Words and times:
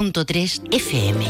.3 0.00 0.62
FM. 0.74 1.26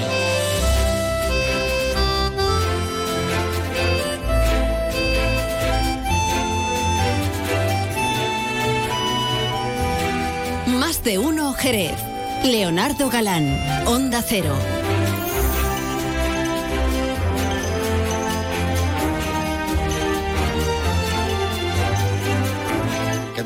Más 10.78 11.02
de 11.02 11.18
uno 11.18 11.52
Jerez. 11.54 11.96
Leonardo 12.44 13.10
Galán, 13.10 13.58
Onda 13.86 14.22
Cero. 14.22 14.54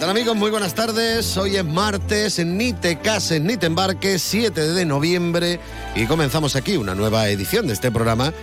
Tal 0.04 0.10
amigos? 0.10 0.36
Muy 0.36 0.50
buenas 0.50 0.74
tardes. 0.74 1.34
Hoy 1.38 1.56
es 1.56 1.64
martes, 1.64 2.38
ni 2.44 2.74
te 2.74 2.98
cases 2.98 3.40
ni 3.40 3.56
te 3.56 3.64
embarques, 3.64 4.20
7 4.20 4.74
de 4.74 4.84
noviembre 4.84 5.60
y 5.94 6.04
comenzamos 6.04 6.56
aquí 6.56 6.76
una 6.76 6.94
nueva 6.94 7.30
edición 7.30 7.66
de 7.68 7.72
este 7.72 7.90
programa 7.90 8.34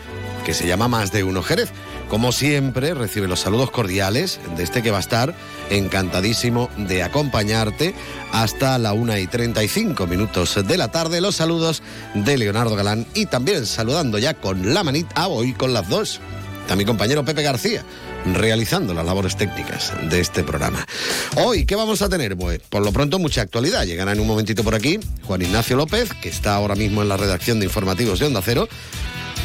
que 0.44 0.56
se 0.56 0.66
llama 0.66 0.88
Más 0.88 1.12
de 1.12 1.24
Uno 1.24 1.44
Jerez. 1.44 1.70
Como 2.10 2.32
siempre, 2.32 2.96
recibe 2.96 3.28
los 3.28 3.42
saludos 3.42 3.70
cordiales 3.70 4.40
de 4.58 4.64
este 4.64 4.82
que 4.82 4.90
va 4.90 4.98
a 4.98 5.02
estar 5.02 5.36
encantadísimo 5.70 6.72
de 6.78 7.04
acompañarte 7.04 7.94
hasta 8.32 8.80
la 8.80 8.94
1 8.94 9.20
y 9.20 9.28
35 9.28 10.08
minutos 10.08 10.68
de 10.68 10.78
la 10.78 10.88
tarde. 10.88 11.22
Los 11.22 11.36
saludos 11.36 11.84
de 12.16 12.40
Leonardo 12.40 12.76
Galán 12.76 13.06
y 13.14 13.28
también 13.28 13.68
saludando 13.68 14.18
ya 14.18 14.34
con 14.34 14.74
la 14.74 14.84
manita, 14.84 15.28
hoy 15.28 15.54
con 15.54 15.74
las 15.74 15.88
dos, 15.88 16.22
a 16.72 16.76
mi 16.76 16.86
compañero 16.86 17.24
Pepe 17.24 17.44
García 17.44 17.84
realizando 18.26 18.94
las 18.94 19.06
labores 19.06 19.36
técnicas 19.36 19.94
de 20.10 20.20
este 20.20 20.44
programa. 20.44 20.86
Hoy, 21.38 21.66
¿qué 21.66 21.76
vamos 21.76 22.02
a 22.02 22.10
tener? 22.10 22.38
Pues 22.38 22.60
por 22.70 22.84
lo 22.84 22.92
pronto 22.92 23.20
mucha 23.20 23.42
actualidad. 23.42 23.86
Llegará 23.86 24.12
en 24.12 24.20
un 24.20 24.28
momentito 24.28 24.64
por 24.64 24.76
aquí 24.76 25.00
Juan 25.24 25.42
Ignacio 25.42 25.76
López, 25.76 26.12
que 26.22 26.30
está 26.30 26.56
ahora 26.56 26.76
mismo 26.76 27.02
en 27.02 27.10
la 27.10 27.18
redacción 27.18 27.60
de 27.60 27.66
informativos 27.66 28.20
de 28.20 28.28
Onda 28.28 28.42
Cero, 28.44 28.68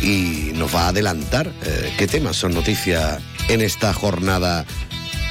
y 0.03 0.53
nos 0.55 0.75
va 0.75 0.87
a 0.87 0.89
adelantar 0.89 1.51
eh, 1.65 1.93
qué 1.99 2.07
temas 2.07 2.37
son 2.37 2.55
noticia 2.55 3.19
en 3.49 3.61
esta 3.61 3.93
jornada 3.95 4.67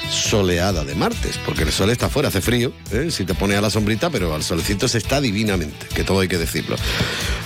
soleada 0.10 0.84
de 0.84 0.96
martes, 0.96 1.40
porque 1.46 1.64
el 1.64 1.72
sol 1.72 1.90
está 1.90 2.10
fuera, 2.10 2.30
hace 2.30 2.42
frío, 2.42 2.72
¿eh? 2.92 3.10
si 3.12 3.26
te 3.26 3.34
pone 3.34 3.56
a 3.56 3.62
la 3.62 3.70
sombrita, 3.70 4.10
pero 4.10 4.34
al 4.34 4.44
solecito 4.44 4.88
se 4.88 4.98
está 4.98 5.22
divinamente, 5.22 5.88
que 5.94 6.04
todo 6.04 6.20
hay 6.20 6.28
que 6.28 6.38
decirlo. 6.38 6.76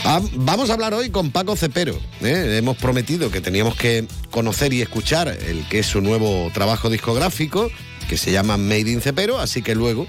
Ah, 0.03 0.21
vamos 0.33 0.69
a 0.69 0.73
hablar 0.73 0.93
hoy 0.93 1.09
con 1.09 1.31
Paco 1.31 1.55
Cepero. 1.55 1.99
¿eh? 2.21 2.57
Hemos 2.57 2.77
prometido 2.77 3.31
que 3.31 3.41
teníamos 3.41 3.75
que 3.75 4.07
conocer 4.31 4.73
y 4.73 4.81
escuchar 4.81 5.27
el 5.27 5.67
que 5.67 5.80
es 5.80 5.87
su 5.87 6.02
nuevo 6.02 6.49
trabajo 6.53 6.89
discográfico, 6.89 7.69
que 8.07 8.17
se 8.17 8.31
llama 8.31 8.57
Made 8.57 8.91
in 8.91 9.02
Cepero, 9.02 9.39
así 9.39 9.61
que 9.61 9.75
luego 9.75 10.07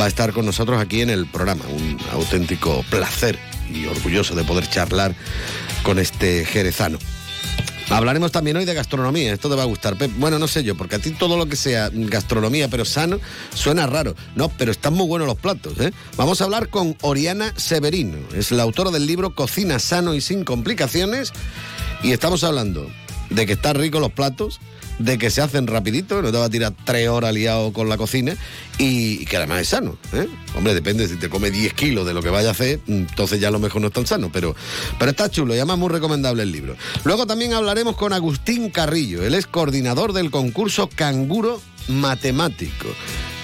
va 0.00 0.06
a 0.06 0.08
estar 0.08 0.32
con 0.32 0.46
nosotros 0.46 0.80
aquí 0.80 1.02
en 1.02 1.10
el 1.10 1.26
programa. 1.26 1.64
Un 1.66 1.98
auténtico 2.12 2.84
placer 2.90 3.38
y 3.72 3.86
orgulloso 3.86 4.34
de 4.34 4.44
poder 4.44 4.68
charlar 4.68 5.14
con 5.82 5.98
este 5.98 6.44
jerezano. 6.44 6.98
Hablaremos 7.92 8.32
también 8.32 8.56
hoy 8.56 8.64
de 8.64 8.72
gastronomía, 8.72 9.34
esto 9.34 9.50
te 9.50 9.54
va 9.54 9.64
a 9.64 9.66
gustar. 9.66 9.98
Pep. 9.98 10.10
Bueno, 10.16 10.38
no 10.38 10.48
sé 10.48 10.64
yo, 10.64 10.74
porque 10.74 10.96
a 10.96 10.98
ti 10.98 11.10
todo 11.10 11.36
lo 11.36 11.46
que 11.46 11.56
sea 11.56 11.90
gastronomía, 11.92 12.68
pero 12.68 12.86
sano, 12.86 13.20
suena 13.54 13.86
raro. 13.86 14.16
No, 14.34 14.48
pero 14.48 14.72
están 14.72 14.94
muy 14.94 15.06
buenos 15.06 15.28
los 15.28 15.36
platos. 15.36 15.78
¿eh? 15.78 15.92
Vamos 16.16 16.40
a 16.40 16.44
hablar 16.44 16.70
con 16.70 16.96
Oriana 17.02 17.52
Severino, 17.56 18.16
es 18.34 18.50
la 18.50 18.62
autora 18.62 18.90
del 18.90 19.06
libro 19.06 19.34
Cocina 19.34 19.78
sano 19.78 20.14
y 20.14 20.22
sin 20.22 20.44
complicaciones. 20.44 21.32
Y 22.02 22.12
estamos 22.12 22.44
hablando 22.44 22.90
de 23.28 23.44
que 23.44 23.52
están 23.52 23.76
ricos 23.76 24.00
los 24.00 24.12
platos, 24.12 24.58
de 24.98 25.18
que 25.18 25.30
se 25.30 25.40
hacen 25.40 25.66
rapidito, 25.66 26.22
no 26.22 26.30
te 26.30 26.38
va 26.38 26.46
a 26.46 26.50
tirar 26.50 26.72
tres 26.84 27.08
horas 27.08 27.34
liado 27.34 27.72
con 27.72 27.88
la 27.88 27.96
cocina 27.96 28.36
y, 28.78 29.24
que 29.26 29.36
además 29.36 29.60
es 29.60 29.68
sano. 29.68 29.96
¿eh? 30.12 30.28
Hombre, 30.56 30.74
depende, 30.74 31.08
si 31.08 31.16
te 31.16 31.28
come 31.28 31.50
10 31.50 31.74
kilos 31.74 32.06
de 32.06 32.14
lo 32.14 32.22
que 32.22 32.30
vaya 32.30 32.48
a 32.48 32.52
hacer, 32.52 32.80
entonces 32.86 33.40
ya 33.40 33.48
a 33.48 33.50
lo 33.50 33.58
mejor 33.58 33.80
no 33.80 33.88
es 33.88 33.92
tan 33.92 34.06
sano, 34.06 34.30
pero, 34.32 34.54
pero 34.98 35.10
está 35.10 35.30
chulo 35.30 35.54
y 35.54 35.58
además 35.58 35.78
muy 35.78 35.88
recomendable 35.88 36.42
el 36.42 36.52
libro. 36.52 36.76
Luego 37.04 37.26
también 37.26 37.52
hablaremos 37.54 37.96
con 37.96 38.12
Agustín 38.12 38.70
Carrillo, 38.70 39.22
él 39.22 39.34
es 39.34 39.46
coordinador 39.46 40.12
del 40.12 40.30
concurso 40.30 40.88
Canguro 40.88 41.60
Matemático. 41.88 42.86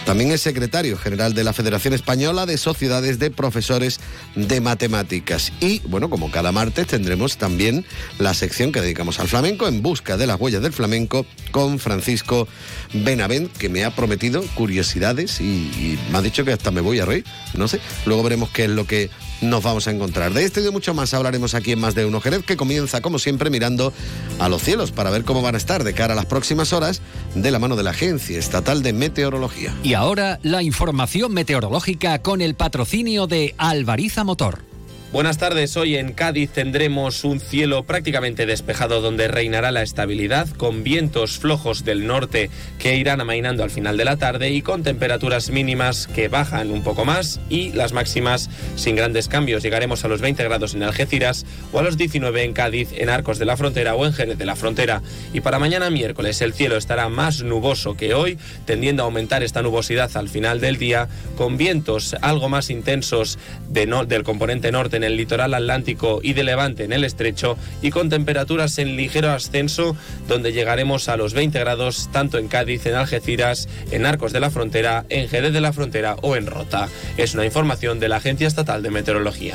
También 0.08 0.30
es 0.30 0.40
secretario 0.40 0.96
general 0.96 1.34
de 1.34 1.44
la 1.44 1.52
Federación 1.52 1.92
Española 1.92 2.46
de 2.46 2.56
Sociedades 2.56 3.18
de 3.18 3.30
Profesores 3.30 4.00
de 4.34 4.62
Matemáticas. 4.62 5.52
Y, 5.60 5.80
bueno, 5.80 6.08
como 6.08 6.30
cada 6.30 6.50
martes 6.50 6.86
tendremos 6.86 7.36
también 7.36 7.84
la 8.18 8.32
sección 8.32 8.72
que 8.72 8.80
dedicamos 8.80 9.20
al 9.20 9.28
flamenco 9.28 9.68
en 9.68 9.82
busca 9.82 10.16
de 10.16 10.26
las 10.26 10.40
huellas 10.40 10.62
del 10.62 10.72
flamenco 10.72 11.26
con 11.50 11.78
Francisco 11.78 12.48
Benavent, 12.94 13.54
que 13.54 13.68
me 13.68 13.84
ha 13.84 13.94
prometido 13.94 14.42
curiosidades 14.54 15.42
y, 15.42 15.98
me 16.10 16.16
ha 16.16 16.22
dicho 16.22 16.42
que 16.42 16.52
hasta 16.52 16.70
me 16.70 16.80
voy 16.80 17.00
a 17.00 17.04
reír. 17.04 17.26
No 17.52 17.68
sé, 17.68 17.78
luego 18.06 18.22
veremos 18.22 18.48
qué 18.48 18.64
es 18.64 18.70
lo 18.70 18.86
que 18.86 19.10
nos 19.42 19.62
vamos 19.62 19.88
a 19.88 19.90
encontrar. 19.90 20.32
De 20.32 20.42
esto 20.42 20.60
y 20.60 20.64
de 20.64 20.70
mucho 20.70 20.94
más 20.94 21.12
hablaremos 21.12 21.54
aquí 21.54 21.72
en 21.72 21.80
Más 21.80 21.94
de 21.94 22.06
Uno 22.06 22.22
Jerez, 22.22 22.44
que 22.44 22.56
comienza, 22.56 23.02
como 23.02 23.18
siempre, 23.18 23.50
mirando 23.50 23.92
a 24.38 24.48
los 24.48 24.62
cielos 24.62 24.90
para 24.90 25.10
ver 25.10 25.24
cómo 25.24 25.42
van 25.42 25.54
a 25.54 25.58
estar 25.58 25.84
de 25.84 25.92
cara 25.92 26.14
a 26.14 26.16
las 26.16 26.26
próximas 26.26 26.72
horas 26.72 27.02
de 27.34 27.50
la 27.50 27.58
mano 27.58 27.76
de 27.76 27.82
la 27.82 27.90
Agencia 27.90 28.38
Estatal 28.38 28.82
de 28.82 28.94
Meteorología. 28.94 29.74
Ahora 29.98 30.38
la 30.42 30.62
información 30.62 31.34
meteorológica 31.34 32.22
con 32.22 32.40
el 32.40 32.54
patrocinio 32.54 33.26
de 33.26 33.54
Alvariza 33.58 34.24
Motor. 34.24 34.67
Buenas 35.10 35.38
tardes, 35.38 35.74
hoy 35.78 35.96
en 35.96 36.12
Cádiz 36.12 36.50
tendremos 36.50 37.24
un 37.24 37.40
cielo 37.40 37.82
prácticamente 37.84 38.44
despejado 38.44 39.00
donde 39.00 39.26
reinará 39.26 39.72
la 39.72 39.80
estabilidad 39.80 40.46
con 40.50 40.82
vientos 40.84 41.38
flojos 41.38 41.82
del 41.82 42.06
norte 42.06 42.50
que 42.78 42.96
irán 42.96 43.22
amainando 43.22 43.64
al 43.64 43.70
final 43.70 43.96
de 43.96 44.04
la 44.04 44.18
tarde 44.18 44.50
y 44.50 44.60
con 44.60 44.82
temperaturas 44.82 45.48
mínimas 45.48 46.08
que 46.08 46.28
bajan 46.28 46.70
un 46.70 46.82
poco 46.82 47.06
más 47.06 47.40
y 47.48 47.72
las 47.72 47.94
máximas 47.94 48.50
sin 48.76 48.96
grandes 48.96 49.28
cambios. 49.28 49.62
Llegaremos 49.62 50.04
a 50.04 50.08
los 50.08 50.20
20 50.20 50.44
grados 50.44 50.74
en 50.74 50.82
Algeciras 50.82 51.46
o 51.72 51.78
a 51.78 51.82
los 51.82 51.96
19 51.96 52.44
en 52.44 52.52
Cádiz, 52.52 52.90
en 52.92 53.08
Arcos 53.08 53.38
de 53.38 53.46
la 53.46 53.56
Frontera 53.56 53.94
o 53.94 54.04
en 54.04 54.12
Jerez 54.12 54.36
de 54.36 54.44
la 54.44 54.56
Frontera. 54.56 55.00
Y 55.32 55.40
para 55.40 55.58
mañana 55.58 55.88
miércoles 55.88 56.42
el 56.42 56.52
cielo 56.52 56.76
estará 56.76 57.08
más 57.08 57.42
nuboso 57.42 57.96
que 57.96 58.12
hoy, 58.12 58.36
tendiendo 58.66 59.04
a 59.04 59.06
aumentar 59.06 59.42
esta 59.42 59.62
nubosidad 59.62 60.14
al 60.18 60.28
final 60.28 60.60
del 60.60 60.76
día 60.76 61.08
con 61.38 61.56
vientos 61.56 62.14
algo 62.20 62.50
más 62.50 62.68
intensos 62.68 63.38
del 63.70 64.22
componente 64.22 64.70
norte 64.70 64.97
en 64.98 65.04
el 65.04 65.16
litoral 65.16 65.54
atlántico 65.54 66.20
y 66.22 66.34
de 66.34 66.44
levante 66.44 66.84
en 66.84 66.92
el 66.92 67.04
estrecho 67.04 67.56
y 67.80 67.90
con 67.90 68.10
temperaturas 68.10 68.78
en 68.78 68.96
ligero 68.96 69.30
ascenso 69.30 69.96
donde 70.28 70.52
llegaremos 70.52 71.08
a 71.08 71.16
los 71.16 71.32
20 71.32 71.58
grados 71.58 72.10
tanto 72.12 72.36
en 72.36 72.48
Cádiz, 72.48 72.84
en 72.84 72.94
Algeciras, 72.94 73.68
en 73.90 74.04
Arcos 74.04 74.32
de 74.32 74.40
la 74.40 74.50
Frontera, 74.50 75.06
en 75.08 75.28
Jerez 75.28 75.52
de 75.52 75.62
la 75.62 75.72
Frontera 75.72 76.16
o 76.20 76.36
en 76.36 76.46
Rota. 76.46 76.88
Es 77.16 77.34
una 77.34 77.46
información 77.46 78.00
de 78.00 78.08
la 78.08 78.16
Agencia 78.16 78.46
Estatal 78.46 78.82
de 78.82 78.90
Meteorología. 78.90 79.54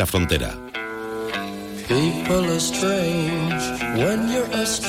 la 0.01 0.07
Frontera. 0.07 0.57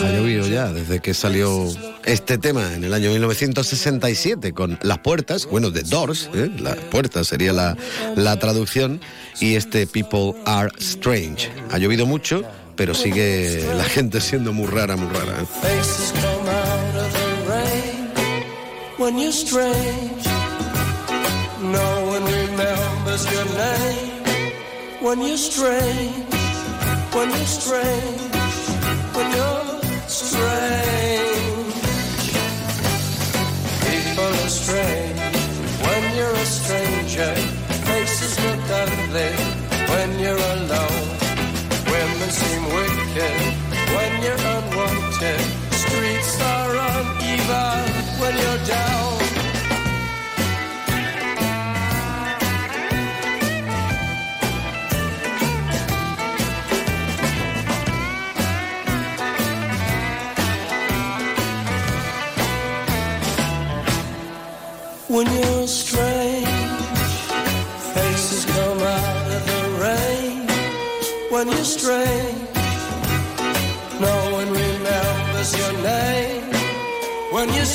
Ha 0.01 0.11
llovido 0.11 0.47
ya 0.47 0.73
desde 0.73 1.01
que 1.01 1.13
salió 1.13 1.69
este 2.07 2.39
tema 2.39 2.73
en 2.73 2.83
el 2.83 2.95
año 2.95 3.11
1967 3.11 4.55
con 4.55 4.79
Las 4.81 5.01
Puertas, 5.01 5.45
bueno, 5.45 5.71
The 5.71 5.83
Doors, 5.83 6.31
¿eh? 6.33 6.51
Las 6.59 6.77
Puertas 6.77 7.27
sería 7.27 7.53
la, 7.53 7.77
la 8.17 8.39
traducción, 8.39 9.03
y 9.39 9.57
este 9.57 9.87
People 9.87 10.33
Are 10.47 10.71
Strange. 10.79 11.51
Ha 11.71 11.77
llovido 11.77 12.07
mucho, 12.07 12.43
pero 12.75 12.95
sigue 12.95 13.67
la 13.77 13.85
gente 13.85 14.19
siendo 14.19 14.55
muy 14.55 14.67
rara, 14.67 14.97
muy 14.97 15.15
rara. 15.15 15.45
When 25.03 25.21
you're 25.21 25.37
strange, 25.37 26.33
when 27.13 27.29
you're 27.31 27.45
strange, 27.45 28.21
when 29.17 29.31
you're 29.33 29.81
strange. 30.07 31.75
People 33.83 34.33
are 34.45 34.49
strange 34.49 35.19
when 35.83 36.17
you're 36.17 36.31
a 36.31 36.47
stranger. 36.47 37.62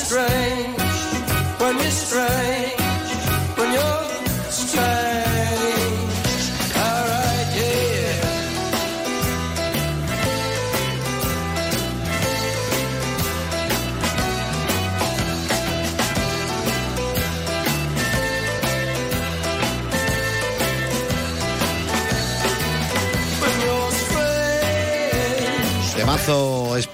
Right. 0.09 0.46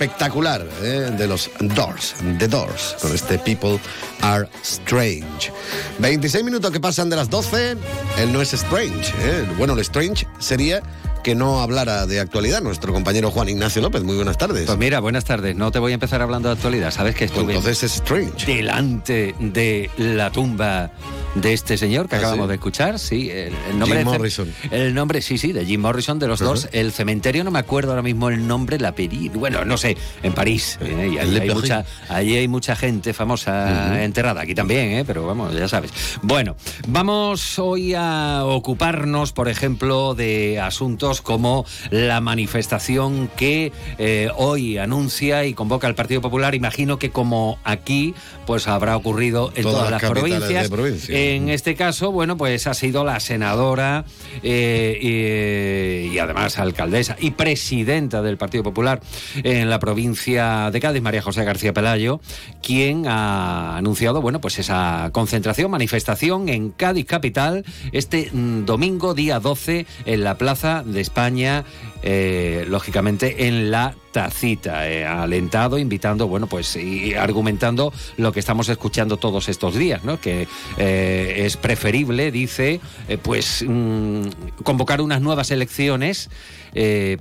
Espectacular 0.03 0.67
¿eh? 0.81 1.11
de 1.17 1.27
los 1.27 1.49
Doors, 1.61 2.15
The 2.37 2.47
Doors, 2.49 2.97
con 3.01 3.13
este 3.15 3.39
People 3.39 3.79
Are 4.21 4.47
Strange. 4.61 5.51
26 5.99 6.43
minutos 6.43 6.71
que 6.71 6.79
pasan 6.81 7.09
de 7.09 7.15
las 7.15 7.29
12, 7.29 7.77
él 8.19 8.33
no 8.33 8.41
es 8.41 8.53
Strange. 8.53 9.13
¿eh? 9.19 9.47
Bueno, 9.57 9.73
el 9.73 9.79
Strange 9.79 10.27
sería 10.39 10.81
que 11.23 11.35
no 11.35 11.61
hablara 11.61 12.05
de 12.05 12.19
actualidad 12.19 12.61
nuestro 12.61 12.91
compañero 12.91 13.31
Juan 13.31 13.47
Ignacio 13.47 13.81
López. 13.81 14.03
Muy 14.03 14.17
buenas 14.17 14.37
tardes. 14.37 14.65
Pues 14.65 14.77
mira, 14.77 14.99
buenas 14.99 15.23
tardes. 15.23 15.55
No 15.55 15.71
te 15.71 15.79
voy 15.79 15.91
a 15.91 15.95
empezar 15.95 16.21
hablando 16.21 16.49
de 16.49 16.55
actualidad. 16.55 16.91
Sabes 16.91 17.15
que 17.15 17.27
Pues 17.27 17.31
estuve 17.31 17.53
entonces 17.55 17.83
es 17.83 17.95
Strange. 17.95 18.45
delante 18.45 19.33
de 19.39 19.89
la 19.97 20.29
tumba 20.31 20.91
de 21.35 21.53
este 21.53 21.77
señor 21.77 22.07
que 22.07 22.15
¿Ah, 22.15 22.19
acabamos 22.19 22.45
sí? 22.45 22.49
de 22.49 22.53
escuchar, 22.55 22.99
sí, 22.99 23.29
el, 23.29 23.53
el 23.69 23.79
nombre 23.79 23.99
Jim 23.99 24.07
Morrison. 24.07 24.53
El 24.71 24.93
nombre, 24.93 25.21
sí, 25.21 25.37
sí, 25.37 25.51
de 25.51 25.65
Jim 25.65 25.81
Morrison 25.81 26.19
de 26.19 26.27
los 26.27 26.39
dos. 26.39 26.69
El 26.71 26.91
cementerio 26.91 27.43
no 27.43 27.51
me 27.51 27.59
acuerdo 27.59 27.91
ahora 27.91 28.01
mismo 28.03 28.29
el 28.29 28.47
nombre, 28.47 28.79
la 28.79 28.93
Peri, 28.93 29.29
bueno, 29.29 29.65
no 29.65 29.77
sé, 29.77 29.97
en 30.21 30.33
París. 30.33 30.77
¿eh? 30.81 31.11
Y 31.13 31.17
allí, 31.17 31.39
hay 31.39 31.49
mucha, 31.49 31.85
allí 32.09 32.37
hay 32.37 32.47
mucha 32.47 32.75
gente 32.75 33.13
famosa 33.13 34.03
enterrada, 34.03 34.41
aquí 34.41 34.53
también, 34.55 34.91
¿eh? 34.91 35.03
pero 35.05 35.25
vamos, 35.25 35.53
ya 35.55 35.67
sabes. 35.67 35.91
Bueno, 36.21 36.55
vamos 36.87 37.57
hoy 37.59 37.93
a 37.95 38.41
ocuparnos, 38.45 39.33
por 39.33 39.49
ejemplo, 39.49 40.13
de 40.15 40.59
asuntos 40.59 41.21
como 41.21 41.65
la 41.89 42.21
manifestación 42.21 43.29
que 43.35 43.71
eh, 43.97 44.29
hoy 44.35 44.77
anuncia 44.77 45.45
y 45.45 45.53
convoca 45.53 45.87
el 45.87 45.95
Partido 45.95 46.21
Popular. 46.21 46.53
Imagino 46.55 46.99
que 46.99 47.09
como 47.09 47.57
aquí, 47.63 48.13
pues 48.45 48.67
habrá 48.67 48.95
ocurrido 48.95 49.51
en 49.55 49.63
Todas 49.63 49.77
todas, 49.87 49.91
las 50.01 50.11
provincias. 50.11 50.63
de 50.63 50.69
provincia. 50.69 51.15
En 51.25 51.47
este 51.47 51.75
caso, 51.75 52.11
bueno, 52.11 52.35
pues 52.35 52.67
ha 52.67 52.73
sido 52.73 53.05
la 53.05 53.21
senadora 53.21 54.03
eh, 54.43 56.09
y, 56.11 56.13
y 56.13 56.19
además 56.19 56.59
alcaldesa 56.59 57.15
y 57.17 57.31
presidenta 57.31 58.21
del 58.21 58.35
Partido 58.35 58.61
Popular 58.61 58.99
en 59.41 59.69
la 59.69 59.79
provincia 59.79 60.69
de 60.69 60.81
Cádiz, 60.81 61.01
María 61.01 61.21
José 61.21 61.45
García 61.45 61.71
Pelayo, 61.71 62.19
quien 62.61 63.07
ha 63.07 63.77
anunciado, 63.77 64.21
bueno, 64.21 64.41
pues 64.41 64.59
esa 64.59 65.11
concentración, 65.13 65.71
manifestación 65.71 66.49
en 66.49 66.71
Cádiz 66.71 67.05
capital 67.05 67.63
este 67.93 68.29
mm, 68.33 68.65
domingo 68.65 69.13
día 69.13 69.39
12 69.39 69.85
en 70.05 70.23
la 70.25 70.37
Plaza 70.37 70.83
de 70.85 70.99
España, 70.99 71.63
eh, 72.03 72.65
lógicamente 72.67 73.47
en 73.47 73.71
la 73.71 73.95
tacita, 74.11 74.89
eh, 74.89 75.05
alentado, 75.05 75.77
invitando, 75.77 76.27
bueno, 76.27 76.47
pues 76.47 76.75
y 76.75 77.13
argumentando 77.15 77.93
lo 78.17 78.31
que 78.33 78.41
estamos 78.41 78.67
escuchando 78.67 79.17
todos 79.17 79.47
estos 79.47 79.75
días, 79.75 80.03
¿no? 80.03 80.19
Que 80.19 80.47
eh, 80.77 81.43
es 81.45 81.55
preferible, 81.55 82.31
dice, 82.31 82.81
pues 83.23 83.65
mm, 83.67 84.27
convocar 84.63 85.01
unas 85.01 85.21
nuevas 85.21 85.49
elecciones 85.51 86.29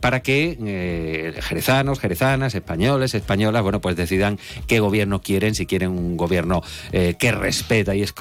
para 0.00 0.22
que 0.22 1.34
jerezanos, 1.42 2.00
jerezanas, 2.00 2.54
españoles, 2.54 3.14
españolas, 3.14 3.62
bueno, 3.62 3.82
pues 3.82 3.96
decidan 3.96 4.38
qué 4.66 4.80
gobierno 4.80 5.20
quieren, 5.20 5.54
si 5.54 5.66
quieren 5.66 5.90
un 5.90 6.16
gobierno 6.16 6.62
que 6.90 7.32
respeta 7.32 7.94
y 7.94 8.00
es, 8.00 8.14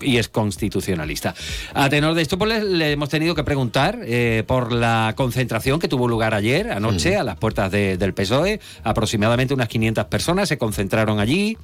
y 0.00 0.16
es 0.16 0.30
constitucionalista. 0.30 1.34
A 1.74 1.90
tenor 1.90 2.14
de 2.14 2.22
esto, 2.22 2.38
pues 2.38 2.64
le, 2.64 2.90
hemos 2.90 3.10
tenido 3.10 3.34
que 3.34 3.44
preguntar 3.44 3.98
por 4.46 4.72
la 4.72 5.12
concentración 5.14 5.78
que 5.78 5.88
tuvo 5.88 6.07
lugar 6.08 6.34
ayer, 6.34 6.70
anoche, 6.70 7.16
a 7.16 7.24
las 7.24 7.36
puertas 7.36 7.70
de- 7.70 7.96
del 7.96 8.14
PSOE. 8.14 8.60
Aproximadamente 8.84 9.54
unas 9.54 9.68
500 9.68 10.06
personas 10.06 10.48
se 10.48 10.58
concentraron 10.58 11.20
allí. 11.20 11.56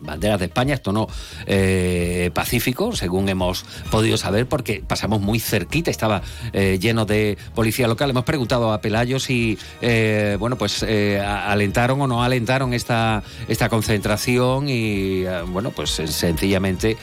Banderas 0.00 0.38
de 0.40 0.46
España, 0.46 0.74
esto 0.74 0.92
no 0.92 1.06
eh, 1.46 2.30
pacífico, 2.34 2.94
según 2.94 3.28
hemos 3.28 3.64
podido 3.90 4.16
saber, 4.16 4.46
porque 4.46 4.82
pasamos 4.86 5.20
muy 5.20 5.40
cerquita, 5.40 5.90
estaba 5.90 6.22
eh, 6.52 6.78
lleno 6.80 7.04
de 7.04 7.36
policía 7.54 7.88
local. 7.88 8.10
Hemos 8.10 8.24
preguntado 8.24 8.72
a 8.72 8.80
Pelayo 8.80 9.18
si, 9.18 9.58
eh, 9.80 10.36
bueno, 10.38 10.56
pues 10.56 10.82
alentaron 10.82 12.00
o 12.02 12.06
no 12.06 12.22
alentaron 12.22 12.74
esta, 12.74 13.22
esta 13.48 13.68
concentración 13.68 14.68
y, 14.68 15.24
bueno, 15.48 15.70
pues 15.70 15.90
sencillamente 15.90 16.96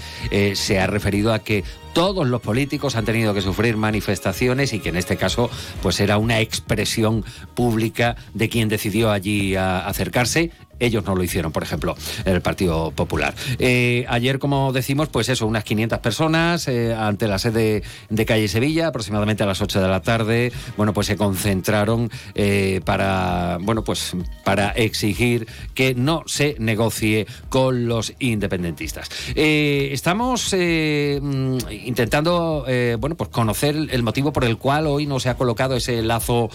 se 0.53 0.79
ha 0.79 0.87
referido 0.87 1.33
a 1.33 1.39
que 1.39 1.63
todos 1.93 2.27
los 2.27 2.41
políticos 2.41 2.97
han 2.97 3.05
tenido 3.05 3.33
que 3.33 3.39
sufrir 3.41 3.77
manifestaciones 3.77 4.73
y 4.73 4.79
que 4.79 4.89
en 4.89 4.97
este 4.97 5.15
caso 5.15 5.49
pues 5.81 6.01
era 6.01 6.17
una 6.17 6.41
expresión 6.41 7.23
pública 7.53 8.17
de 8.33 8.49
quien 8.49 8.67
decidió 8.67 9.11
allí 9.11 9.55
a- 9.55 9.87
acercarse. 9.87 10.51
Ellos 10.79 11.05
no 11.05 11.15
lo 11.15 11.23
hicieron, 11.23 11.51
por 11.51 11.63
ejemplo, 11.63 11.95
el 12.25 12.41
Partido 12.41 12.91
Popular. 12.91 13.33
Eh, 13.59 14.05
ayer, 14.09 14.39
como 14.39 14.73
decimos, 14.73 15.07
pues 15.07 15.29
eso, 15.29 15.47
unas 15.47 15.63
500 15.63 15.99
personas 15.99 16.67
eh, 16.67 16.93
ante 16.93 17.27
la 17.27 17.39
sede 17.39 17.83
de 18.09 18.25
Calle 18.25 18.47
Sevilla, 18.47 18.87
aproximadamente 18.87 19.43
a 19.43 19.45
las 19.45 19.61
8 19.61 19.81
de 19.81 19.87
la 19.87 20.01
tarde, 20.01 20.51
bueno, 20.75 20.93
pues 20.93 21.07
se 21.07 21.15
concentraron 21.15 22.09
eh, 22.33 22.81
para, 22.83 23.57
bueno, 23.61 23.83
pues 23.83 24.15
para 24.43 24.71
exigir 24.71 25.47
que 25.73 25.95
no 25.95 26.23
se 26.25 26.55
negocie 26.59 27.25
con 27.47 27.87
los 27.87 28.13
independentistas. 28.19 29.09
Estamos 29.35 30.53
mm, 30.53 31.57
intentando, 31.85 32.65
bueno, 32.99 33.15
pues 33.15 33.29
conocer 33.29 33.75
el 33.75 34.03
motivo 34.03 34.33
por 34.33 34.43
el 34.43 34.57
cual 34.57 34.87
hoy 34.87 35.05
no 35.05 35.19
se 35.19 35.29
ha 35.29 35.35
colocado 35.35 35.75
ese 35.75 36.01
lazo 36.01 36.49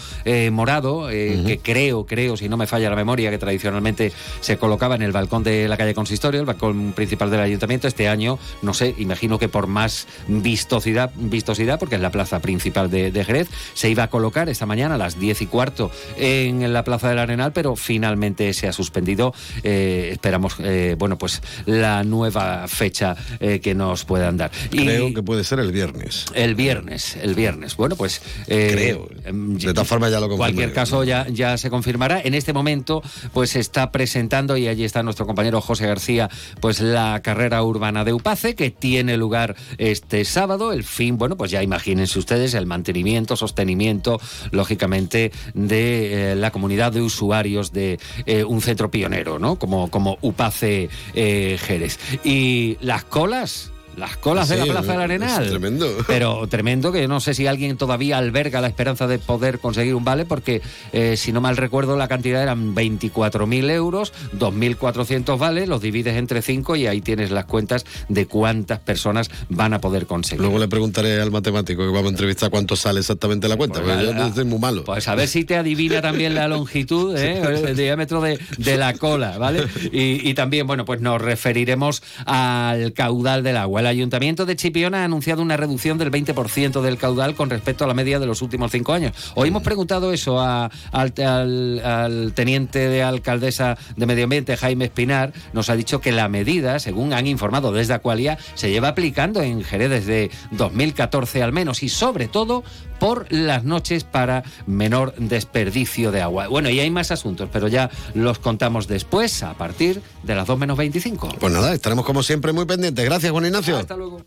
morado, 0.52 1.08
que 1.08 1.60
creo, 1.62 2.04
creo, 2.06 2.36
si 2.36 2.48
no 2.48 2.56
me 2.56 2.66
falla 2.66 2.90
la 2.90 2.96
memoria, 2.96 3.30
que 3.30 3.38
tradicionalmente 3.38 4.09
se 4.40 4.56
colocaba 4.58 4.94
en 4.94 5.02
el 5.02 5.12
balcón 5.12 5.42
de 5.42 5.68
la 5.68 5.76
calle 5.76 5.94
Consistorio, 5.94 6.40
el 6.40 6.46
balcón 6.46 6.92
principal 6.92 7.30
del 7.30 7.40
ayuntamiento. 7.40 7.88
Este 7.88 8.08
año, 8.08 8.38
no 8.62 8.74
sé, 8.74 8.94
imagino 8.98 9.38
que 9.38 9.48
por 9.48 9.66
más 9.66 10.06
vistosidad, 10.28 11.10
vistosidad 11.16 11.78
porque 11.78 11.96
es 11.96 12.00
la 12.00 12.10
plaza 12.10 12.40
principal 12.40 12.90
de, 12.90 13.10
de 13.12 13.24
Jerez, 13.24 13.48
se 13.74 13.90
iba 13.90 14.04
a 14.04 14.10
colocar 14.10 14.48
esta 14.48 14.66
mañana 14.66 14.94
a 14.94 14.98
las 14.98 15.18
10 15.18 15.42
y 15.42 15.46
cuarto 15.46 15.90
en 16.16 16.72
la 16.72 16.84
plaza 16.84 17.08
del 17.08 17.18
Arenal, 17.18 17.52
pero 17.52 17.76
finalmente 17.76 18.52
se 18.54 18.68
ha 18.68 18.72
suspendido. 18.72 19.34
Eh, 19.62 20.10
esperamos, 20.12 20.56
eh, 20.60 20.96
bueno, 20.98 21.18
pues 21.18 21.42
la 21.66 22.02
nueva 22.04 22.66
fecha 22.68 23.16
eh, 23.40 23.60
que 23.60 23.74
nos 23.74 24.04
puedan 24.04 24.36
dar. 24.36 24.50
Y- 24.72 24.84
Creo 24.84 25.14
que 25.14 25.22
puede 25.22 25.44
ser 25.44 25.60
el 25.60 25.72
viernes. 25.72 26.26
el 26.34 26.54
viernes, 26.54 27.16
el 27.16 27.34
viernes. 27.34 27.76
Bueno, 27.76 27.96
pues... 27.96 28.20
Creo. 28.46 29.08
em, 29.24 29.56
De 29.58 29.72
todas 29.72 29.88
formas 29.88 30.10
ya 30.10 30.20
lo 30.20 30.30
En 30.30 30.36
cualquier 30.36 30.72
caso 30.72 31.04
ya, 31.04 31.26
ya 31.28 31.56
se 31.58 31.70
confirmará. 31.70 32.20
En 32.22 32.34
este 32.34 32.52
momento 32.52 33.02
pues 33.32 33.56
está 33.56 33.90
presentando, 34.00 34.56
y 34.56 34.66
allí 34.66 34.84
está 34.84 35.02
nuestro 35.02 35.26
compañero 35.26 35.60
José 35.60 35.86
García, 35.86 36.30
pues 36.62 36.80
la 36.80 37.20
carrera 37.22 37.62
urbana 37.62 38.02
de 38.02 38.14
Upace, 38.14 38.54
que 38.54 38.70
tiene 38.70 39.18
lugar 39.18 39.56
este 39.76 40.24
sábado. 40.24 40.72
El 40.72 40.84
fin, 40.84 41.18
bueno, 41.18 41.36
pues 41.36 41.50
ya 41.50 41.62
imagínense 41.62 42.18
ustedes 42.18 42.54
el 42.54 42.64
mantenimiento, 42.64 43.36
sostenimiento, 43.36 44.18
lógicamente, 44.52 45.32
de 45.52 46.32
eh, 46.32 46.34
la 46.34 46.50
comunidad 46.50 46.92
de 46.92 47.02
usuarios 47.02 47.72
de 47.72 47.98
eh, 48.24 48.42
un 48.42 48.62
centro 48.62 48.90
pionero, 48.90 49.38
¿no? 49.38 49.56
Como, 49.56 49.90
como 49.90 50.16
Upace 50.22 50.88
eh, 51.12 51.58
Jerez. 51.60 51.98
Y 52.24 52.78
las 52.80 53.04
colas... 53.04 53.70
Las 53.96 54.16
colas 54.16 54.48
de 54.48 54.56
la 54.56 54.64
Plaza 54.66 54.92
del 54.92 55.00
es 55.00 55.04
Arenal. 55.04 55.48
tremendo. 55.48 55.86
Pero 56.06 56.46
tremendo 56.48 56.92
que 56.92 57.06
no 57.08 57.20
sé 57.20 57.34
si 57.34 57.46
alguien 57.46 57.76
todavía 57.76 58.18
alberga 58.18 58.60
la 58.60 58.68
esperanza 58.68 59.06
de 59.06 59.18
poder 59.18 59.58
conseguir 59.58 59.94
un 59.94 60.04
vale, 60.04 60.24
porque 60.24 60.62
eh, 60.92 61.16
si 61.16 61.32
no 61.32 61.40
mal 61.40 61.56
recuerdo 61.56 61.96
la 61.96 62.08
cantidad 62.08 62.42
eran 62.42 62.74
24.000 62.74 63.70
euros, 63.70 64.12
2.400 64.38 65.38
vales, 65.38 65.68
los 65.68 65.80
divides 65.82 66.16
entre 66.16 66.42
5 66.42 66.76
y 66.76 66.86
ahí 66.86 67.00
tienes 67.00 67.30
las 67.30 67.44
cuentas 67.46 67.84
de 68.08 68.26
cuántas 68.26 68.78
personas 68.78 69.30
van 69.48 69.74
a 69.74 69.80
poder 69.80 70.06
conseguir. 70.06 70.40
Luego 70.40 70.58
le 70.58 70.68
preguntaré 70.68 71.20
al 71.20 71.30
matemático 71.30 71.82
que 71.82 71.88
vamos 71.88 72.06
a 72.06 72.10
entrevistar 72.10 72.50
cuánto 72.50 72.76
sale 72.76 73.00
exactamente 73.00 73.48
la 73.48 73.56
cuenta, 73.56 73.80
Pues 73.82 73.96
porque 73.96 74.18
yo 74.18 74.26
estoy 74.26 74.44
muy 74.44 74.58
malo. 74.58 74.84
Pues 74.84 75.08
a 75.08 75.14
ver 75.14 75.28
si 75.28 75.44
te 75.44 75.56
adivina 75.56 76.00
también 76.00 76.34
la 76.34 76.48
longitud, 76.48 77.16
¿eh? 77.16 77.40
el 77.68 77.76
diámetro 77.76 78.20
de, 78.20 78.38
de 78.58 78.76
la 78.76 78.94
cola, 78.94 79.38
¿vale? 79.38 79.64
Y, 79.92 80.28
y 80.28 80.34
también, 80.34 80.66
bueno, 80.66 80.84
pues 80.84 81.00
nos 81.00 81.20
referiremos 81.20 82.02
al 82.26 82.92
caudal 82.92 83.42
del 83.42 83.56
agua. 83.56 83.79
El 83.80 83.86
Ayuntamiento 83.86 84.46
de 84.46 84.56
Chipiona 84.56 85.02
ha 85.02 85.04
anunciado 85.04 85.42
una 85.42 85.56
reducción 85.56 85.98
del 85.98 86.10
20% 86.10 86.80
del 86.80 86.96
caudal 86.98 87.34
con 87.34 87.50
respecto 87.50 87.84
a 87.84 87.86
la 87.88 87.94
media 87.94 88.18
de 88.20 88.26
los 88.26 88.42
últimos 88.42 88.70
cinco 88.70 88.92
años. 88.92 89.12
Hoy 89.34 89.48
hemos 89.48 89.62
preguntado 89.62 90.12
eso 90.12 90.40
a- 90.40 90.70
al, 90.92 91.12
al- 91.18 91.80
al 91.84 92.32
teniente 92.34 92.88
de 92.88 93.02
alcaldesa 93.02 93.76
de 93.96 94.06
Medio 94.06 94.24
Ambiente, 94.24 94.56
Jaime 94.56 94.84
Espinar. 94.86 95.32
Nos 95.52 95.70
ha 95.70 95.76
dicho 95.76 96.00
que 96.00 96.12
la 96.12 96.28
medida, 96.28 96.78
según 96.78 97.12
han 97.12 97.26
informado 97.26 97.72
desde 97.72 97.94
Aqualia, 97.94 98.38
se 98.54 98.70
lleva 98.70 98.88
aplicando 98.88 99.42
en 99.42 99.62
Jerez 99.64 99.90
desde 99.90 100.30
2014 100.52 101.42
al 101.42 101.52
menos 101.52 101.82
y 101.82 101.88
sobre 101.88 102.28
todo 102.28 102.62
por 103.00 103.26
las 103.32 103.64
noches 103.64 104.04
para 104.04 104.44
menor 104.66 105.14
desperdicio 105.16 106.12
de 106.12 106.22
agua. 106.22 106.46
Bueno, 106.46 106.70
y 106.70 106.78
hay 106.78 106.90
más 106.90 107.10
asuntos, 107.10 107.48
pero 107.52 107.66
ya 107.66 107.90
los 108.14 108.38
contamos 108.38 108.86
después 108.86 109.42
a 109.42 109.54
partir 109.54 110.02
de 110.22 110.34
las 110.36 110.46
2 110.46 110.58
menos 110.58 110.78
25. 110.78 111.34
Pues 111.40 111.52
nada, 111.52 111.74
estaremos 111.74 112.04
como 112.04 112.22
siempre 112.22 112.52
muy 112.52 112.66
pendientes. 112.66 113.04
Gracias, 113.04 113.32
Juan 113.32 113.46
Ignacio. 113.46 113.78
Hasta 113.78 113.96
luego. 113.96 114.24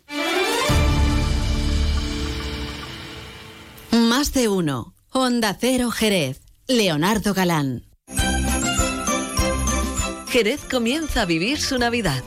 Más 3.92 4.32
de 4.32 4.48
uno. 4.48 4.94
Onda 5.10 5.56
Cero 5.58 5.90
Jerez. 5.90 6.42
Leonardo 6.66 7.32
Galán. 7.32 7.84
Jerez 10.28 10.62
comienza 10.68 11.22
a 11.22 11.24
vivir 11.26 11.60
su 11.60 11.78
Navidad. 11.78 12.24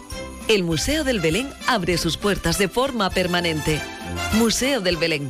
El 0.48 0.64
Museo 0.64 1.04
del 1.04 1.20
Belén 1.20 1.50
abre 1.68 1.98
sus 1.98 2.16
puertas 2.16 2.58
de 2.58 2.70
forma 2.70 3.10
permanente. 3.10 3.82
Museo 4.34 4.80
del 4.80 4.96
Belén. 4.96 5.30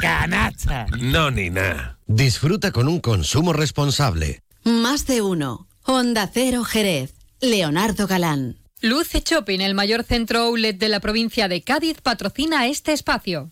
Canasta. 0.00 0.86
No, 1.00 1.30
ni 1.30 1.50
nada. 1.50 1.98
Disfruta 2.06 2.72
con 2.72 2.88
un 2.88 3.00
consumo 3.00 3.52
responsable. 3.52 4.42
Más 4.64 5.06
de 5.06 5.22
uno. 5.22 5.68
Onda 5.84 6.28
Cero 6.32 6.64
Jerez. 6.64 7.14
Leonardo 7.40 8.06
Galán. 8.06 8.56
Luce 8.80 9.22
Shopping, 9.24 9.60
el 9.60 9.74
mayor 9.74 10.04
centro 10.04 10.40
outlet 10.40 10.78
de 10.78 10.88
la 10.88 11.00
provincia 11.00 11.48
de 11.48 11.62
Cádiz, 11.62 12.00
patrocina 12.00 12.66
este 12.66 12.92
espacio. 12.92 13.50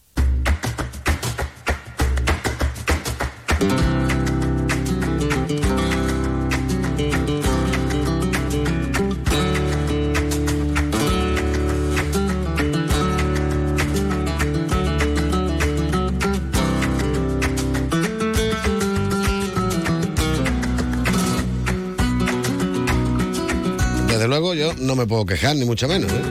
Luego 24.26 24.54
yo 24.54 24.72
no 24.74 24.96
me 24.96 25.06
puedo 25.06 25.24
quejar, 25.24 25.56
ni 25.56 25.64
mucho 25.64 25.86
menos. 25.88 26.10
¿eh? 26.10 26.22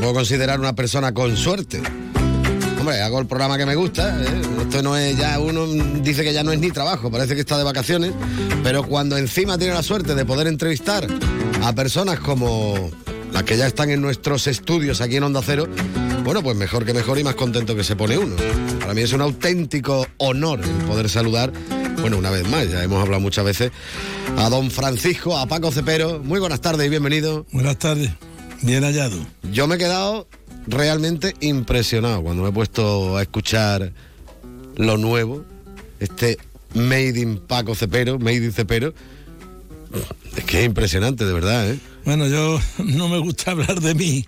Puedo 0.00 0.12
considerar 0.12 0.60
una 0.60 0.74
persona 0.74 1.14
con 1.14 1.36
suerte. 1.36 1.80
Hombre, 2.78 3.00
hago 3.00 3.18
el 3.20 3.26
programa 3.26 3.56
que 3.56 3.66
me 3.66 3.74
gusta. 3.74 4.22
¿eh? 4.22 4.42
Esto 4.62 4.82
no 4.82 4.96
es 4.96 5.16
ya, 5.16 5.38
uno 5.40 5.66
dice 6.02 6.22
que 6.22 6.32
ya 6.32 6.42
no 6.42 6.52
es 6.52 6.60
ni 6.60 6.70
trabajo, 6.70 7.10
parece 7.10 7.34
que 7.34 7.40
está 7.40 7.56
de 7.56 7.64
vacaciones. 7.64 8.12
Pero 8.62 8.84
cuando 8.84 9.16
encima 9.16 9.56
tiene 9.56 9.74
la 9.74 9.82
suerte 9.82 10.14
de 10.14 10.24
poder 10.24 10.46
entrevistar 10.46 11.06
a 11.62 11.72
personas 11.72 12.20
como 12.20 12.90
las 13.32 13.42
que 13.44 13.56
ya 13.56 13.66
están 13.66 13.90
en 13.90 14.00
nuestros 14.02 14.46
estudios 14.46 15.00
aquí 15.00 15.16
en 15.16 15.24
Onda 15.24 15.40
Cero, 15.44 15.66
bueno, 16.24 16.42
pues 16.42 16.56
mejor 16.56 16.84
que 16.84 16.92
mejor 16.92 17.18
y 17.18 17.24
más 17.24 17.34
contento 17.34 17.74
que 17.76 17.84
se 17.84 17.96
pone 17.96 18.18
uno. 18.18 18.34
Para 18.80 18.94
mí 18.94 19.02
es 19.02 19.12
un 19.12 19.20
auténtico 19.20 20.06
honor 20.18 20.60
poder 20.86 21.08
saludar, 21.08 21.52
bueno, 22.00 22.18
una 22.18 22.30
vez 22.30 22.48
más, 22.48 22.70
ya 22.70 22.82
hemos 22.82 23.00
hablado 23.02 23.20
muchas 23.20 23.44
veces, 23.44 23.72
a 24.36 24.48
don 24.48 24.70
Francisco, 24.70 25.36
a 25.36 25.46
Paco 25.46 25.70
Cepero. 25.72 26.20
Muy 26.22 26.38
buenas 26.40 26.60
tardes 26.60 26.86
y 26.86 26.90
bienvenido. 26.90 27.46
Buenas 27.52 27.78
tardes, 27.78 28.10
bien 28.62 28.82
hallado. 28.84 29.16
Yo 29.52 29.66
me 29.66 29.74
he 29.76 29.78
quedado 29.78 30.28
realmente 30.66 31.34
impresionado 31.40 32.22
cuando 32.22 32.42
me 32.42 32.50
he 32.50 32.52
puesto 32.52 33.16
a 33.16 33.22
escuchar 33.22 33.92
lo 34.76 34.96
nuevo, 34.98 35.44
este 36.00 36.38
Made 36.74 37.18
in 37.20 37.38
Paco 37.38 37.74
Cepero, 37.74 38.18
Made 38.18 38.36
in 38.44 38.52
Cepero. 38.52 38.92
Es 40.36 40.44
que 40.44 40.60
es 40.60 40.66
impresionante, 40.66 41.24
de 41.24 41.32
verdad, 41.32 41.70
¿eh? 41.70 41.78
Bueno, 42.04 42.28
yo 42.28 42.60
no 42.84 43.08
me 43.08 43.18
gusta 43.18 43.52
hablar 43.52 43.80
de 43.80 43.94
mí. 43.94 44.26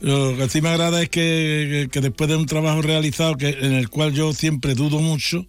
Lo 0.00 0.36
que 0.36 0.48
sí 0.48 0.62
me 0.62 0.68
agrada 0.68 1.02
es 1.02 1.08
que, 1.08 1.88
que- 1.90 2.00
después 2.00 2.30
de 2.30 2.36
un 2.36 2.46
trabajo 2.46 2.80
realizado 2.80 3.36
que, 3.36 3.48
en 3.48 3.72
el 3.72 3.88
cual 3.90 4.12
yo 4.12 4.32
siempre 4.32 4.74
dudo 4.74 5.00
mucho, 5.00 5.44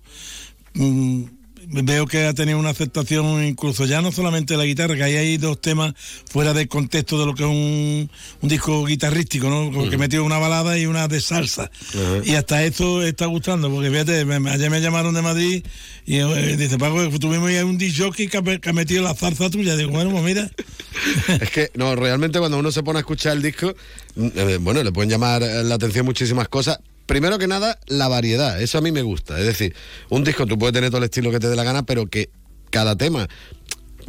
mm, 0.74 1.24
veo 1.72 2.08
que 2.08 2.26
ha 2.26 2.34
tenido 2.34 2.58
una 2.58 2.70
aceptación 2.72 3.44
incluso 3.44 3.86
ya 3.86 4.02
no 4.02 4.12
solamente 4.12 4.58
la 4.58 4.66
guitarra, 4.66 4.96
que 4.96 5.04
ahí 5.04 5.16
hay 5.16 5.38
dos 5.38 5.62
temas 5.62 5.94
fuera 6.30 6.54
del 6.54 6.68
contexto 6.68 7.20
de 7.20 7.26
lo 7.26 7.36
que 7.36 7.44
es 7.44 7.50
un, 7.50 8.10
un 8.42 8.50
disco 8.50 8.86
guitarrístico, 8.86 9.50
¿no? 9.50 9.72
Porque 9.72 9.96
he 9.96 9.98
metido 10.00 10.24
una 10.24 10.38
balada 10.40 10.78
y 10.78 10.86
una 10.86 11.08
de 11.08 11.22
salsa. 11.22 11.70
Y 12.26 12.36
hasta 12.36 12.64
eso 12.64 13.04
está 13.04 13.26
gustando, 13.28 13.70
porque 13.70 13.90
fíjate, 13.92 14.26
me- 14.26 14.50
ayer 14.50 14.70
me 14.70 14.82
llamaron 14.82 15.14
de 15.14 15.22
Madrid 15.22 15.64
y 16.06 16.18
eh, 16.18 16.58
dice, 16.58 16.78
Paco, 16.78 17.08
tuvimos 17.20 17.50
ahí 17.50 17.58
un 17.60 17.78
disc 17.78 17.98
jockey 18.02 18.28
que 18.28 18.38
ha, 18.38 18.42
que 18.42 18.70
ha 18.70 18.74
metido 18.74 19.04
la 19.04 19.14
zarza 19.14 19.50
tuya. 19.50 19.76
Digo, 19.76 19.92
bueno, 19.92 20.10
pues 20.12 20.24
mira. 20.24 20.50
Es 21.40 21.50
que, 21.52 21.70
no, 21.76 21.96
realmente 21.96 22.40
cuando 22.40 22.58
uno 22.58 22.72
se 22.72 22.82
pone 22.84 22.98
a 22.98 23.02
escuchar 23.02 23.34
el 23.38 23.42
disco, 23.44 23.74
mm, 24.16 24.28
eh, 24.36 24.58
bueno, 24.60 24.84
le 24.84 24.92
pueden 24.92 25.10
llamar 25.10 25.42
la 25.42 25.76
atención 25.76 26.06
muchísimas 26.06 26.48
cosas. 26.50 26.80
Primero 27.10 27.40
que 27.40 27.48
nada, 27.48 27.80
la 27.88 28.08
variedad. 28.08 28.62
Eso 28.62 28.78
a 28.78 28.82
mí 28.82 28.92
me 28.92 29.02
gusta. 29.02 29.40
Es 29.40 29.46
decir, 29.48 29.74
un 30.10 30.24
disco 30.24 30.46
tú 30.46 30.60
puedes 30.60 30.74
tener 30.76 30.92
todo 30.92 31.00
el 31.00 31.06
estilo 31.06 31.32
que 31.32 31.40
te 31.40 31.48
dé 31.50 31.56
la 31.56 31.64
gana, 31.64 31.82
pero 31.84 32.06
que 32.06 32.30
cada 32.70 32.96
tema 32.96 33.28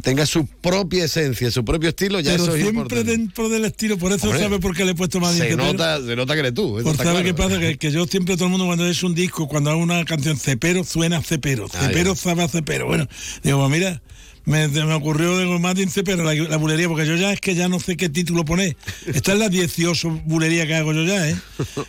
tenga 0.03 0.25
su 0.27 0.45
propia 0.45 1.05
esencia, 1.05 1.49
su 1.51 1.65
propio 1.65 1.89
estilo, 1.89 2.19
ya 2.19 2.31
Pero 2.31 2.43
eso 2.43 2.55
es 2.55 2.61
siempre 2.61 2.81
importante. 2.83 3.11
dentro 3.11 3.49
del 3.49 3.65
estilo, 3.65 3.97
por 3.97 4.11
eso 4.11 4.27
Hombre, 4.27 4.43
sabe 4.43 4.59
por 4.59 4.75
qué 4.75 4.85
le 4.85 4.91
he 4.91 4.95
puesto 4.95 5.19
más 5.19 5.35
Se 5.35 5.55
nota, 5.55 5.99
se 5.99 6.15
nota 6.15 6.33
que 6.35 6.39
eres 6.41 6.53
tú. 6.53 6.73
Por 6.83 6.95
saber 6.95 7.23
claro. 7.23 7.23
qué 7.23 7.33
pasa, 7.33 7.59
que, 7.59 7.77
que 7.77 7.91
yo 7.91 8.05
siempre 8.05 8.35
todo 8.35 8.45
el 8.45 8.51
mundo 8.51 8.67
cuando 8.67 8.87
es 8.87 9.01
un 9.03 9.15
disco, 9.15 9.47
cuando 9.47 9.71
hago 9.71 9.79
una 9.81 10.05
canción, 10.05 10.37
Cepero 10.37 10.83
suena 10.83 11.21
Cepero, 11.23 11.67
Ah, 11.73 11.87
Cepero 11.87 12.13
ya. 12.13 12.19
sabe 12.21 12.47
Cepero. 12.47 12.85
Bueno, 12.87 13.07
digo, 13.43 13.59
pues 13.59 13.71
mira, 13.71 14.01
me, 14.45 14.67
me 14.67 14.93
ocurrió 14.93 15.37
de 15.37 15.87
Cepero, 15.89 16.23
la, 16.23 16.33
la 16.33 16.57
bulería, 16.57 16.87
porque 16.87 17.05
yo 17.05 17.15
ya 17.15 17.31
es 17.33 17.39
que 17.41 17.55
ya 17.55 17.67
no 17.67 17.79
sé 17.79 17.97
qué 17.97 18.09
título 18.09 18.43
poner. 18.45 18.75
Esta 19.05 19.33
es 19.33 19.39
la 19.39 19.49
18 19.49 20.09
bulería 20.25 20.65
que 20.67 20.75
hago 20.75 20.93
yo 20.93 21.03
ya, 21.05 21.29
¿eh? 21.29 21.35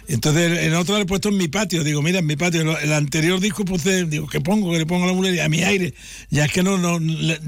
Entonces 0.08 0.58
en 0.60 0.74
otra 0.74 0.96
le 0.96 1.02
he 1.02 1.06
puesto 1.06 1.28
en 1.28 1.36
mi 1.36 1.48
patio, 1.48 1.84
digo, 1.84 2.02
mira, 2.02 2.18
en 2.18 2.26
mi 2.26 2.36
patio, 2.36 2.64
Lo- 2.64 2.78
el 2.78 2.92
anterior 2.92 3.40
disco 3.40 3.64
puse, 3.64 4.04
digo, 4.06 4.26
¿qué 4.26 4.40
pongo? 4.40 4.72
Que 4.72 4.78
le 4.78 4.86
pongo 4.86 5.06
la 5.06 5.12
bulería, 5.12 5.44
a 5.44 5.48
mi 5.48 5.62
aire. 5.62 5.94
Ya 6.30 6.44
es 6.44 6.52
que 6.52 6.62
no, 6.62 6.78
no, 6.78 6.98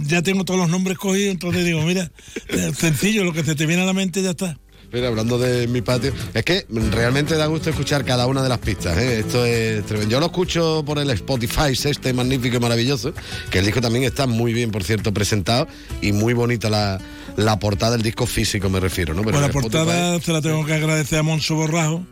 ya 0.06 0.23
tengo 0.23 0.44
todos 0.44 0.58
los 0.61 0.68
nombres 0.70 0.99
cogidos, 0.99 1.30
entonces 1.32 1.64
digo, 1.64 1.82
mira, 1.82 2.11
eh, 2.49 2.73
sencillo, 2.76 3.25
lo 3.25 3.32
que 3.32 3.44
se 3.44 3.54
te 3.54 3.66
viene 3.66 3.82
a 3.82 3.87
la 3.87 3.92
mente 3.92 4.23
ya 4.23 4.30
está. 4.30 4.58
Mira, 4.94 5.08
hablando 5.08 5.38
de 5.38 5.66
mi 5.66 5.82
patio, 5.82 6.12
es 6.32 6.44
que 6.44 6.66
realmente 6.92 7.36
da 7.36 7.46
gusto 7.46 7.68
escuchar 7.68 8.04
cada 8.04 8.28
una 8.28 8.44
de 8.44 8.48
las 8.48 8.58
pistas. 8.58 8.96
¿eh? 8.96 9.18
Esto 9.18 9.44
es 9.44 9.84
tremendo. 9.86 10.12
Yo 10.12 10.20
lo 10.20 10.26
escucho 10.26 10.84
por 10.86 11.00
el 11.00 11.10
Spotify, 11.10 11.72
este 11.72 12.12
magnífico 12.12 12.58
y 12.58 12.60
maravilloso, 12.60 13.12
que 13.50 13.58
el 13.58 13.64
disco 13.64 13.80
también 13.80 14.04
está 14.04 14.28
muy 14.28 14.52
bien, 14.52 14.70
por 14.70 14.84
cierto, 14.84 15.12
presentado 15.12 15.66
y 16.00 16.12
muy 16.12 16.32
bonita 16.32 16.70
la, 16.70 17.00
la 17.36 17.58
portada 17.58 17.92
del 17.92 18.02
disco 18.02 18.26
físico, 18.26 18.70
me 18.70 18.78
refiero, 18.80 19.12
¿no? 19.14 19.22
Pero 19.22 19.32
Pues 19.32 19.42
la 19.42 19.52
portada 19.62 20.20
se 20.20 20.32
la 20.32 20.40
tengo 20.40 20.64
que 20.64 20.74
agradecer 20.74 21.18
a 21.18 21.22
Monso 21.22 21.54
Borrajo, 21.56 22.06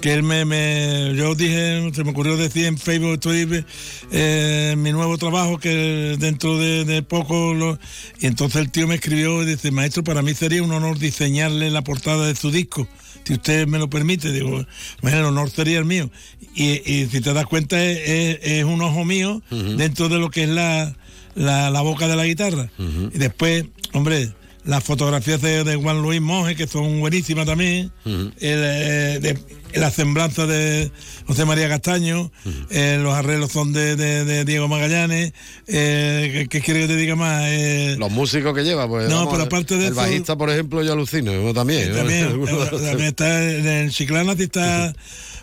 que 0.00 0.12
él 0.14 0.22
me, 0.24 0.44
me- 0.44 1.12
yo 1.16 1.34
dije, 1.34 1.90
se 1.94 2.02
me 2.04 2.10
ocurrió 2.10 2.36
decir 2.36 2.66
en 2.66 2.76
Facebook, 2.78 3.14
estoy 3.14 3.64
eh, 4.10 4.74
mi 4.76 4.92
nuevo 4.92 5.16
trabajo 5.18 5.58
que 5.58 6.16
dentro 6.18 6.58
de, 6.58 6.84
de 6.84 7.02
poco, 7.02 7.54
lo- 7.54 7.78
y 8.20 8.26
entonces 8.26 8.60
el 8.62 8.70
tío 8.70 8.86
me 8.88 8.96
escribió 8.96 9.42
y 9.42 9.46
dice, 9.46 9.70
maestro, 9.70 10.02
para 10.02 10.22
mí 10.22 10.34
sería 10.34 10.62
un 10.62 10.72
honor 10.72 10.98
diseñarle 10.98 11.70
la 11.70 11.82
portada 11.82 12.26
de 12.26 12.34
su 12.34 12.50
disco, 12.50 12.88
si 13.24 13.34
usted 13.34 13.66
me 13.66 13.78
lo 13.78 13.88
permite, 13.88 14.32
digo, 14.32 14.64
bueno, 15.02 15.18
el 15.18 15.24
honor 15.24 15.50
sería 15.50 15.78
el 15.78 15.84
mío. 15.84 16.10
Y, 16.56 16.82
y 16.92 17.06
si 17.06 17.20
te 17.20 17.32
das 17.32 17.46
cuenta, 17.46 17.82
es, 17.82 17.98
es- 18.08 18.38
es 18.42 18.64
un 18.64 18.82
ojo 18.82 19.04
mío 19.04 19.40
dentro 19.50 20.08
de 20.08 20.18
lo 20.18 20.30
que 20.30 20.42
es 20.44 20.48
la, 20.48 20.94
la, 21.34 21.70
la 21.70 21.80
boca 21.80 22.06
de 22.08 22.16
la 22.16 22.26
guitarra. 22.26 22.70
Y 22.78 23.18
después, 23.18 23.64
hombre, 23.92 24.30
las 24.64 24.82
fotografías 24.82 25.40
de, 25.42 25.62
de 25.64 25.76
Juan 25.76 26.00
Luis 26.02 26.20
Monge, 26.20 26.56
que 26.56 26.66
son 26.66 27.00
buenísimas 27.00 27.44
también, 27.46 27.92
el, 28.04 28.32
eh, 28.40 29.18
de- 29.20 29.38
la 29.74 29.90
semblanza 29.90 30.46
de 30.46 30.90
José 31.26 31.44
María 31.44 31.68
Castaño, 31.68 32.30
eh, 32.70 32.98
los 33.02 33.12
arreglos 33.12 33.50
son 33.52 33.72
de, 33.72 34.44
Diego 34.44 34.68
Magallanes, 34.68 35.32
eh, 35.66 36.46
¿qué, 36.48 36.60
quiere 36.60 36.82
que 36.82 36.86
te 36.88 36.96
diga 36.96 37.16
más? 37.16 37.42
Eh, 37.46 37.96
Los 37.98 38.10
músicos 38.12 38.54
que 38.54 38.62
lleva, 38.62 38.88
pues. 38.88 39.08
No, 39.10 39.16
vamos, 39.16 39.32
pero 39.32 39.44
aparte 39.44 39.74
de 39.76 39.86
el 39.86 39.92
eso- 39.92 39.96
bajista, 40.00 40.36
por 40.36 40.48
ejemplo, 40.50 40.82
yo 40.82 40.92
alucino, 40.92 41.32
yo 41.32 41.52
también. 41.52 41.90
¿no? 41.90 41.96
también, 41.96 42.28
también 42.70 43.08
está 43.08 43.42
en 43.52 43.66
el 43.66 43.90
Chiclana 43.90 44.32
está 44.34 44.94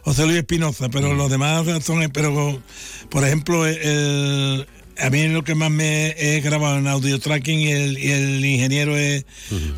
José 0.04 0.26
Luis 0.26 0.38
Espinoza, 0.38 0.88
pero 0.90 1.14
los 1.14 1.30
demás 1.30 1.66
son, 1.84 2.10
pero 2.14 2.60
por 3.10 3.26
ejemplo, 3.26 3.68
el, 3.68 4.66
a 5.02 5.10
mí 5.10 5.28
lo 5.28 5.44
que 5.44 5.56
más 5.56 5.72
me 5.72 6.16
he 6.18 6.42
grabado 6.42 6.78
en 6.78 6.88
audio 6.88 7.20
tracking 7.20 7.60
y 7.60 7.72
el, 7.72 7.98
y 7.98 8.12
el 8.12 8.46
ingeniero 8.46 8.96
es, 8.98 9.26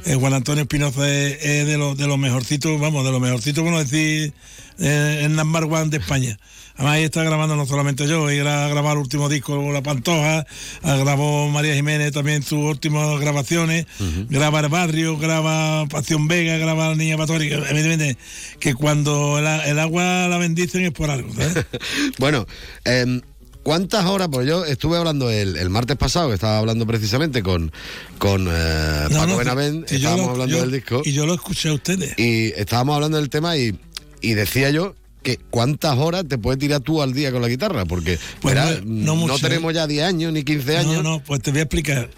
es 0.06 0.16
Juan 0.16 0.34
Antonio 0.34 0.64
Espinoza, 0.64 1.10
es, 1.10 1.44
es 1.44 1.68
de 1.68 1.78
los 1.78 1.98
de 1.98 2.08
los 2.08 2.18
mejorcitos, 2.18 2.80
vamos, 2.80 3.06
de 3.06 3.12
los 3.12 3.22
mejorcitos, 3.22 3.64
bueno 3.64 3.80
decir, 3.80 4.34
eh, 4.80 5.22
el 5.24 5.36
number 5.36 5.64
one 5.64 5.90
de 5.90 5.98
España. 5.98 6.38
Además 6.76 6.96
ahí 6.96 7.04
está 7.04 7.24
grabando 7.24 7.56
no 7.56 7.68
solamente 7.68 8.08
yo, 8.08 8.32
ir 8.32 8.48
a 8.48 8.68
grabar 8.68 8.94
el 8.94 9.04
último 9.04 9.30
disco 9.30 9.72
La 9.72 9.84
Pantoja, 9.84 10.48
ah, 10.82 10.96
grabó 10.96 11.48
María 11.50 11.76
Jiménez 11.76 12.12
también 12.12 12.42
sus 12.42 12.58
últimas 12.60 13.20
grabaciones, 13.20 13.86
graba 14.30 14.60
El 14.60 14.70
Barrio, 14.70 15.18
graba 15.18 15.86
Pasión 15.86 16.28
Vega, 16.28 16.58
graba 16.58 16.90
La 16.90 16.96
Niña 16.96 17.16
Patórica, 17.16 17.58
evidentemente 17.58 18.18
que 18.60 18.74
cuando 18.74 19.38
el, 19.38 19.46
el 19.46 19.78
agua 19.78 20.28
la 20.28 20.38
bendicen 20.40 20.84
es 20.84 20.92
por 20.92 21.12
algo. 21.12 21.32
¿sabes? 21.34 21.66
Bueno, 22.18 22.48
em, 22.86 23.22
¿cuántas 23.64 24.06
horas? 24.06 24.28
Pues 24.32 24.48
yo 24.48 24.66
estuve 24.66 24.98
hablando 24.98 25.30
el, 25.30 25.56
el 25.58 25.70
martes 25.70 25.98
pasado, 25.98 26.28
que 26.30 26.36
estaba 26.36 26.58
hablando 26.60 26.86
precisamente 26.86 27.42
con, 27.42 27.72
con 28.18 28.48
eh, 28.50 29.08
No, 29.10 29.18
Paco 29.20 29.28
no, 29.32 29.38
Benavent, 29.38 29.92
estábamos 29.92 30.26
lo- 30.26 30.32
hablando 30.34 30.56
yo- 30.56 30.62
del 30.62 30.72
disco. 30.72 31.02
Y 31.06 31.14
yo 31.14 31.26
lo 31.26 31.34
escuché 31.34 31.70
a 31.70 31.74
ustedes. 31.74 32.14
Y 32.20 32.48
estábamos 32.56 32.96
hablando 32.96 33.18
del 33.18 33.30
tema 33.30 33.58
y, 33.58 33.78
y 34.22 34.34
decía 34.34 34.70
yo 34.70 34.96
que 35.24 35.40
cuántas 35.50 35.98
horas 35.98 36.26
te 36.28 36.38
puedes 36.38 36.60
tirar 36.60 36.82
tú 36.82 37.02
al 37.02 37.14
día 37.14 37.32
con 37.32 37.42
la 37.42 37.48
guitarra, 37.48 37.86
porque 37.86 38.20
Pues 38.42 38.56
verás, 38.56 38.84
no- 38.86 39.14
no 39.14 39.16
mucho, 39.16 39.40
tenemos 39.40 39.72
¿eh? 39.72 39.76
ya 39.76 39.88
10 39.88 40.04
años 40.04 40.34
ni 40.34 40.44
15 40.44 40.78
años. 40.78 40.96
No, 40.96 41.04
no, 41.04 41.24
pues 41.24 41.42
te 41.42 41.52
voy 41.52 41.62
a 41.62 41.64
explicar. 41.64 42.10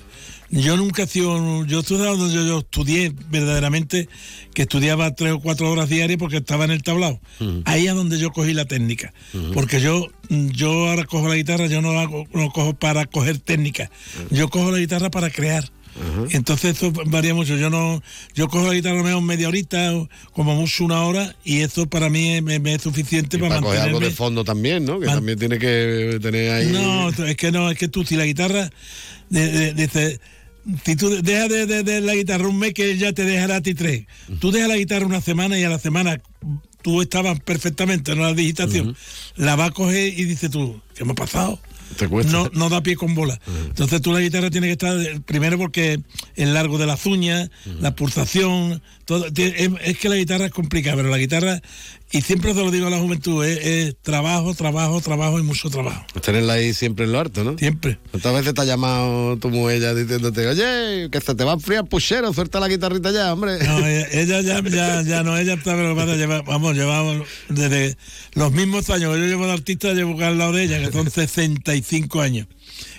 Yo 0.56 0.78
nunca 0.78 1.04
he 1.04 1.08
sido, 1.08 1.66
yo 1.66 1.82
estudié 1.82 2.06
donde 2.06 2.34
yo, 2.34 2.46
yo 2.46 2.60
estudié 2.60 3.14
verdaderamente, 3.30 4.08
que 4.54 4.62
estudiaba 4.62 5.14
tres 5.14 5.34
o 5.34 5.40
cuatro 5.40 5.70
horas 5.70 5.90
diarias 5.90 6.18
porque 6.18 6.38
estaba 6.38 6.64
en 6.66 6.72
el 6.72 6.82
tablao. 6.82 7.20
Ahí 7.66 7.88
es 7.88 7.94
donde 7.94 8.18
yo 8.18 8.32
cogí 8.32 8.54
la 8.54 8.64
técnica. 8.66 9.14
Porque 9.54 9.82
yo, 9.82 10.08
yo 10.30 10.88
ahora 10.90 11.04
cojo 11.06 11.28
la 11.28 11.36
guitarra, 11.36 11.68
yo 11.68 11.82
no 11.82 12.00
hago, 12.00 12.26
no 12.34 12.50
cojo 12.52 12.74
para 12.74 13.06
coger 13.06 13.38
técnica. 13.40 13.92
Yo 14.32 14.48
cojo 14.50 14.72
la 14.72 14.80
guitarra 14.80 15.12
para 15.12 15.30
crear. 15.30 15.70
Entonces 16.32 16.76
eso 16.78 16.92
varía 17.06 17.34
mucho. 17.34 17.56
Yo 17.58 17.70
no, 17.70 18.02
yo 18.34 18.48
cojo 18.50 18.68
la 18.68 18.74
guitarra 18.74 19.02
menos 19.04 19.22
media 19.24 19.48
horita, 19.50 19.92
como 20.34 20.54
mucho 20.56 20.84
una 20.86 21.04
hora, 21.04 21.36
y 21.46 21.60
eso 21.62 21.86
para 21.88 22.10
mí 22.10 22.34
es, 22.36 22.44
me- 22.44 22.60
me 22.60 22.74
es 22.76 22.82
suficiente 22.82 23.38
Y 23.38 23.40
para 23.40 23.56
para 23.56 23.62
coger 23.62 23.80
algo 23.82 24.00
de 24.00 24.12
fondo 24.12 24.44
también, 24.44 24.84
¿no? 24.86 25.00
Que 25.00 25.06
Man- 25.06 25.16
también 25.16 25.40
tiene 25.40 25.58
que 25.60 26.18
tener 26.22 26.52
ahí. 26.52 26.68
No, 26.72 27.10
es 27.10 27.36
que 27.38 27.52
no, 27.52 27.70
es 27.72 27.78
que 27.78 27.88
tú, 27.88 28.04
si 28.06 28.16
la 28.18 28.26
guitarra, 28.26 28.70
dice, 29.30 30.20
si 30.84 30.96
tú 30.96 31.10
dejas 31.22 31.50
de, 31.50 31.66
de- 31.66 31.84
de 31.84 32.02
la 32.02 32.16
guitarra 32.16 32.48
un 32.48 32.58
mes, 32.58 32.74
que 32.74 32.98
ya 32.98 33.14
te 33.14 33.24
dejará 33.24 33.58
a 33.58 33.62
ti 33.62 33.74
tres. 33.76 34.06
Tú 34.40 34.52
dejas 34.52 34.70
la 34.70 34.78
guitarra 34.78 35.06
una 35.06 35.22
semana 35.22 35.58
y 35.60 35.64
a 35.64 35.70
la 35.70 35.80
semana 35.80 36.22
tú 36.82 37.02
estabas 37.02 37.40
perfectamente 37.40 38.12
en 38.14 38.22
la 38.22 38.34
digitación. 38.34 38.96
La 39.36 39.56
vas 39.56 39.70
a 39.70 39.74
coger 39.74 40.08
y 40.18 40.24
dices 40.26 40.50
tú, 40.52 40.82
¿qué 40.96 41.06
me 41.06 41.12
ha 41.12 41.16
pasado? 41.16 41.60
Te 41.98 42.08
cuesta. 42.08 42.32
No, 42.32 42.50
no 42.54 42.70
da 42.70 42.82
pie 42.82 42.96
con 42.96 43.14
bola. 43.16 43.40
Entonces 43.68 44.02
tú 44.02 44.12
la 44.12 44.20
guitarra 44.20 44.50
tiene 44.50 44.68
que 44.68 44.74
estar, 44.74 45.00
eh, 45.00 45.22
primero 45.26 45.58
porque 45.58 46.00
el 46.36 46.54
largo 46.54 46.78
de 46.78 46.88
las 46.88 47.06
uñas, 47.06 47.50
la 47.80 47.96
pulsación, 47.96 48.82
todo, 49.06 49.28
es, 49.28 49.70
es 49.84 49.98
que 50.00 50.10
la 50.10 50.16
guitarra 50.16 50.48
es 50.48 50.52
complicada, 50.52 50.98
pero 50.98 51.10
la 51.10 51.20
guitarra, 51.20 51.62
y 52.12 52.22
siempre 52.22 52.54
te 52.54 52.64
lo 52.64 52.72
digo 52.72 52.88
a 52.88 52.90
la 52.90 52.98
juventud, 52.98 53.46
es, 53.46 53.60
es 53.64 53.96
trabajo, 54.02 54.56
trabajo, 54.56 55.00
trabajo 55.00 55.40
y 55.40 55.44
mucho 55.44 55.70
trabajo. 55.70 56.06
Tenerla 56.22 56.54
ahí 56.54 56.74
siempre 56.74 57.06
en 57.06 57.12
lo 57.12 57.20
harto, 57.20 57.44
¿no? 57.44 57.58
Siempre. 57.58 58.00
¿Cuántas 58.10 58.34
veces 58.34 58.54
te 58.56 58.62
ha 58.62 58.66
llamado 58.66 59.38
tu 59.38 59.50
mujer 59.50 59.80
ya 59.80 59.94
diciéndote, 59.94 60.48
oye, 60.48 61.10
que 61.12 61.22
se 61.22 61.36
te 61.36 61.44
va 61.44 61.52
a 61.52 61.56
enfriar 61.56 61.86
puchero, 61.86 62.34
suelta 62.34 62.60
la 62.60 62.68
guitarrita 62.68 63.12
ya, 63.12 63.32
hombre? 63.32 63.60
No, 63.64 63.86
ella, 63.86 64.08
ella 64.12 64.42
ya, 64.42 64.62
ya, 64.68 65.02
ya 65.04 65.24
no, 65.24 65.38
ella 65.38 65.54
está, 65.54 65.76
pero 65.76 65.96
que 65.96 66.18
que 66.18 66.26
vamos, 66.26 66.76
llevamos 66.76 67.28
desde 67.50 67.96
los 68.34 68.52
mismos 68.52 68.90
años 68.90 69.14
que 69.14 69.22
yo 69.22 69.28
llevo 69.28 69.46
de 69.46 69.54
artista, 69.54 69.94
llevo 69.94 70.20
al 70.20 70.38
lado 70.38 70.54
de 70.54 70.64
ella, 70.64 70.85
que 70.88 70.92
son 70.92 71.10
65 71.10 72.22
años. 72.22 72.48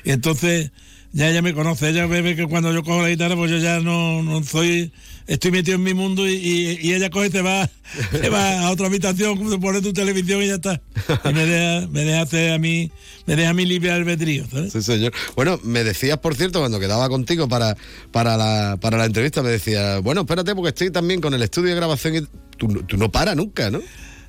Y 0.04 0.10
entonces 0.10 0.70
ya 1.12 1.30
ella 1.30 1.40
me 1.40 1.54
conoce, 1.54 1.88
ella 1.88 2.06
ve 2.06 2.36
que 2.36 2.46
cuando 2.46 2.72
yo 2.74 2.82
cojo 2.82 3.02
la 3.02 3.08
guitarra, 3.08 3.36
pues 3.36 3.50
yo 3.50 3.56
ya 3.58 3.80
no, 3.80 4.22
no 4.22 4.42
soy, 4.44 4.92
estoy 5.26 5.50
metido 5.50 5.76
en 5.76 5.82
mi 5.82 5.94
mundo 5.94 6.28
y, 6.28 6.34
y- 6.34 6.92
ella 6.92 7.08
coge 7.08 7.28
y 7.28 7.30
se 7.30 7.40
va, 7.40 7.70
se 8.10 8.28
va 8.28 8.60
a 8.66 8.70
otra 8.70 8.86
habitación, 8.88 9.58
pone 9.60 9.80
tu 9.80 9.92
televisión 9.94 10.42
y 10.42 10.48
ya 10.48 10.56
está. 10.56 10.80
Y 11.24 11.32
me 11.32 11.46
deja, 11.46 11.86
me 11.88 12.04
deja 12.04 12.20
hacer 12.22 12.52
a 12.52 12.58
mí, 12.58 12.90
me 13.26 13.34
deja 13.34 13.50
a 13.50 13.54
libre 13.54 13.92
albedrío, 13.92 14.44
¿sabes? 14.50 14.72
Sí, 14.74 14.82
señor. 14.82 15.12
Bueno, 15.34 15.58
me 15.62 15.84
decías, 15.84 16.18
por 16.18 16.34
cierto, 16.34 16.58
cuando 16.60 16.78
quedaba 16.80 17.08
contigo 17.08 17.48
para, 17.48 17.76
para, 18.12 18.36
la, 18.36 18.76
para 18.78 18.98
la 18.98 19.06
entrevista, 19.06 19.42
me 19.42 19.48
decía, 19.50 20.00
bueno, 20.00 20.22
espérate, 20.22 20.54
porque 20.54 20.68
estoy 20.70 20.90
también 20.90 21.22
con 21.22 21.32
el 21.32 21.42
estudio 21.42 21.70
de 21.70 21.76
grabación 21.76 22.16
y 22.16 22.20
tú, 22.58 22.68
tú 22.86 22.96
no 22.98 23.10
paras 23.10 23.36
nunca, 23.36 23.70
¿no? 23.70 23.80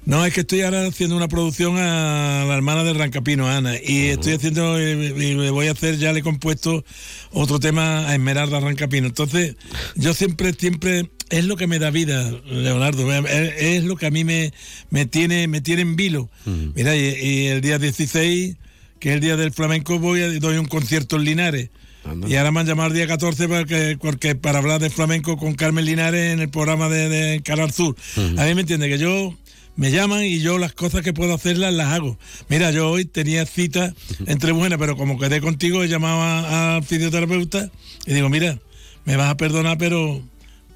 No, 0.07 0.25
es 0.25 0.33
que 0.33 0.39
estoy 0.41 0.61
ahora 0.61 0.87
haciendo 0.87 1.17
una 1.17 1.27
producción 1.27 1.77
a 1.77 2.45
la 2.47 2.55
hermana 2.55 2.83
de 2.85 2.93
Rancapino, 2.93 3.47
Ana, 3.47 3.75
y 3.75 4.05
estoy 4.07 4.33
haciendo, 4.33 4.79
y 4.81 4.91
y 5.31 5.35
me 5.35 5.49
voy 5.49 5.67
a 5.67 5.71
hacer, 5.73 5.97
ya 5.97 6.13
le 6.13 6.19
he 6.19 6.23
compuesto 6.23 6.85
otro 7.31 7.59
tema 7.59 8.07
a 8.07 8.13
Esmeralda 8.15 8.59
Rancapino. 8.61 9.07
Entonces, 9.07 9.55
yo 9.95 10.13
siempre, 10.13 10.53
siempre, 10.53 11.09
es 11.29 11.43
lo 11.43 11.57
que 11.57 11.67
me 11.67 11.77
da 11.77 11.89
vida, 11.91 12.31
Leonardo, 12.45 13.11
es, 13.13 13.53
es 13.57 13.83
lo 13.83 13.97
que 13.97 14.05
a 14.05 14.11
mí 14.11 14.23
me, 14.23 14.53
me 14.91 15.05
tiene, 15.05 15.47
me 15.49 15.59
tiene 15.59 15.81
en 15.81 15.97
vilo. 15.97 16.29
Mira, 16.73 16.95
y, 16.95 17.01
y 17.01 17.45
el 17.47 17.59
día 17.59 17.77
16, 17.77 18.55
que 18.99 19.09
es 19.09 19.15
el 19.15 19.19
día 19.21 19.35
del 19.35 19.51
flamenco, 19.51 19.99
voy 19.99 20.21
a 20.21 20.39
doy 20.39 20.57
un 20.57 20.67
concierto 20.67 21.17
en 21.17 21.25
Linares. 21.25 21.69
Y 22.29 22.35
ahora 22.37 22.51
me 22.53 22.61
han 22.61 22.65
llamado 22.67 22.87
el 22.87 22.95
día 22.95 23.07
14 23.07 23.49
para, 23.49 23.65
que- 23.65 23.97
porque, 23.99 24.35
para 24.35 24.59
hablar 24.59 24.79
de 24.79 24.89
flamenco 24.89 25.35
con 25.35 25.53
Carmen 25.55 25.83
Linares 25.83 26.31
en 26.31 26.39
el 26.39 26.47
programa 26.47 26.87
de, 26.87 27.09
de 27.09 27.41
Canal 27.41 27.73
Sur. 27.73 27.97
A 28.39 28.45
mí 28.45 28.55
me 28.55 28.61
entiende 28.61 28.87
que 28.87 28.97
yo 28.97 29.35
me 29.77 29.91
llaman 29.91 30.23
y 30.25 30.39
yo 30.39 30.57
las 30.57 30.73
cosas 30.73 31.01
que 31.03 31.13
puedo 31.13 31.33
hacerlas 31.33 31.73
las 31.73 31.93
hago. 31.93 32.17
Mira, 32.49 32.71
yo 32.71 32.89
hoy 32.89 33.05
tenía 33.05 33.45
cita 33.45 33.93
entre 34.25 34.51
buenas, 34.51 34.77
pero 34.79 34.97
como 34.97 35.17
quedé 35.17 35.39
contigo, 35.39 35.83
he 35.83 35.87
llamado 35.87 36.21
a- 36.21 36.75
al 36.75 36.83
fisioterapeuta 36.83 37.71
y 38.05 38.13
digo, 38.13 38.27
mira, 38.29 38.59
me 39.05 39.15
vas 39.15 39.29
a 39.31 39.37
perdonar, 39.37 39.77
pero 39.77 40.21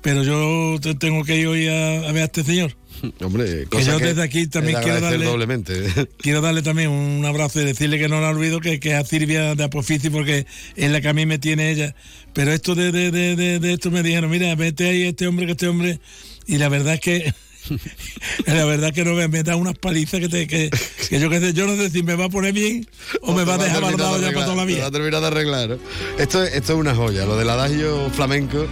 pero 0.02 0.24
yo 0.24 0.80
te- 0.82 0.96
tengo 0.96 1.24
que 1.24 1.38
ir 1.38 1.46
hoy 1.48 1.68
a, 1.68 2.08
a 2.10 2.12
ver 2.12 2.24
a 2.24 2.26
este 2.26 2.44
señor. 2.44 2.76
Hombre, 3.22 3.46
Que 3.46 3.66
cosa 3.66 3.92
yo 3.94 3.98
que 4.00 4.06
desde 4.06 4.24
aquí 4.24 4.48
también 4.48 4.80
quiero 4.82 5.00
darle, 5.00 5.26
doblemente. 5.26 5.74
quiero 6.18 6.42
darle 6.42 6.62
también 6.64 6.90
un 6.90 7.24
abrazo 7.26 7.62
y 7.62 7.66
decirle 7.66 8.00
que 8.00 8.08
no 8.08 8.20
la 8.20 8.30
olvido, 8.30 8.60
que, 8.62 8.80
que 8.80 8.96
a 8.96 9.04
Silvia 9.06 9.54
de 9.54 9.64
Apofici, 9.64 10.10
porque 10.10 10.48
es 10.76 10.92
la 10.92 11.02
que 11.02 11.08
a 11.08 11.14
mí 11.14 11.26
me 11.28 11.38
tiene 11.38 11.70
ella. 11.72 11.94
Pero 12.34 12.52
esto 12.52 12.74
de, 12.74 12.92
de, 12.92 13.12
de, 13.12 13.36
de, 13.36 13.60
de 13.60 13.74
esto 13.74 13.92
me 13.92 14.02
dijeron, 14.02 14.32
mira, 14.32 14.54
vete 14.56 14.90
ahí 14.90 15.04
este 15.04 15.28
hombre, 15.28 15.46
que 15.46 15.52
este 15.52 15.68
hombre. 15.68 16.00
Y 16.48 16.58
la 16.58 16.70
verdad 16.70 16.96
es 16.96 17.00
que. 17.02 17.34
La 18.46 18.66
verdad 18.66 18.94
que 18.94 19.04
no 19.06 19.14
me, 19.14 19.28
me 19.28 19.44
da 19.44 19.56
unas 19.56 19.78
palizas 19.78 20.20
que, 20.20 20.30
te, 20.30 20.48
que, 20.48 20.70
que 21.10 21.20
yo 21.20 21.30
qué 21.30 21.40
sé, 21.40 21.54
yo 21.54 21.68
no 21.68 21.76
sé 21.76 21.90
si 21.90 22.04
me 22.04 22.16
va 22.16 22.26
a 22.26 22.30
poner 22.30 22.54
bien 22.54 22.88
o, 23.22 23.34
me 23.34 23.44
va 23.44 23.56
a 23.56 23.58
dejar 23.58 23.78
de 23.78 23.82
bardado 23.86 24.20
ya 24.20 24.32
para 24.32 24.46
toda 24.46 24.56
la 24.58 24.62
te 24.64 24.68
vida. 24.68 24.82
Va 24.82 24.88
a 24.88 24.92
terminar 24.92 25.22
de 25.22 25.28
arreglar. 25.28 25.70
¿no? 25.70 25.78
Esto, 26.18 26.44
es- 26.44 26.54
esto 26.56 26.74
es 26.74 26.80
una 26.80 26.96
joya, 26.96 27.26
lo 27.26 27.38
del 27.38 27.50
adagio 27.50 28.10
flamenco, 28.12 28.64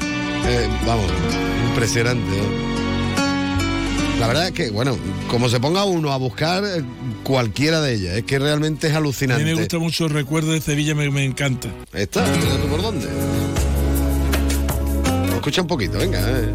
eh, 0.47 0.67
vamos, 0.85 1.05
impresionante. 1.69 2.23
¿no? 2.37 2.69
La 4.19 4.27
verdad 4.27 4.47
es 4.47 4.51
que, 4.53 4.69
bueno, 4.69 4.97
como 5.29 5.47
se 5.47 5.59
ponga 5.61 5.85
uno 5.85 6.11
a 6.11 6.17
buscar 6.17 6.63
eh, 6.65 6.83
cualquiera 7.23 7.79
de 7.81 7.93
ellas, 7.93 8.17
es 8.17 8.23
que 8.25 8.37
realmente 8.37 8.87
es 8.87 8.93
A 8.93 8.97
alucinante. 8.97 9.43
mí 9.45 9.51
me 9.51 9.55
gusta 9.57 9.77
mucho 9.79 10.07
el 10.07 10.11
recuerdo 10.11 10.51
de 10.51 10.59
Sevilla, 10.59 10.93
me, 10.93 11.09
me 11.09 11.23
encanta. 11.23 11.69
Está, 11.93 12.25
tú 12.33 12.67
por 12.67 12.81
dónde. 12.81 13.07
Escucha 15.35 15.61
un 15.61 15.67
poquito, 15.67 15.97
venga. 15.99 16.19
eh. 16.19 16.51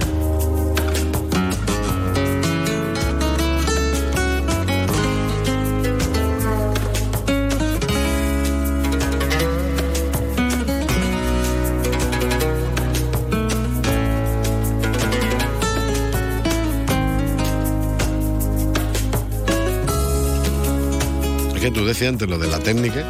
Tú 21.74 21.84
decías 21.84 22.10
antes 22.10 22.28
lo 22.28 22.38
de 22.38 22.48
la 22.48 22.60
técnica, 22.60 23.04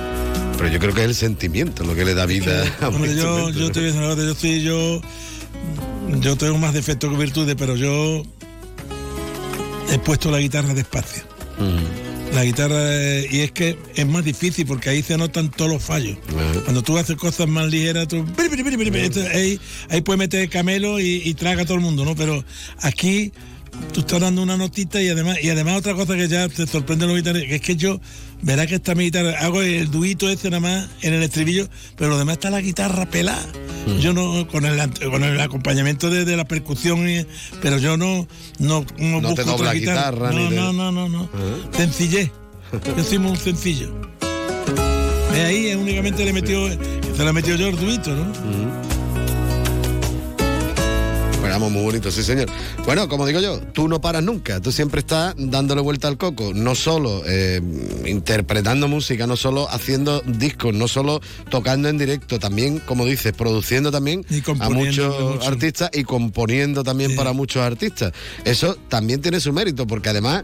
pero 0.56 0.68
yo 0.68 0.78
creo 0.80 0.94
que 0.94 1.02
es 1.02 1.08
el 1.08 1.14
sentimiento 1.14 1.84
lo 1.84 1.94
que 1.94 2.04
le 2.04 2.14
da 2.14 2.26
vida 2.26 2.64
a 2.80 2.88
un 2.88 2.96
Hombre, 2.96 3.14
yo, 3.14 3.50
yo 3.50 3.70
te 3.70 3.80
voy 3.80 3.90
a 3.90 4.14
decir 4.16 4.24
yo 4.24 4.34
sí, 4.34 4.62
yo, 4.62 5.00
yo 6.20 6.36
tengo 6.36 6.58
más 6.58 6.72
defectos 6.72 7.10
que 7.10 7.16
virtudes, 7.16 7.54
pero 7.56 7.76
yo 7.76 8.22
he 9.92 9.98
puesto 9.98 10.30
la 10.30 10.38
guitarra 10.38 10.74
despacio. 10.74 11.22
La 12.32 12.42
guitarra, 12.42 12.80
y 13.30 13.40
es 13.42 13.52
que 13.52 13.78
es 13.94 14.06
más 14.08 14.24
difícil 14.24 14.66
porque 14.66 14.90
ahí 14.90 15.02
se 15.02 15.16
notan 15.16 15.52
todos 15.52 15.70
los 15.70 15.82
fallos. 15.82 16.18
Cuando 16.64 16.82
tú 16.82 16.98
haces 16.98 17.16
cosas 17.16 17.46
más 17.46 17.68
ligeras, 17.68 18.08
tú. 18.08 18.26
Ahí, 19.32 19.60
ahí 19.88 20.00
puedes 20.00 20.18
meter 20.18 20.48
camelo 20.48 20.98
y, 20.98 21.22
y 21.24 21.34
traga 21.34 21.62
a 21.62 21.64
todo 21.64 21.76
el 21.76 21.82
mundo, 21.82 22.04
¿no? 22.04 22.16
Pero 22.16 22.44
aquí 22.80 23.32
tú 23.92 24.00
estás 24.00 24.20
dando 24.20 24.42
una 24.42 24.56
notita 24.56 25.00
y 25.02 25.08
además, 25.08 25.38
y 25.42 25.50
además 25.50 25.76
otra 25.78 25.94
cosa 25.94 26.16
que 26.16 26.28
ya 26.28 26.48
te 26.48 26.66
sorprende 26.66 27.06
los 27.06 27.16
guitarristas, 27.16 27.48
que 27.48 27.54
es 27.56 27.62
que 27.62 27.76
yo, 27.76 28.00
verás 28.42 28.66
que 28.66 28.76
esta 28.76 28.94
mi 28.94 29.04
guitarra, 29.04 29.38
hago 29.40 29.62
el 29.62 29.90
duito 29.90 30.28
ese 30.28 30.50
nada 30.50 30.60
más 30.60 30.88
en 31.02 31.14
el 31.14 31.22
estribillo, 31.22 31.68
pero 31.96 32.10
lo 32.10 32.18
demás 32.18 32.34
está 32.34 32.50
la 32.50 32.60
guitarra 32.60 33.06
pelada. 33.08 33.46
Yo 34.00 34.14
no, 34.14 34.46
con 34.48 34.64
el, 34.64 34.80
con 35.10 35.22
el 35.24 35.38
acompañamiento 35.40 36.08
de, 36.08 36.24
de 36.24 36.36
la 36.36 36.44
percusión, 36.46 37.08
y- 37.08 37.26
pero 37.60 37.76
yo 37.78 37.96
no, 37.98 38.26
no, 38.58 38.84
no, 38.98 39.20
No 39.20 39.28
busco 39.30 39.54
otra 39.54 39.72
guitarra, 39.74 40.30
No, 40.32 40.48
ni 40.50 40.56
no, 40.56 40.72
no, 40.72 40.90
no, 40.90 41.08
no. 41.08 41.28
Ah. 41.34 41.76
Sencillez. 41.76 42.30
Yo 42.96 43.04
soy 43.04 43.18
muy 43.18 43.36
sencillo. 43.36 43.92
De 45.32 45.40
ahí 45.44 45.66
eh, 45.66 45.76
únicamente 45.76 46.24
le 46.24 46.32
metió, 46.32 46.68
se 46.68 47.24
lo 47.24 47.32
metió 47.32 47.56
yo 47.56 47.68
Arduito, 47.68 48.14
¿no? 48.14 48.93
Programa 51.54 51.72
muy 51.72 51.84
bonito, 51.84 52.10
sí 52.10 52.24
señor. 52.24 52.48
Bueno, 52.84 53.08
como 53.08 53.24
digo 53.26 53.38
yo, 53.38 53.60
tú 53.60 53.86
no 53.86 54.00
paras 54.00 54.24
nunca, 54.24 54.60
tú 54.60 54.72
siempre 54.72 54.98
estás 54.98 55.36
dándole 55.38 55.82
vuelta 55.82 56.08
al 56.08 56.18
coco, 56.18 56.50
no 56.52 56.74
solo 56.74 57.22
eh, 57.26 57.60
interpretando 58.06 58.88
música, 58.88 59.28
no 59.28 59.36
solo 59.36 59.70
haciendo 59.70 60.20
discos, 60.22 60.74
no 60.74 60.88
solo 60.88 61.20
tocando 61.50 61.88
en 61.88 61.96
directo, 61.96 62.40
también, 62.40 62.80
como 62.80 63.06
dices, 63.06 63.34
produciendo 63.34 63.92
también 63.92 64.26
a 64.58 64.68
muchos 64.68 65.36
mucho. 65.36 65.46
artistas 65.46 65.90
y 65.92 66.02
componiendo 66.02 66.82
también 66.82 67.14
para 67.14 67.32
muchos 67.32 67.62
artistas. 67.62 68.10
Eso 68.44 68.76
también 68.88 69.20
tiene 69.20 69.38
su 69.38 69.52
mérito, 69.52 69.86
porque 69.86 70.08
además 70.08 70.42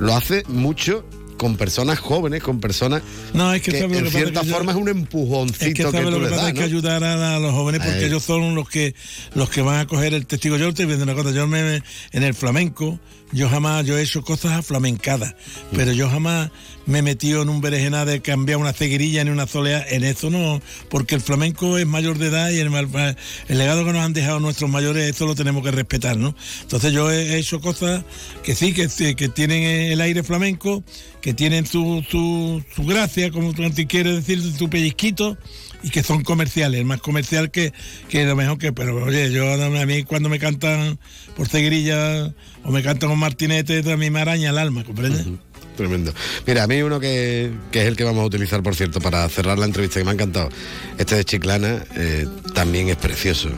lo 0.00 0.14
hace 0.14 0.44
mucho 0.48 1.04
con 1.42 1.56
personas 1.56 1.98
jóvenes, 1.98 2.40
con 2.40 2.60
personas 2.60 3.02
No, 3.34 3.52
es 3.52 3.62
que, 3.62 3.72
que 3.72 3.80
¿sabes 3.80 3.92
lo 4.00 4.06
en 4.06 4.12
que 4.12 4.18
cierta 4.18 4.40
Que 4.42 4.46
yo- 4.46 4.54
forma 4.54 4.70
es 4.70 4.78
un 4.78 4.88
empujoncito 4.88 5.64
Es 5.64 5.74
que, 5.74 5.74
que, 5.74 5.82
¿sabes 5.90 6.04
tú 6.04 6.10
lo 6.12 6.16
que 6.18 6.22
les 6.22 6.30
pasa? 6.30 6.42
das, 6.42 6.46
Hay 6.50 6.54
que 6.54 6.62
ayudar 6.62 7.02
a, 7.02 7.34
a 7.36 7.40
los 7.40 7.52
jóvenes 7.52 7.80
porque 7.84 7.98
Ahí. 7.98 8.04
ellos 8.04 8.22
son 8.22 8.54
los 8.54 8.68
que 8.68 8.94
los 9.34 9.50
que 9.50 9.60
van 9.60 9.80
a 9.80 9.86
coger 9.88 10.14
el 10.14 10.24
testigo. 10.26 10.56
Yo 10.56 10.72
te 10.72 10.86
decir 10.86 11.02
una 11.02 11.14
cosa, 11.14 11.32
yo 11.32 11.48
me, 11.48 11.62
me- 11.64 11.82
en 12.12 12.22
el 12.22 12.34
flamenco, 12.34 13.00
yo 13.32 13.48
jamás, 13.48 13.84
yo 13.84 13.98
he 13.98 14.02
hecho 14.02 14.22
cosas 14.22 14.52
aflamencadas, 14.52 15.34
Mm. 15.72 15.76
pero 15.76 15.90
yo 15.92 16.08
jamás 16.08 16.50
me 16.86 16.98
he 16.98 17.02
metido 17.02 17.42
en 17.42 17.48
un 17.48 17.60
berenjena 17.60 18.04
de 18.04 18.20
cambiar 18.20 18.58
una 18.58 18.72
ceguerilla 18.72 19.22
ni 19.24 19.30
una 19.30 19.46
solea, 19.46 19.84
en 19.88 20.04
eso 20.04 20.30
no, 20.30 20.60
porque 20.88 21.14
el 21.14 21.20
flamenco 21.20 21.78
es 21.78 21.86
mayor 21.86 22.18
de 22.18 22.26
edad 22.28 22.50
y 22.50 22.58
el, 22.58 22.70
mal- 22.70 23.16
el 23.48 23.58
legado 23.58 23.84
que 23.84 23.92
nos 23.92 24.02
han 24.04 24.12
dejado 24.12 24.40
nuestros 24.40 24.68
mayores, 24.70 25.08
eso 25.14 25.26
lo 25.26 25.34
tenemos 25.34 25.62
que 25.62 25.70
respetar, 25.70 26.16
¿no? 26.16 26.34
Entonces 26.62 26.92
yo 26.92 27.10
he 27.10 27.38
hecho 27.38 27.60
cosas 27.60 28.04
que 28.42 28.54
sí, 28.54 28.72
que, 28.72 28.88
que 29.14 29.28
tienen 29.28 29.62
el 29.62 30.00
aire 30.00 30.22
flamenco, 30.22 30.82
que 31.20 31.34
tienen 31.34 31.66
su, 31.66 32.04
su, 32.10 32.62
su 32.74 32.84
gracia, 32.84 33.30
como 33.30 33.52
tú 33.52 33.62
quieres 33.88 34.16
decir, 34.16 34.42
su 34.56 34.68
pellizquito, 34.68 35.36
y 35.84 35.90
que 35.90 36.02
son 36.04 36.22
comerciales, 36.22 36.84
más 36.84 37.00
comercial 37.00 37.50
que, 37.50 37.72
que 38.08 38.24
lo 38.24 38.36
mejor 38.36 38.56
que, 38.58 38.72
pero 38.72 39.04
oye, 39.04 39.32
yo 39.32 39.52
a 39.52 39.86
mí 39.86 40.04
cuando 40.04 40.28
me 40.28 40.38
cantan 40.38 40.98
por 41.36 41.48
ceguerilla 41.48 42.32
o 42.62 42.70
me 42.70 42.82
cantan 42.82 43.08
con 43.08 43.18
martinete, 43.18 43.82
a 43.92 43.96
mí 43.96 44.08
me 44.10 44.20
araña 44.20 44.50
el 44.50 44.58
alma, 44.58 44.84
¿comprendes? 44.84 45.26
Tremendo. 45.76 46.12
Mira, 46.46 46.64
a 46.64 46.66
mí 46.66 46.82
uno 46.82 47.00
que, 47.00 47.50
que 47.70 47.80
es 47.82 47.86
el 47.88 47.96
que 47.96 48.04
vamos 48.04 48.22
a 48.22 48.26
utilizar, 48.26 48.62
por 48.62 48.74
cierto, 48.76 49.00
para 49.00 49.26
cerrar 49.28 49.58
la 49.58 49.64
entrevista, 49.66 49.98
que 50.00 50.04
me 50.04 50.10
ha 50.10 50.14
encantado. 50.14 50.50
Este 50.98 51.14
de 51.16 51.24
Chiclana 51.24 51.84
eh, 51.96 52.26
también 52.54 52.88
es 52.90 52.96
precioso. 52.96 53.48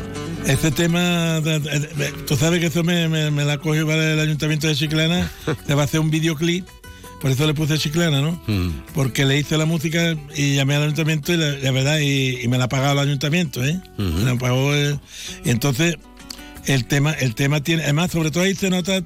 Este 0.46 0.70
tema, 0.70 1.40
tú 2.26 2.36
sabes 2.36 2.60
que 2.60 2.66
eso 2.66 2.84
me, 2.84 3.08
me, 3.08 3.30
me 3.30 3.44
la 3.44 3.58
cogió 3.58 3.86
para 3.86 4.12
el 4.12 4.20
ayuntamiento 4.20 4.66
de 4.68 4.74
Chiclana, 4.76 5.30
le 5.68 5.74
va 5.74 5.82
a 5.82 5.84
hacer 5.86 6.00
un 6.00 6.10
videoclip, 6.10 6.66
por 7.20 7.30
eso 7.30 7.46
le 7.46 7.54
puse 7.54 7.78
Chiclana, 7.78 8.20
¿no? 8.20 8.40
Porque 8.94 9.24
le 9.24 9.38
hice 9.38 9.56
la 9.56 9.64
música 9.64 10.14
y 10.36 10.54
llamé 10.56 10.74
al 10.76 10.82
ayuntamiento 10.84 11.32
y 11.32 11.38
la, 11.38 11.50
la 11.58 11.70
verdad, 11.72 11.98
y, 11.98 12.42
y 12.42 12.48
me 12.48 12.58
la 12.58 12.64
ha 12.64 12.68
pagado 12.68 12.92
el 12.92 13.08
ayuntamiento, 13.08 13.64
¿eh? 13.64 13.80
Me 13.98 14.24
la 14.24 14.36
pagó 14.36 14.74
el- 14.74 15.00
y 15.44 15.50
entonces 15.50 15.96
el 16.66 16.84
tema, 16.84 17.12
el 17.12 17.34
tema 17.34 17.62
tiene, 17.62 17.82
además, 17.84 18.10
sobre 18.12 18.30
todo 18.30 18.44
ahí 18.44 18.54
se 18.54 18.68
nota 18.70 19.02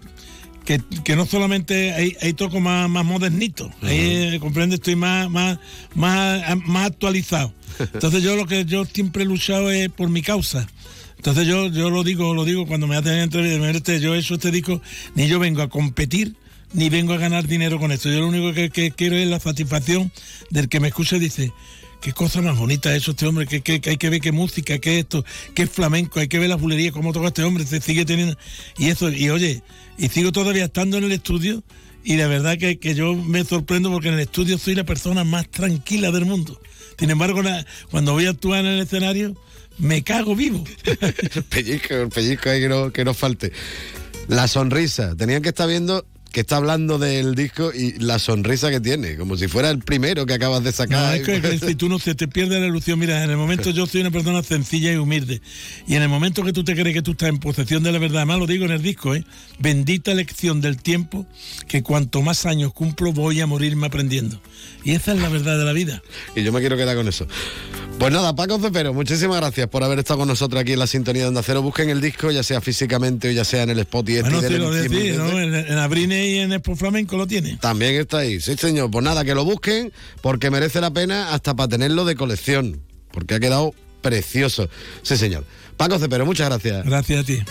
que, 0.69 0.83
que 1.03 1.17
no 1.17 1.25
solamente 1.25 1.95
hay, 1.95 2.15
hay 2.21 2.35
toco 2.35 2.61
más, 2.61 2.91
más 2.91 3.03
modernito, 3.03 3.73
ahí, 3.81 4.35
eh, 4.35 4.39
comprende, 4.39 4.75
estoy 4.75 4.97
más, 4.97 5.31
más, 5.31 5.59
más, 5.95 6.43
más 6.67 6.89
actualizado. 6.89 7.55
Entonces 7.79 8.23
yo 8.23 8.37
lo 8.37 8.47
que 8.47 8.67
yo 8.67 8.85
siempre 8.85 9.23
he 9.23 9.27
luchado 9.27 9.71
es 9.71 9.89
por 9.89 10.11
mi 10.11 10.21
causa. 10.21 10.69
Entonces 11.17 11.47
yo, 11.47 11.69
yo 11.69 11.89
lo 11.89 12.05
digo, 12.05 12.35
lo 12.35 12.45
digo 12.45 12.67
cuando 12.67 12.87
me 12.87 12.97
hacen 12.97 13.15
entrevistas, 13.15 13.77
este, 13.77 14.01
yo 14.01 14.15
hecho 14.15 14.35
este 14.35 14.51
disco, 14.51 14.83
ni 15.15 15.27
yo 15.27 15.39
vengo 15.39 15.63
a 15.63 15.71
competir, 15.71 16.37
ni 16.75 16.91
vengo 16.91 17.15
a 17.15 17.17
ganar 17.17 17.47
dinero 17.47 17.79
con 17.79 17.91
esto. 17.91 18.11
Yo 18.11 18.21
lo 18.21 18.29
único 18.29 18.53
que, 18.53 18.69
que 18.69 18.91
quiero 18.91 19.17
es 19.17 19.27
la 19.27 19.41
satisfacción 19.41 20.13
del 20.51 20.69
que 20.69 20.81
me 20.81 20.89
escucha 20.89 21.17
y 21.17 21.21
dice, 21.21 21.51
qué 22.01 22.13
cosa 22.13 22.41
más 22.43 22.57
bonita 22.59 22.95
es 22.95 23.07
este 23.09 23.27
hombre, 23.27 23.47
que, 23.47 23.61
que- 23.61 23.81
hay 23.91 23.97
que 23.97 24.11
ver 24.11 24.21
qué 24.21 24.33
música, 24.33 24.79
qué 24.79 25.01
esto, 25.01 25.25
qué 25.55 25.67
flamenco, 25.67 26.21
hay 26.21 26.29
que 26.29 26.39
ver 26.39 26.49
la 26.49 26.57
bulería, 26.57 26.93
cómo 26.93 27.13
toca 27.13 27.29
este 27.29 27.43
hombre, 27.43 27.65
se 27.67 27.81
sigue 27.81 28.05
teniendo. 28.05 28.37
Y 28.79 28.89
eso, 28.89 29.11
y 29.11 29.31
oye, 29.31 29.63
y 29.99 30.09
sigo 30.09 30.33
todavía 30.33 30.65
estando 30.67 30.97
en 30.99 31.05
el 31.05 31.13
estudio. 31.13 31.63
Y 32.05 32.17
de 32.17 32.27
verdad 32.27 32.57
que, 32.57 32.79
que 32.79 32.95
yo 32.95 33.15
me 33.15 33.45
sorprendo 33.45 33.91
porque 33.91 34.09
en 34.09 34.15
el 34.15 34.21
estudio 34.21 34.57
soy 34.57 34.75
la 34.75 34.85
persona 34.85 35.25
más 35.25 35.51
tranquila 35.51 36.11
del 36.11 36.25
mundo. 36.25 36.59
Sin 36.99 37.11
embargo, 37.11 37.43
la- 37.43 37.67
cuando 37.91 38.13
voy 38.13 38.27
a 38.27 38.31
actuar 38.31 38.61
en 38.61 38.67
el 38.67 38.81
escenario, 38.81 39.37
me 39.79 40.03
cago 40.03 40.35
vivo. 40.35 40.65
El 41.35 41.43
pellizco, 41.45 41.95
el 41.95 42.09
pellizco 42.09 42.51
ahí 42.51 42.61
que 42.61 42.69
no, 42.69 42.93
que 42.93 43.05
no 43.05 43.15
falte. 43.15 43.53
La 44.27 44.49
sonrisa. 44.49 45.15
Tenían 45.17 45.41
que 45.43 45.51
estar 45.51 45.69
viendo 45.69 46.05
que 46.33 46.41
está 46.41 46.57
hablando 46.59 46.99
del 46.99 47.35
disco 47.35 47.73
y 47.75 47.93
la 47.99 48.19
sonrisa 48.19 48.71
que 48.71 48.81
tiene, 48.81 49.17
como 49.17 49.37
si 49.37 49.49
fuera 49.49 49.71
el 49.71 49.79
primero 49.79 50.27
que 50.27 50.35
acabas 50.35 50.63
de 50.63 50.71
No, 50.71 50.77
sacar. 50.77 51.17
es 51.17 51.23
que, 51.27 51.41
que 51.41 51.59
si 51.59 51.75
tú 51.75 51.89
no 51.89 51.99
se 51.99 52.15
te 52.15 52.29
pierde 52.29 52.61
la 52.61 52.67
ilusión, 52.67 52.99
mira, 52.99 53.25
en 53.25 53.31
el 53.31 53.37
momento 53.37 53.71
yo 53.71 53.87
soy 53.87 54.03
una 54.03 54.11
persona 54.11 54.43
sencilla 54.43 54.93
y 54.93 54.97
humilde. 54.97 55.41
Y 55.87 55.95
en 55.95 56.03
el 56.03 56.09
momento 56.09 56.45
que 56.45 56.53
tú 56.53 56.65
te 56.65 56.75
crees 56.75 56.95
que 56.95 57.03
tú 57.03 57.13
estás 57.13 57.31
en 57.31 57.39
posesión 57.39 57.83
de 57.83 57.93
la 57.93 57.99
verdad, 57.99 58.19
además 58.19 58.39
lo 58.41 58.47
digo 58.47 58.65
en 58.67 58.73
el 58.73 58.83
disco, 58.83 59.15
¿eh? 59.15 59.25
bendita 59.59 60.13
lección 60.15 60.61
del 60.61 60.77
tiempo, 60.77 61.27
que 61.67 61.83
cuanto 61.83 62.23
más 62.23 62.45
años 62.47 62.73
cumplo 62.73 63.13
voy 63.13 63.41
a 63.41 63.47
morirme 63.47 63.87
aprendiendo. 63.87 64.41
Y 64.85 64.93
esa 64.93 65.13
es 65.15 65.21
la 65.21 65.29
verdad 65.29 65.59
de 65.59 65.65
la 65.65 65.73
vida. 65.73 66.03
Y 66.37 66.43
yo 66.43 66.53
me 66.53 66.61
quiero 66.61 66.77
quedar 66.77 66.97
con 66.97 67.09
eso. 67.09 67.27
Pues 67.99 68.13
nada, 68.13 68.35
Paco 68.35 68.61
Cepero, 68.61 68.95
muchísimas 68.95 69.39
gracias 69.39 69.67
por 69.67 69.83
haber 69.83 69.99
estado 69.99 70.21
con 70.21 70.29
nosotros 70.29 70.61
aquí 70.63 70.73
en 70.73 70.79
la 70.79 70.87
sintonía 70.87 71.23
de 71.23 71.29
Onda 71.29 71.43
Cero. 71.45 71.63
Busquen 71.63 71.91
el 71.91 72.01
disco, 72.01 72.31
ya 72.31 72.45
sea 72.45 72.61
físicamente 72.61 73.29
o 73.29 73.33
ya 73.33 73.45
sea 73.45 73.65
en 73.65 73.71
el 73.71 73.81
spot 73.81 74.09
y 74.09 74.17
este 74.19 74.31
Bueno, 74.31 74.41
del 74.41 74.53
sí, 74.53 74.59
lo 74.59 74.73
100.000 74.73 74.89
decís, 74.89 75.17
¿no? 75.17 75.41
En, 75.41 75.55
en 75.55 75.79
Abrine 75.79 76.29
y 76.29 76.39
en 76.39 76.53
Expo 76.53 76.77
Flamenco 76.77 77.17
lo 77.17 77.27
tiene. 77.27 77.59
También 77.61 77.97
está 77.97 78.19
ahí, 78.19 78.41
sí 78.41 78.57
señor. 78.57 78.91
Pues 78.93 79.05
nada, 79.05 79.25
que 79.25 79.35
lo 79.35 79.45
busquen 79.45 79.93
porque 80.23 80.49
merece 80.51 80.81
la 80.81 80.93
pena 80.93 81.35
hasta 81.35 81.57
para 81.57 81.69
tenerlo 81.69 82.05
de 82.05 82.15
colección, 82.15 82.81
porque 83.11 83.35
ha 83.35 83.41
quedado 83.41 83.75
precioso. 84.01 84.69
Sí 85.03 85.17
señor. 85.17 85.45
Paco 85.77 85.99
Cepero, 85.99 86.25
muchas 86.25 86.49
gracias. 86.49 86.87
Gracias 86.87 87.21
a 87.21 87.25
ti. 87.25 87.43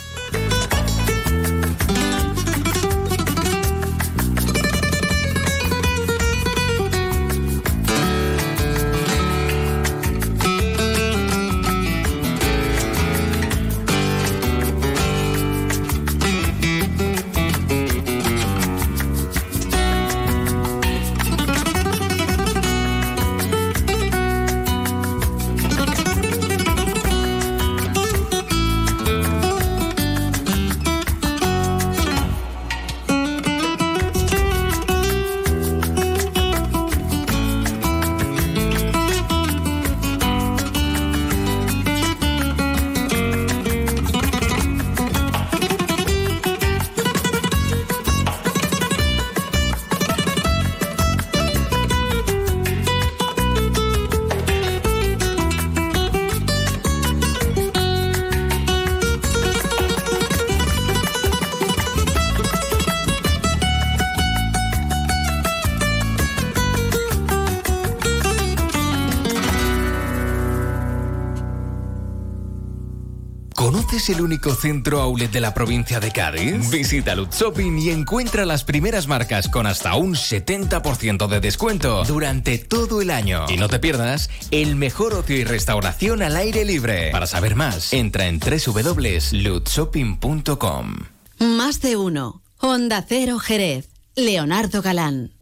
¿Conoces 74.08 74.16
el 74.16 74.24
único 74.24 74.56
centro 74.56 75.02
outlet 75.02 75.30
de 75.32 75.42
la 75.42 75.54
provincia 75.54 76.00
de 76.00 76.12
Cádiz? 76.12 76.70
Visita 76.70 77.14
Lutz 77.14 77.38
Shopping 77.38 77.78
y 77.78 77.90
encuentra 77.90 78.46
las 78.46 78.64
primeras 78.64 79.06
marcas 79.08 79.50
con 79.50 79.68
hasta 79.68 79.96
un 79.96 80.16
70% 80.16 81.28
de 81.28 81.42
descuento 81.42 82.06
durante 82.06 82.58
todo 82.58 83.02
el 83.02 83.10
año. 83.10 83.48
Y 83.50 83.58
no 83.58 83.68
te 83.68 83.80
pierdas 83.80 84.30
el 84.52 84.78
mejor 84.78 85.14
ocio 85.14 85.36
y 85.36 85.44
restauración 85.44 86.22
al 86.22 86.38
aire 86.38 86.64
libre. 86.64 87.12
Para 87.12 87.28
saber 87.28 87.56
más, 87.56 87.92
entra 87.92 88.28
en 88.28 88.40
www.lutzshopping.com. 88.40 90.96
Más 91.40 91.82
de 91.82 91.98
uno. 91.98 92.42
Honda 92.60 93.04
Cero 93.08 93.40
Jerez. 93.40 93.90
Leonardo 94.16 94.82
Galán. 94.82 95.34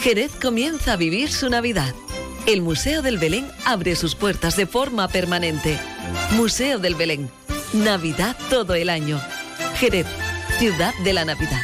Jerez 0.00 0.30
comienza 0.40 0.92
a 0.92 0.96
vivir 0.96 1.32
su 1.32 1.50
Navidad. 1.50 1.92
El 2.50 2.62
Museo 2.62 3.00
del 3.00 3.16
Belén 3.16 3.46
abre 3.64 3.94
sus 3.94 4.16
puertas 4.16 4.56
de 4.56 4.66
forma 4.66 5.06
permanente. 5.06 5.78
Museo 6.32 6.80
del 6.80 6.96
Belén. 6.96 7.30
Navidad 7.72 8.36
todo 8.50 8.74
el 8.74 8.90
año. 8.90 9.20
Jerez, 9.76 10.08
ciudad 10.58 10.92
de 11.04 11.12
la 11.12 11.24
Navidad. 11.24 11.60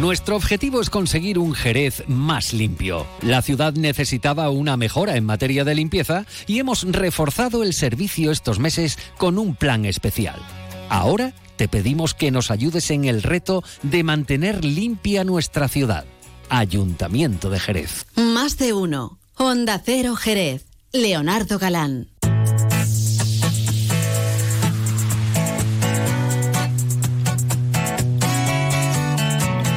Nuestro 0.00 0.34
objetivo 0.34 0.80
es 0.80 0.90
conseguir 0.90 1.38
un 1.38 1.54
Jerez 1.54 2.02
más 2.08 2.52
limpio. 2.52 3.06
La 3.22 3.40
ciudad 3.40 3.72
necesitaba 3.72 4.50
una 4.50 4.76
mejora 4.76 5.16
en 5.16 5.24
materia 5.24 5.62
de 5.62 5.76
limpieza 5.76 6.26
y 6.48 6.58
hemos 6.58 6.82
reforzado 6.90 7.62
el 7.62 7.72
servicio 7.72 8.32
estos 8.32 8.58
meses 8.58 8.98
con 9.16 9.38
un 9.38 9.54
plan 9.54 9.84
especial. 9.84 10.40
Ahora 10.88 11.34
te 11.56 11.68
pedimos 11.68 12.14
que 12.14 12.30
nos 12.30 12.50
ayudes 12.50 12.90
en 12.90 13.04
el 13.04 13.22
reto 13.22 13.62
de 13.82 14.02
mantener 14.02 14.64
limpia 14.64 15.24
nuestra 15.24 15.68
ciudad. 15.68 16.04
Ayuntamiento 16.48 17.50
de 17.50 17.60
Jerez. 17.60 18.06
Más 18.16 18.58
de 18.58 18.72
uno. 18.72 19.18
Honda 19.36 19.80
Cero 19.84 20.16
Jerez. 20.16 20.66
Leonardo 20.92 21.58
Galán. 21.58 22.08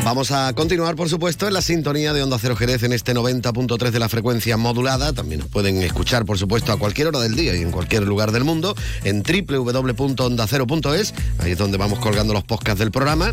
Vamos 0.07 0.31
a 0.31 0.53
continuar, 0.53 0.95
por 0.95 1.09
supuesto, 1.09 1.49
en 1.49 1.53
la 1.53 1.61
sintonía 1.61 2.13
de 2.13 2.23
Onda 2.23 2.37
Cero 2.39 2.55
Jerez 2.55 2.81
en 2.83 2.93
este 2.93 3.13
90.3 3.13 3.91
de 3.91 3.99
la 3.99 4.07
frecuencia 4.07 4.55
modulada. 4.55 5.11
También 5.11 5.41
nos 5.41 5.49
pueden 5.49 5.83
escuchar, 5.83 6.23
por 6.23 6.37
supuesto, 6.37 6.71
a 6.71 6.79
cualquier 6.79 7.07
hora 7.07 7.19
del 7.19 7.35
día 7.35 7.53
y 7.57 7.61
en 7.61 7.71
cualquier 7.71 8.03
lugar 8.03 8.31
del 8.31 8.45
mundo 8.45 8.73
en 9.03 9.21
www.ondacero.es. 9.21 11.13
Ahí 11.39 11.51
es 11.51 11.57
donde 11.57 11.77
vamos 11.77 11.99
colgando 11.99 12.33
los 12.33 12.45
podcasts 12.45 12.79
del 12.79 12.89
programa. 12.89 13.31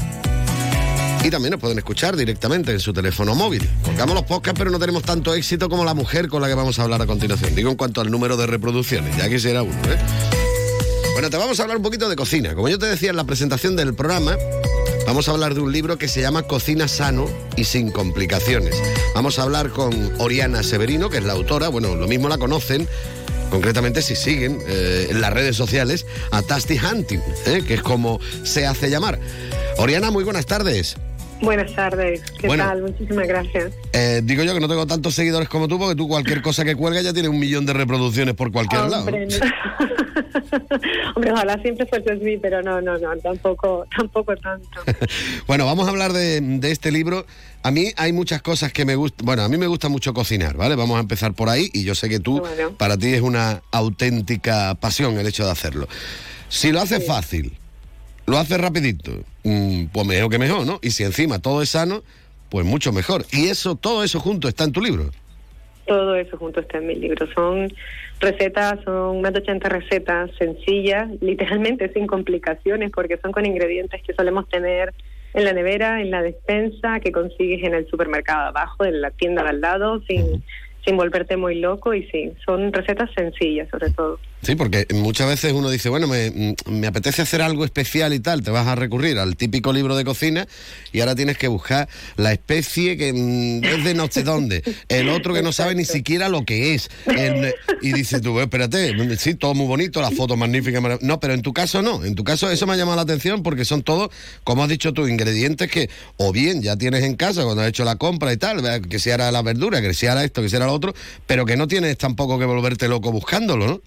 Y 1.23 1.31
también 1.31 1.53
nos 1.53 1.61
pueden 1.61 1.79
escuchar 1.79 2.17
directamente 2.17 2.73
en 2.73 2.81
su 2.81 2.93
teléfono 2.93 3.37
móvil. 3.37 3.71
Colgamos 3.85 4.17
los 4.17 4.25
podcasts, 4.25 4.59
pero 4.59 4.73
no 4.73 4.81
tenemos 4.81 5.05
tanto 5.05 5.33
éxito 5.33 5.69
como 5.69 5.85
la 5.85 5.95
mujer 5.95 6.27
con 6.27 6.43
la 6.43 6.49
que 6.49 6.55
vamos 6.55 6.81
a 6.81 6.83
hablar 6.83 7.01
a 7.01 7.07
continuación. 7.07 7.55
Digo 7.55 7.71
en 7.71 7.77
cuanto 7.77 8.01
al 8.01 8.11
número 8.11 8.37
de 8.37 8.49
reproducciones, 8.49 9.17
ya 9.17 9.29
quisiera 9.29 9.63
uno, 9.63 9.79
¿eh? 9.85 9.97
Bueno, 11.13 11.31
te 11.31 11.37
vamos 11.37 11.61
a 11.61 11.63
hablar 11.63 11.77
un 11.77 11.85
poquito 11.85 12.09
de 12.09 12.17
cocina. 12.17 12.57
Como 12.57 12.69
yo 12.69 12.81
te 12.81 12.87
decía 12.87 13.11
en 13.11 13.17
la 13.17 13.23
presentación 13.23 13.77
del 13.77 13.95
programa, 13.95 14.37
vamos 15.07 15.29
a 15.29 15.33
hablar 15.33 15.55
de 15.55 15.61
un 15.61 15.73
libro 15.73 15.99
que 15.99 16.09
se 16.09 16.21
llama 16.21 16.45
Cocina 16.45 16.88
sano 16.88 17.27
y 17.57 17.64
sin 17.64 17.90
complicaciones. 17.90 18.81
Vamos 19.14 19.38
a 19.38 19.43
hablar 19.43 19.71
con 19.71 20.12
Oriana 20.19 20.62
Severino, 20.62 21.11
que 21.11 21.19
es 21.19 21.25
la 21.25 21.33
autora. 21.33 21.69
Bueno, 21.69 21.95
lo 21.95 22.07
mismo 22.07 22.29
la 22.29 22.38
conocen 22.38 22.88
concretamente 23.51 24.03
si 24.03 24.17
siguen 24.17 24.59
eh, 24.67 25.09
en 25.11 25.21
las 25.21 25.33
redes 25.33 25.57
sociales 25.57 26.07
a 26.31 26.43
Tasty 26.43 26.79
Hunting, 26.79 27.21
¿eh? 27.47 27.62
que 27.67 27.75
es 27.75 27.83
como 27.83 28.21
se 28.43 28.67
hace 28.67 28.90
llamar. 28.90 29.21
Oriana, 29.79 30.11
muy 30.11 30.25
buenas 30.25 30.47
tardes. 30.47 30.97
Buenas 31.40 31.75
tardes, 31.75 32.23
¿qué 32.38 32.47
Bueno. 32.47 32.64
tal? 32.64 32.83
Muchísimas 32.83 33.27
gracias. 33.29 33.73
Eh, 33.92 34.20
digo 34.25 34.42
yo 34.44 34.55
que 34.55 34.61
no 34.61 34.68
tengo 34.68 34.87
tantos 34.87 35.14
seguidores 35.14 35.49
como 35.49 35.68
tú, 35.68 35.79
porque 35.79 35.94
tú 35.94 36.09
cualquier 36.09 36.40
cosa 36.40 36.64
que 36.64 36.75
cuelga 36.75 37.03
ya 37.03 37.12
tiene 37.12 37.29
un 37.29 37.38
millón 37.38 37.66
de 37.66 37.73
reproducciones 37.75 38.35
por 38.35 38.51
cualquier 38.51 38.83
lado. 38.83 39.01
Hombre, 39.05 39.27
no. 39.27 39.37
Hombre, 41.16 41.33
ojalá 41.33 41.59
siempre 41.61 41.87
fuese 41.87 42.12
así, 42.12 42.38
pero 42.40 42.62
no, 42.62 42.81
no, 42.81 42.97
no, 42.99 43.16
tampoco, 43.18 43.87
tampoco 43.97 44.35
tanto. 44.37 44.81
Bueno, 45.47 45.66
vamos 45.66 45.87
a 45.87 45.90
hablar 45.90 46.12
de, 46.12 46.40
de 46.40 46.70
este 46.70 46.90
libro. 46.90 47.27
A 47.62 47.70
mí 47.70 47.92
hay 47.97 48.12
muchas 48.12 48.40
cosas 48.40 48.73
que 48.73 48.85
me 48.85 48.94
gustan. 48.97 49.27
Bueno, 49.27 49.42
a 49.42 49.49
mí 49.49 49.57
me 49.59 49.66
gusta 49.66 49.88
mucho 49.88 50.14
cocinar, 50.14 50.57
¿vale? 50.57 50.77
Vamos 50.77 50.97
a 50.97 51.01
empezar 51.01 51.35
por 51.35 51.49
ahí 51.51 51.68
y 51.73 51.85
yo 51.85 51.94
sé 51.94 52.09
que 52.09 52.20
tú, 52.20 52.40
Bueno. 52.40 52.73
para 52.79 52.97
ti 52.97 53.09
es 53.12 53.20
una 53.20 53.62
auténtica 53.70 54.75
pasión 54.77 55.18
el 55.18 55.27
hecho 55.27 55.44
de 55.44 55.51
hacerlo. 55.53 55.88
Si 56.49 56.73
lo 56.73 56.81
haces 56.81 57.07
fácil, 57.07 57.53
lo 58.27 58.39
haces 58.39 58.61
rapidito, 58.61 59.13
pues 59.43 60.07
mejor 60.07 60.31
que 60.31 60.39
mejor, 60.39 60.67
¿no? 60.67 60.79
Y 60.83 60.91
si 60.91 61.05
encima 61.05 61.41
todo 61.41 61.63
es 61.63 61.71
sano, 61.71 62.03
pues 62.49 62.65
mucho 62.65 62.93
mejor. 62.93 63.25
Y 63.33 63.49
eso, 63.49 63.77
todo 63.77 64.05
eso 64.05 64.21
junto 64.21 64.49
está 64.49 64.65
en 64.65 64.73
tu 64.73 64.81
libro. 64.81 65.11
Todo 65.87 66.15
eso 66.15 66.39
junto 66.39 66.61
está 66.61 66.79
en 66.79 66.87
mi 66.87 66.95
libro. 66.95 67.27
Son 67.35 67.71
recetas, 68.21 68.79
son 68.85 69.21
más 69.21 69.33
de 69.33 69.41
80 69.41 69.69
recetas 69.69 70.31
sencillas, 70.39 71.09
literalmente 71.21 71.93
sin 71.93 72.07
complicaciones, 72.07 72.91
porque 72.91 73.19
son 73.19 73.33
con 73.33 73.45
ingredientes 73.45 74.03
que 74.03 74.15
solemos 74.15 74.49
tener 74.49 74.95
en 75.35 75.45
la 75.45 75.53
nevera, 75.53 76.01
en 76.01 76.11
la 76.11 76.23
despensa, 76.23 77.01
que 77.01 77.13
consigues 77.13 77.63
en 77.65 77.75
el 77.75 77.87
supermercado 77.89 78.49
abajo, 78.49 78.85
en 78.85 79.03
la 79.03 79.11
tienda 79.11 79.43
de 79.43 79.51
al 79.51 79.61
lado, 79.61 80.01
sin, 80.07 80.45
sin 80.87 80.97
volverte 80.97 81.37
muy 81.37 81.57
loco. 81.57 81.93
Y 81.93 82.05
sí, 82.09 82.33
son 82.47 82.73
recetas 82.73 83.11
sencillas 83.15 83.69
sobre 83.69 83.91
todo. 83.91 84.19
Sí, 84.45 84.57
porque 84.57 84.87
muchas 84.93 85.27
veces 85.29 85.53
uno 85.53 85.71
dice, 85.71 85.89
bueno, 85.89 86.07
me, 86.07 86.55
me 86.67 86.87
apetece 86.87 87.23
hacer 87.23 87.41
algo 87.41 87.65
especial 87.65 88.13
y 88.13 88.21
tal, 88.21 88.43
te 88.43 88.51
vas 88.51 88.67
a 88.67 88.75
recurrir 88.75 89.19
al 89.19 89.37
típico 89.37 89.73
libro 89.73 89.97
de 89.97 90.05
cocina 90.05 90.47
y 90.93 91.01
ahora 91.01 91.15
tienes 91.15 91.39
que 91.39 91.49
buscar 91.49 91.89
la 92.17 92.33
especie 92.33 92.97
que 92.99 93.13
mm, 93.13 93.65
es 93.65 93.85
de 93.85 93.95
no 93.95 94.09
sé 94.11 94.23
dónde, 94.23 94.63
el 94.89 95.09
otro 95.09 95.33
que 95.33 95.43
no 95.43 95.53
sabe 95.53 95.75
ni 95.75 95.85
siquiera 95.85 96.29
lo 96.29 96.45
que 96.45 96.75
es. 96.75 96.91
el- 97.07 97.55
y 97.81 97.93
dices 97.93 98.21
tú, 98.21 98.39
"Eh, 98.39 98.43
espérate, 98.43 98.93
sí, 99.17 99.35
todo 99.35 99.55
muy 99.55 99.67
bonito, 99.67 100.01
la 100.03 100.11
foto 100.11 100.37
magnífica. 100.37 100.81
marav-". 100.81 101.01
No, 101.01 101.21
pero 101.21 101.33
en 101.35 101.43
tu 101.43 101.53
caso 101.53 101.81
no, 101.83 102.05
en 102.05 102.15
tu 102.15 102.23
caso 102.25 102.51
eso 102.51 102.67
me 102.67 102.75
ha 102.75 102.77
llamado 102.77 102.97
la 102.97 103.03
atención 103.03 103.43
porque 103.43 103.65
son 103.65 103.83
todos, 103.83 104.11
como 104.45 104.63
has 104.63 104.69
dicho 104.69 104.93
tú, 104.93 105.09
ingredientes 105.09 105.71
que 105.71 105.89
o 106.19 106.33
bien 106.33 106.61
ya 106.63 106.77
tienes 106.77 107.03
en 107.05 107.15
casa 107.17 107.45
cuando 107.45 107.63
has 107.63 107.69
hecho 107.69 107.85
la 107.85 107.97
compra 107.97 108.33
y 108.33 108.37
tal, 108.37 108.63
que 108.89 108.99
sea 108.99 109.31
la 109.31 109.43
verdura, 109.43 109.81
que 109.81 109.95
sea 109.95 110.23
esto, 110.23 110.43
que 110.43 110.49
sea 110.51 110.61
lo 110.61 110.73
otro, 110.73 110.95
pero 111.27 111.47
que 111.47 111.57
no 111.57 111.67
tienes 111.67 111.97
tampoco 111.97 112.39
que 112.39 112.45
volverte 112.45 112.89
loco 112.89 113.11
buscándolo, 113.11 113.67
¿no? 113.67 113.81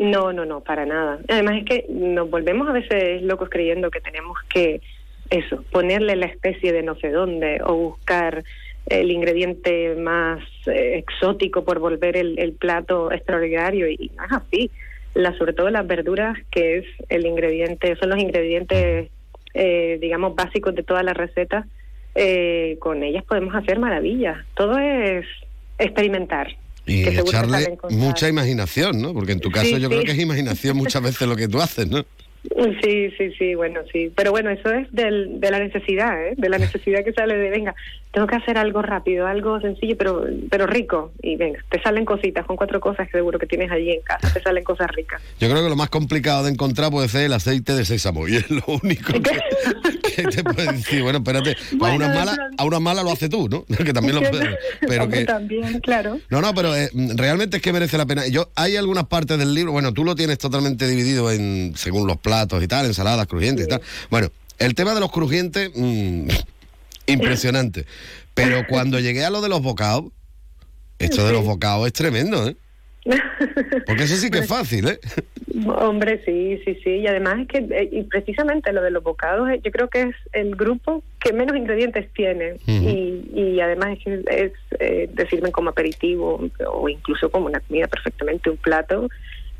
No, 0.00 0.32
no, 0.32 0.46
no, 0.46 0.62
para 0.62 0.86
nada. 0.86 1.18
Además 1.28 1.58
es 1.58 1.64
que 1.66 1.84
nos 1.90 2.30
volvemos 2.30 2.66
a 2.66 2.72
veces 2.72 3.20
locos 3.20 3.50
creyendo 3.50 3.90
que 3.90 4.00
tenemos 4.00 4.38
que, 4.48 4.80
eso, 5.28 5.62
ponerle 5.70 6.16
la 6.16 6.24
especie 6.24 6.72
de 6.72 6.82
no 6.82 6.94
sé 6.94 7.10
dónde 7.10 7.60
o 7.62 7.74
buscar 7.74 8.42
el 8.86 9.10
ingrediente 9.10 9.94
más 9.96 10.42
eh, 10.66 10.96
exótico 10.96 11.64
por 11.64 11.80
volver 11.80 12.16
el, 12.16 12.54
plato 12.58 13.12
extraordinario 13.12 13.90
y 13.90 14.10
no 14.16 14.24
es 14.24 14.32
así. 14.32 14.70
Sobre 15.36 15.52
todo 15.52 15.68
las 15.68 15.86
verduras, 15.86 16.38
que 16.50 16.78
es 16.78 16.86
el 17.10 17.26
ingrediente, 17.26 17.94
son 17.96 18.08
los 18.08 18.18
ingredientes, 18.20 19.10
eh, 19.52 19.98
digamos, 20.00 20.34
básicos 20.34 20.74
de 20.74 20.82
todas 20.82 21.04
las 21.04 21.16
recetas, 21.16 21.66
eh, 22.14 22.78
con 22.80 23.02
ellas 23.02 23.24
podemos 23.24 23.54
hacer 23.54 23.78
maravillas. 23.78 24.46
Todo 24.54 24.78
es 24.78 25.26
experimentar. 25.78 26.56
Y 26.90 27.08
echarle 27.08 27.78
mucha 27.90 28.28
imaginación, 28.28 29.00
¿no? 29.00 29.12
Porque 29.14 29.32
en 29.32 29.40
tu 29.40 29.50
caso 29.50 29.66
Sí, 29.66 29.72
yo 29.80 29.80
sí. 29.80 29.86
creo 29.88 30.04
que 30.04 30.10
es 30.12 30.18
imaginación 30.18 30.76
muchas 30.76 31.02
veces 31.02 31.28
lo 31.28 31.36
que 31.36 31.46
tú 31.48 31.60
haces, 31.60 31.88
¿no? 31.88 32.04
Sí, 32.82 33.10
sí, 33.18 33.32
sí, 33.38 33.54
bueno, 33.54 33.80
sí. 33.92 34.10
Pero 34.14 34.30
bueno, 34.30 34.50
eso 34.50 34.70
es 34.72 34.90
del, 34.92 35.40
de 35.40 35.50
la 35.50 35.58
necesidad, 35.58 36.26
¿eh? 36.26 36.34
De 36.36 36.48
la 36.48 36.58
necesidad 36.58 37.04
que 37.04 37.12
sale 37.12 37.36
de, 37.36 37.50
venga, 37.50 37.74
tengo 38.12 38.26
que 38.26 38.36
hacer 38.36 38.58
algo 38.58 38.82
rápido, 38.82 39.26
algo 39.26 39.60
sencillo, 39.60 39.96
pero 39.96 40.24
pero 40.50 40.66
rico. 40.66 41.12
Y 41.22 41.36
venga, 41.36 41.60
te 41.70 41.80
salen 41.82 42.04
cositas, 42.04 42.44
con 42.46 42.56
cuatro 42.56 42.80
cosas 42.80 43.06
que 43.06 43.18
seguro 43.18 43.38
que 43.38 43.46
tienes 43.46 43.70
allí 43.70 43.90
en 43.90 44.00
casa, 44.02 44.32
te 44.32 44.42
salen 44.42 44.64
cosas 44.64 44.88
ricas. 44.90 45.22
Yo 45.38 45.48
creo 45.48 45.62
que 45.62 45.68
lo 45.68 45.76
más 45.76 45.90
complicado 45.90 46.44
de 46.44 46.50
encontrar 46.50 46.90
puede 46.90 47.08
ser 47.08 47.22
el 47.22 47.32
aceite 47.32 47.74
de 47.74 47.84
sésamo 47.84 48.26
y 48.26 48.36
es 48.36 48.50
lo 48.50 48.62
único 48.82 49.12
que, 49.12 49.20
que 50.16 50.22
te 50.24 50.42
puede 50.42 50.72
decir. 50.72 51.02
Bueno, 51.02 51.18
espérate, 51.18 51.50
a 51.50 51.76
Bueno, 51.76 52.08
malas, 52.08 52.36
pronto. 52.36 52.62
a 52.62 52.64
unas 52.64 52.80
malas 52.80 53.04
lo 53.04 53.12
hace 53.12 53.28
tú, 53.28 53.48
¿no? 53.48 53.64
Que 53.84 53.92
también 53.92 54.16
lo 54.16 54.28
puedes. 54.28 54.56
Pero 54.80 55.08
que 55.08 55.24
también, 55.24 55.80
claro. 55.80 56.18
no, 56.30 56.40
no, 56.40 56.54
pero 56.54 56.74
eh, 56.74 56.90
realmente 57.16 57.58
es 57.58 57.62
que 57.62 57.72
merece 57.72 57.96
la 57.96 58.06
pena. 58.06 58.26
Yo 58.26 58.50
hay 58.56 58.76
algunas 58.76 59.04
partes 59.06 59.38
del 59.38 59.54
libro, 59.54 59.72
bueno, 59.72 59.92
tú 59.92 60.04
lo 60.04 60.14
tienes 60.14 60.38
totalmente 60.38 60.86
dividido 60.88 61.30
en 61.30 61.72
según 61.76 62.06
los 62.06 62.16
platos 62.30 62.62
y 62.62 62.68
tal, 62.68 62.86
ensaladas, 62.86 63.26
crujientes 63.26 63.66
y 63.66 63.68
tal. 63.68 63.80
Bueno, 64.08 64.28
el 64.60 64.76
tema 64.76 64.94
de 64.94 65.00
los 65.00 65.10
crujientes 65.10 65.72
mm, 65.74 66.28
impresionante. 67.06 67.86
Pero 68.34 68.64
cuando 68.68 69.00
llegué 69.00 69.24
a 69.24 69.30
lo 69.30 69.40
de 69.40 69.48
los 69.48 69.60
bocados, 69.62 70.04
esto 71.00 71.26
de 71.26 71.32
los 71.32 71.44
bocados 71.44 71.88
es 71.88 71.92
tremendo, 71.92 72.46
¿eh? 72.46 72.56
Porque 73.86 74.04
eso 74.04 74.14
sí 74.16 74.30
que 74.30 74.38
es 74.38 74.46
fácil, 74.46 74.86
¿eh? 74.86 75.00
Hombre, 75.66 76.22
sí, 76.24 76.60
sí, 76.64 76.78
sí. 76.84 76.90
Y 76.90 77.06
además 77.08 77.40
es 77.40 77.48
que, 77.48 77.58
eh, 77.58 77.88
y 77.90 78.02
precisamente 78.04 78.72
lo 78.72 78.80
de 78.80 78.92
los 78.92 79.02
bocados, 79.02 79.50
eh, 79.50 79.60
yo 79.64 79.72
creo 79.72 79.88
que 79.88 80.02
es 80.02 80.16
el 80.32 80.54
grupo 80.54 81.02
que 81.18 81.32
menos 81.32 81.56
ingredientes 81.56 82.08
tiene. 82.12 82.54
Y, 82.66 83.28
y 83.34 83.60
además 83.60 83.98
es 83.98 84.04
que 84.04 84.24
es, 84.30 84.52
eh, 84.78 85.10
te 85.16 85.26
sirven 85.28 85.50
como 85.50 85.70
aperitivo 85.70 86.48
o 86.70 86.88
incluso 86.88 87.28
como 87.30 87.46
una 87.46 87.58
comida 87.58 87.88
perfectamente, 87.88 88.50
un 88.50 88.58
plato. 88.58 89.08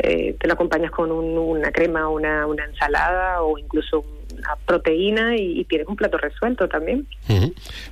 Eh, 0.02 0.36
te 0.40 0.46
lo 0.46 0.54
acompañas 0.54 0.90
con 0.90 1.10
un- 1.10 1.36
una 1.38 1.70
crema, 1.72 2.08
una, 2.08 2.46
una 2.46 2.64
ensalada 2.64 3.42
o 3.42 3.58
incluso 3.58 4.04
una 4.36 4.56
proteína 4.64 5.36
y, 5.36 5.64
tienes 5.64 5.86
un 5.86 5.96
plato 5.96 6.16
resuelto 6.16 6.68
también. 6.68 7.06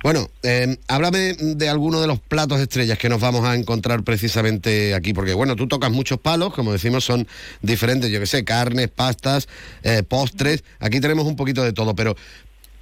Bueno, 0.03 0.27
eh, 0.43 0.77
háblame 0.87 1.35
de 1.35 1.69
alguno 1.69 2.01
de 2.01 2.07
los 2.07 2.19
platos 2.19 2.59
estrellas 2.59 2.97
que 2.97 3.09
nos 3.09 3.21
vamos 3.21 3.45
a 3.45 3.55
encontrar 3.55 4.03
precisamente 4.03 4.95
aquí, 4.95 5.13
porque 5.13 5.33
bueno, 5.33 5.55
tú 5.55 5.67
tocas 5.67 5.91
muchos 5.91 6.19
palos, 6.19 6.53
como 6.53 6.71
decimos, 6.71 7.03
son 7.05 7.27
diferentes, 7.61 8.09
yo 8.09 8.19
que 8.19 8.25
sé, 8.25 8.43
carnes, 8.43 8.87
pastas, 8.89 9.47
eh, 9.83 10.01
postres, 10.01 10.63
aquí 10.79 10.99
tenemos 10.99 11.25
un 11.25 11.35
poquito 11.35 11.63
de 11.63 11.73
todo, 11.73 11.93
pero, 11.93 12.15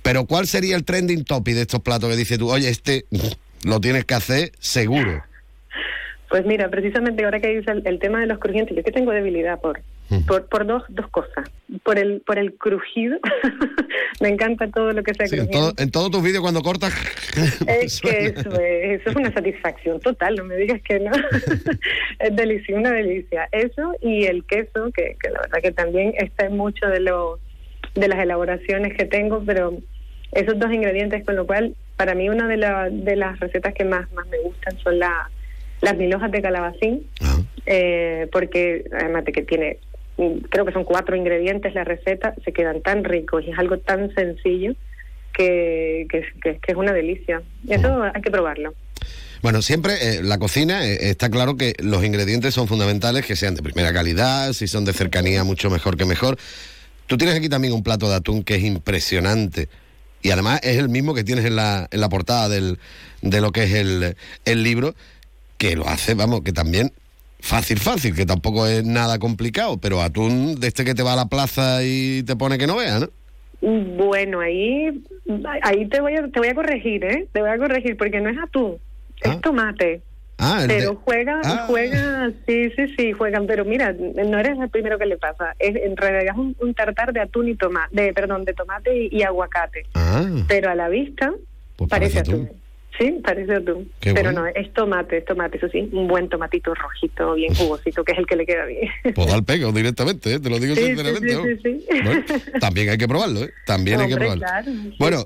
pero 0.01 0.25
¿cuál 0.25 0.47
sería 0.47 0.75
el 0.75 0.85
trending 0.85 1.25
topic 1.25 1.55
de 1.55 1.61
estos 1.61 1.81
platos 1.81 2.09
que 2.09 2.15
dices 2.15 2.37
tú, 2.37 2.49
oye, 2.49 2.69
este 2.69 3.05
lo 3.63 3.81
tienes 3.81 4.05
que 4.05 4.13
hacer 4.13 4.51
seguro? 4.59 5.23
Pues 6.29 6.45
mira, 6.45 6.69
precisamente 6.69 7.23
ahora 7.23 7.39
que 7.39 7.47
dices 7.47 7.67
el, 7.67 7.81
el 7.85 7.99
tema 7.99 8.19
de 8.19 8.27
los 8.27 8.37
crujientes, 8.39 8.75
yo 8.75 8.83
que 8.83 8.91
tengo 8.91 9.11
debilidad 9.11 9.61
por, 9.61 9.79
por, 10.27 10.45
por 10.47 10.65
dos, 10.65 10.83
dos 10.89 11.07
cosas. 11.09 11.49
Por 11.83 11.97
el, 11.97 12.21
por 12.25 12.37
el 12.37 12.53
crujido. 12.55 13.17
me 14.21 14.29
encanta 14.29 14.67
todo 14.67 14.91
lo 14.91 15.03
que 15.03 15.13
sea 15.13 15.27
Sí, 15.27 15.37
en, 15.37 15.49
todo- 15.49 15.73
en 15.77 15.89
todos 15.89 16.11
tus 16.11 16.21
vídeos 16.23 16.41
cuando 16.41 16.61
cortas... 16.61 16.93
Es 17.67 18.01
que 18.01 18.25
eso 18.35 18.49
es, 18.59 18.99
eso 19.01 19.09
es 19.11 19.15
una 19.15 19.31
satisfacción 19.31 19.99
total, 20.01 20.35
no 20.35 20.43
me 20.43 20.55
digas 20.57 20.81
que 20.81 20.99
no. 20.99 21.11
es 22.19 22.35
delicia, 22.35 22.75
una 22.75 22.91
delicia. 22.91 23.47
Eso 23.51 23.93
y 24.01 24.25
el 24.25 24.43
queso, 24.45 24.91
que, 24.93 25.15
que 25.21 25.29
la 25.29 25.39
verdad 25.41 25.59
que 25.61 25.71
también 25.71 26.13
está 26.17 26.45
en 26.47 26.57
mucho 26.57 26.87
de, 26.87 26.99
lo, 26.99 27.39
de 27.95 28.07
las 28.07 28.19
elaboraciones 28.19 28.97
que 28.97 29.05
tengo, 29.05 29.43
pero 29.45 29.77
esos 30.33 30.59
dos 30.59 30.73
ingredientes, 30.73 31.23
con 31.25 31.35
lo 31.37 31.45
cual, 31.47 31.75
para 31.95 32.15
mí 32.15 32.27
una 32.29 32.47
de, 32.47 32.57
la- 32.57 32.89
de 32.89 33.15
las 33.15 33.39
recetas 33.39 33.73
que 33.73 33.85
más, 33.85 34.11
más 34.13 34.27
me 34.27 34.39
gustan 34.39 34.77
son 34.79 34.99
la- 34.99 35.29
las 35.81 35.95
mil 35.97 36.13
hojas 36.15 36.31
de 36.31 36.41
calabacín, 36.41 37.07
eh, 37.65 38.27
porque 38.31 38.85
además 38.91 39.25
de 39.25 39.31
que 39.31 39.41
tiene, 39.43 39.77
creo 40.49 40.65
que 40.65 40.71
son 40.71 40.83
cuatro 40.83 41.15
ingredientes 41.15 41.73
la 41.75 41.83
receta, 41.83 42.33
se 42.43 42.51
quedan 42.51 42.81
tan 42.81 43.03
ricos 43.03 43.43
y 43.45 43.51
es 43.51 43.59
algo 43.59 43.77
tan 43.79 44.13
sencillo 44.15 44.73
que, 45.33 46.07
que, 46.09 46.25
que- 46.41 46.57
que 46.59 46.71
es 46.71 46.77
una 46.77 46.93
delicia. 46.93 47.41
Eso 47.69 48.01
hay 48.03 48.21
que 48.21 48.31
probarlo. 48.31 48.73
Bueno, 49.43 49.61
siempre 49.61 49.93
eh, 50.01 50.23
la 50.23 50.39
cocina 50.39 50.83
eh, 50.87 51.09
está 51.11 51.29
claro 51.29 51.57
que 51.57 51.75
los 51.79 52.03
ingredientes 52.03 52.55
son 52.55 52.67
fundamentales, 52.67 53.23
que 53.25 53.35
sean 53.35 53.53
de 53.53 53.61
primera 53.61 53.93
calidad, 53.93 54.53
si 54.53 54.67
son 54.67 54.83
de 54.83 54.93
cercanía, 54.93 55.43
mucho 55.43 55.69
mejor 55.69 55.95
que 55.95 56.05
mejor. 56.05 56.37
Tú 57.05 57.17
tienes 57.17 57.35
aquí 57.35 57.47
también 57.47 57.73
un 57.73 57.83
plato 57.83 58.09
de 58.09 58.15
atún 58.15 58.43
que 58.43 58.55
es 58.55 58.63
impresionante. 58.63 59.69
Y 60.23 60.31
además 60.31 60.59
es 60.63 60.77
el 60.77 60.89
mismo 60.89 61.13
que 61.13 61.23
tienes 61.23 61.45
en 61.45 61.55
la, 61.55 61.87
en 61.91 62.01
la 62.01 62.09
portada 62.09 62.49
del, 62.49 62.79
de 63.21 63.39
lo 63.39 63.51
que 63.51 63.65
es 63.65 63.73
el, 63.73 64.15
el 64.45 64.63
libro, 64.63 64.95
que 65.57 65.75
lo 65.75 65.87
hace, 65.87 66.13
vamos, 66.13 66.41
que 66.41 66.53
también 66.53 66.91
fácil, 67.39 67.79
fácil, 67.79 68.15
que 68.15 68.25
tampoco 68.25 68.67
es 68.67 68.83
nada 68.85 69.19
complicado, 69.19 69.77
pero 69.77 70.01
atún 70.01 70.59
de 70.59 70.67
este 70.67 70.83
que 70.85 70.95
te 70.95 71.03
va 71.03 71.13
a 71.13 71.17
la 71.17 71.27
plaza 71.27 71.83
y 71.83 72.23
te 72.23 72.35
pone 72.35 72.57
que 72.57 72.67
no 72.67 72.77
vea, 72.77 72.99
¿no? 72.99 73.07
Bueno, 73.61 74.39
ahí 74.39 75.03
ahí 75.63 75.87
te 75.89 75.99
voy 75.99 76.15
a, 76.15 76.27
te 76.27 76.39
voy 76.39 76.49
a 76.49 76.53
corregir, 76.55 77.03
¿eh? 77.03 77.27
Te 77.31 77.41
voy 77.41 77.49
a 77.49 77.57
corregir 77.57 77.97
porque 77.97 78.21
no 78.21 78.29
es 78.29 78.37
atún, 78.37 78.75
es 79.21 79.41
tomate. 79.41 80.01
Ah, 80.39 80.63
Pero 80.67 80.91
de- 80.91 80.95
juega, 80.97 81.41
Ah. 81.43 81.63
juega, 81.67 82.31
sí, 82.45 82.69
sí, 82.75 82.93
sí, 82.95 83.11
juegan. 83.11 83.47
Pero 83.47 83.65
mira, 83.65 83.91
no 83.93 84.37
eres 84.37 84.59
el 84.59 84.69
primero 84.69 84.99
que 84.99 85.07
le 85.07 85.17
pasa. 85.17 85.55
Es, 85.57 85.75
en 85.75 85.97
realidad 85.97 86.33
es 86.35 86.39
un, 86.39 86.55
un 86.61 86.75
tartar 86.75 87.11
de 87.11 87.21
atún 87.21 87.47
y 87.49 87.55
tomate, 87.55 87.99
de, 88.03 88.13
perdón, 88.13 88.45
de 88.45 88.53
tomate 88.53 88.95
y, 88.95 89.09
y 89.11 89.23
aguacate. 89.23 89.87
Ah, 89.95 90.23
Pero 90.47 90.69
a 90.69 90.75
la 90.75 90.89
vista 90.89 91.33
pues 91.75 91.89
parece 91.89 92.17
parece 92.21 92.31
atún. 92.31 92.51
Sí, 92.97 93.19
parece 93.23 93.53
atún. 93.55 93.91
Qué 93.99 94.13
Pero 94.13 94.31
bueno. 94.31 94.41
no, 94.41 94.47
es 94.47 94.73
tomate, 94.73 95.17
es 95.17 95.25
tomate, 95.25 95.57
eso 95.57 95.67
sí, 95.69 95.87
un 95.91 96.07
buen 96.07 96.29
tomatito 96.29 96.73
rojito, 96.73 97.35
bien 97.35 97.53
jugosito, 97.53 98.03
que 98.03 98.13
es 98.13 98.17
el 98.17 98.25
que 98.25 98.35
le 98.35 98.45
queda 98.45 98.65
bien. 98.65 98.89
pues 99.13 99.27
da 99.27 99.35
el 99.35 99.43
pego 99.43 99.71
directamente, 99.71 100.33
¿eh? 100.33 100.39
te 100.39 100.49
lo 100.49 100.59
digo 100.59 100.75
Sí, 100.75 100.83
sinceramente. 100.85 101.29
sí, 101.29 101.59
sí, 101.63 101.85
sí. 101.89 102.01
Bueno, 102.03 102.23
también 102.59 102.89
hay 102.89 102.97
que 102.97 103.07
probarlo, 103.07 103.43
¿eh? 103.43 103.51
También 103.65 103.99
hay 104.01 104.07
que 104.07 104.15
probarlo. 104.15 104.43
claro, 104.43 104.71
bueno, 104.97 105.23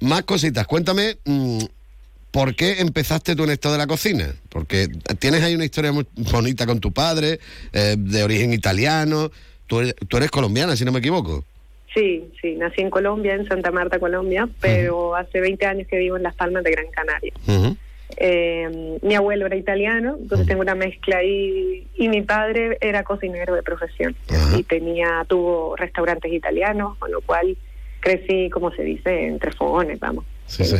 más 0.00 0.22
cositas. 0.22 0.66
Cuéntame, 0.66 1.16
mm, 1.24 1.64
¿por 2.32 2.54
qué 2.56 2.80
empezaste 2.80 3.36
tú 3.36 3.44
en 3.44 3.50
esto 3.50 3.70
de 3.70 3.78
la 3.78 3.86
cocina? 3.86 4.34
Porque 4.48 4.88
tienes 5.18 5.42
ahí 5.42 5.54
una 5.54 5.64
historia 5.64 5.92
muy 5.92 6.06
bonita 6.16 6.66
con 6.66 6.80
tu 6.80 6.92
padre, 6.92 7.38
eh, 7.72 7.94
de 7.98 8.22
origen 8.24 8.52
italiano. 8.52 9.30
Tú 9.68 9.80
eres, 9.80 9.94
tú 10.08 10.16
eres 10.16 10.30
colombiana, 10.30 10.74
si 10.76 10.84
no 10.84 10.92
me 10.92 10.98
equivoco. 10.98 11.44
Sí, 11.94 12.30
sí, 12.40 12.54
nací 12.54 12.80
en 12.80 12.90
Colombia, 12.90 13.34
en 13.34 13.46
Santa 13.46 13.70
Marta, 13.70 13.98
Colombia, 13.98 14.48
pero 14.60 15.14
hace 15.14 15.40
20 15.40 15.66
años 15.66 15.86
que 15.88 15.98
vivo 15.98 16.16
en 16.16 16.22
Las 16.22 16.34
Palmas 16.34 16.64
de 16.64 16.70
Gran 16.70 16.86
Canaria. 16.90 17.32
Eh, 18.16 18.98
mi 19.02 19.14
abuelo 19.14 19.46
era 19.46 19.56
italiano, 19.56 20.16
entonces 20.20 20.46
tengo 20.46 20.60
una 20.60 20.74
mezcla 20.74 21.18
ahí, 21.18 21.86
y 21.96 22.08
mi 22.08 22.22
padre 22.22 22.78
era 22.80 23.04
cocinero 23.04 23.54
de 23.54 23.62
profesión 23.62 24.14
y 24.56 24.62
tenía, 24.64 25.24
tuvo 25.28 25.76
restaurantes 25.76 26.32
italianos, 26.32 26.96
con 26.98 27.10
lo 27.10 27.20
cual 27.20 27.56
crecí, 28.00 28.50
como 28.50 28.70
se 28.72 28.82
dice, 28.82 29.26
entre 29.26 29.52
fogones, 29.52 29.98
vamos. 30.00 30.24
Sí, 30.46 30.64
sí. 30.64 30.76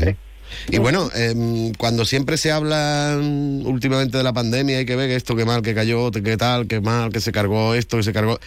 Y 0.68 0.79
bueno, 0.79 1.09
em, 1.14 1.72
cuando 1.75 2.05
siempre 2.05 2.37
se 2.37 2.51
habla 2.53 3.18
mm, 3.20 3.66
últimamente 3.66 4.18
de 4.18 4.22
la 4.22 4.33
pandemia, 4.33 4.79
hay 4.79 4.85
que 4.85 4.96
ver 4.96 5.09
que 5.09 5.16
esto, 5.16 5.35
que 5.35 5.44
mal, 5.44 5.62
que 5.62 5.75
cayó, 5.75 6.11
que 6.11 6.37
tal, 6.37 6.66
que 6.66 6.81
mal, 6.81 7.11
que 7.12 7.20
se 7.20 7.33
cargó 7.33 7.75
esto, 7.75 7.96
que 7.96 8.03
se 8.03 8.12
cargó. 8.12 8.38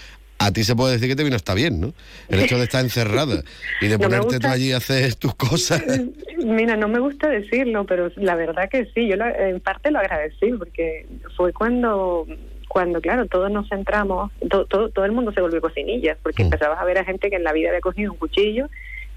A 0.46 0.52
ti 0.52 0.64
se 0.64 0.76
puede 0.76 0.94
decir 0.94 1.10
que 1.10 1.16
te 1.16 1.24
vino 1.24 1.36
hasta 1.36 1.54
bien, 1.54 1.82
¿no? 1.82 1.94
El 2.30 2.40
hecho 2.42 2.58
de 2.58 2.64
estar 2.66 2.84
encerrada 2.84 3.42
y 3.82 3.88
de 3.88 3.98
No 3.98 4.04
ponerte 4.04 4.40
tú 4.40 4.48
allí 4.48 4.72
a 4.72 4.78
hacer 4.78 5.16
tus 5.16 5.34
cosas. 5.36 5.82
Mira, 6.44 6.76
no 6.78 6.88
me 6.88 7.00
gusta 7.00 7.30
decirlo, 7.30 7.86
pero 7.86 8.12
la 8.18 8.36
verdad 8.36 8.70
que 8.70 8.86
sí, 8.94 9.08
yo 9.08 9.16
lo- 9.16 9.26
en 9.28 9.60
parte 9.60 9.90
lo 9.90 10.00
agradecí, 10.00 10.52
porque 10.52 11.08
fue 11.36 11.52
cuando, 11.54 12.28
cuando 12.68 13.02
claro, 13.02 13.26
todos 13.26 13.50
nos 13.50 13.68
centramos, 13.70 14.32
to- 14.50 14.66
todo, 14.66 14.90
todo 14.90 15.06
el 15.06 15.12
mundo 15.14 15.32
se 15.32 15.42
volvió 15.42 15.60
cocinillas, 15.62 16.18
porque 16.22 16.44
empezabas 16.44 16.80
a 16.80 16.86
ver 16.86 17.00
a 17.00 17.06
gente 17.06 17.30
que 17.32 17.38
en 17.38 17.44
la 17.44 17.54
vida 17.54 17.70
había 17.70 17.82
cogido 17.82 18.12
un 18.12 18.18
cuchillo 18.20 18.68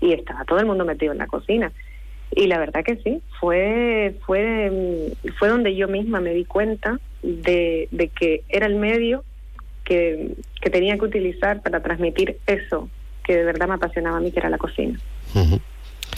y 0.00 0.12
estaba 0.14 0.44
todo 0.44 0.58
el 0.60 0.66
mundo 0.66 0.84
metido 0.86 1.12
en 1.12 1.18
la 1.18 1.26
cocina. 1.26 1.72
Y 2.30 2.46
la 2.46 2.58
verdad 2.58 2.84
que 2.84 2.96
sí, 3.04 3.20
fue, 3.40 4.14
fue, 4.24 4.70
mm, 4.70 5.28
fue 5.38 5.48
donde 5.48 5.74
yo 5.76 5.88
misma 5.88 6.20
me 6.20 6.32
di 6.32 6.44
cuenta 6.46 6.98
de, 7.22 7.88
de 7.90 8.08
que 8.08 8.44
era 8.48 8.66
el 8.66 8.76
medio 8.76 9.24
que, 9.88 10.34
que 10.60 10.70
tenía 10.70 10.98
que 10.98 11.06
utilizar 11.06 11.62
para 11.62 11.82
transmitir 11.82 12.38
eso 12.46 12.90
que 13.24 13.36
de 13.36 13.44
verdad 13.44 13.68
me 13.68 13.74
apasionaba 13.74 14.18
a 14.18 14.20
mí, 14.20 14.30
que 14.30 14.38
era 14.38 14.50
la 14.50 14.58
cocina. 14.58 14.98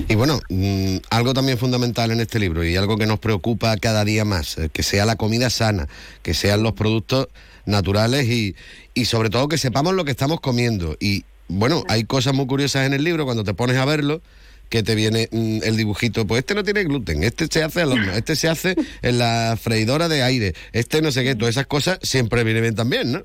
Y 0.09 0.15
bueno, 0.15 0.41
mm, 0.49 0.99
algo 1.11 1.35
también 1.35 1.59
fundamental 1.59 2.11
en 2.11 2.21
este 2.21 2.39
libro 2.39 2.65
y 2.65 2.77
algo 2.77 2.97
que 2.97 3.07
nos 3.07 3.19
preocupa 3.19 3.77
cada 3.77 4.05
día 4.05 4.25
más, 4.25 4.59
eh, 4.59 4.71
que 4.73 4.83
sea 4.83 5.05
la 5.05 5.17
comida 5.17 5.51
sana, 5.51 5.89
que 6.23 6.35
sean 6.35 6.63
los 6.63 6.73
productos 6.73 7.29
naturales 7.67 8.29
y, 8.29 8.55
y 8.95 9.07
sobre 9.07 9.29
todo 9.29 9.49
que 9.49 9.59
sepamos 9.59 9.95
lo 9.95 10.05
que 10.05 10.13
estamos 10.13 10.41
comiendo. 10.41 10.97
Y 11.01 11.25
bueno, 11.49 11.85
hay 11.89 12.05
cosas 12.05 12.33
muy 12.33 12.47
curiosas 12.47 12.87
en 12.87 12.95
el 12.95 13.03
libro 13.03 13.25
cuando 13.25 13.45
te 13.45 13.55
pones 13.55 13.77
a 13.77 13.85
verlo 13.85 14.23
que 14.69 14.85
te 14.85 14.95
viene 14.95 15.29
mm, 15.33 15.65
el 15.65 15.77
dibujito, 15.77 16.27
pues 16.27 16.41
este 16.41 16.55
no 16.55 16.63
tiene 16.63 16.85
gluten, 16.85 17.25
este 17.25 17.49
se 17.51 17.65
hace 17.65 17.83
al 17.83 17.93
horno, 17.93 18.13
este 18.13 18.37
se 18.37 18.49
hace 18.49 18.77
en 19.03 19.19
la 19.19 19.59
freidora 19.61 20.09
de 20.09 20.23
aire, 20.23 20.55
este 20.73 21.03
no 21.03 21.11
sé 21.11 21.25
qué, 21.25 21.35
todas 21.35 21.57
esas 21.57 21.67
cosas 21.67 21.99
siempre 22.03 22.45
vienen 22.45 22.63
bien 22.63 22.77
también, 22.77 23.11
¿no? 23.11 23.25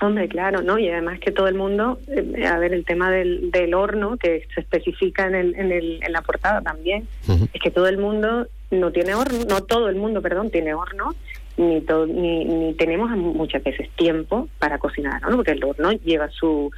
Hombre, 0.00 0.28
claro, 0.28 0.62
¿no? 0.62 0.78
Y 0.78 0.88
además 0.88 1.18
que 1.18 1.32
todo 1.32 1.48
el 1.48 1.54
mundo, 1.56 1.98
eh, 2.06 2.46
a 2.46 2.56
ver, 2.58 2.72
el 2.72 2.84
tema 2.84 3.10
del, 3.10 3.50
del 3.50 3.74
horno, 3.74 4.16
que 4.16 4.46
se 4.54 4.60
especifica 4.60 5.26
en, 5.26 5.34
el, 5.34 5.54
en, 5.56 5.72
el, 5.72 6.00
en 6.04 6.12
la 6.12 6.22
portada 6.22 6.60
también, 6.62 7.08
es 7.52 7.60
que 7.60 7.70
todo 7.72 7.88
el 7.88 7.98
mundo 7.98 8.46
no 8.70 8.92
tiene 8.92 9.14
horno, 9.14 9.38
no 9.48 9.62
todo 9.64 9.88
el 9.88 9.96
mundo, 9.96 10.22
perdón, 10.22 10.50
tiene 10.50 10.72
horno, 10.72 11.14
ni, 11.56 11.80
to- 11.80 12.06
ni, 12.06 12.44
ni 12.44 12.74
tenemos 12.74 13.10
muchas 13.10 13.64
veces 13.64 13.90
tiempo 13.96 14.48
para 14.60 14.78
cocinar, 14.78 15.20
¿no? 15.22 15.34
Porque 15.34 15.50
el 15.52 15.64
horno 15.64 15.90
lleva 15.90 16.28
su 16.30 16.70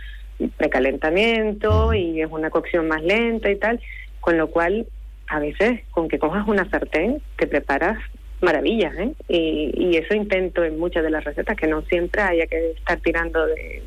precalentamiento 0.57 1.93
y 1.93 2.23
es 2.23 2.29
una 2.31 2.49
cocción 2.51 2.89
más 2.89 3.03
lenta 3.03 3.51
y 3.51 3.57
tal, 3.57 3.81
con 4.21 4.39
lo 4.39 4.49
cual 4.49 4.87
a 5.29 5.39
veces 5.39 5.81
con 5.91 6.09
que 6.09 6.19
cojas 6.19 6.49
una 6.49 6.69
sartén 6.71 7.21
te 7.37 7.47
preparas 7.47 7.99
maravillas, 8.41 8.95
¿eh? 8.97 9.13
Y, 9.29 9.97
eso 9.97 10.15
intento 10.15 10.65
en 10.65 10.79
muchas 10.79 11.03
de 11.03 11.11
las 11.11 11.25
recetas, 11.25 11.57
que 11.57 11.67
no 11.67 11.83
siempre 11.83 12.23
haya 12.23 12.47
que 12.47 12.73
estar 12.73 12.99
tirando 13.01 13.45
de, 13.47 13.83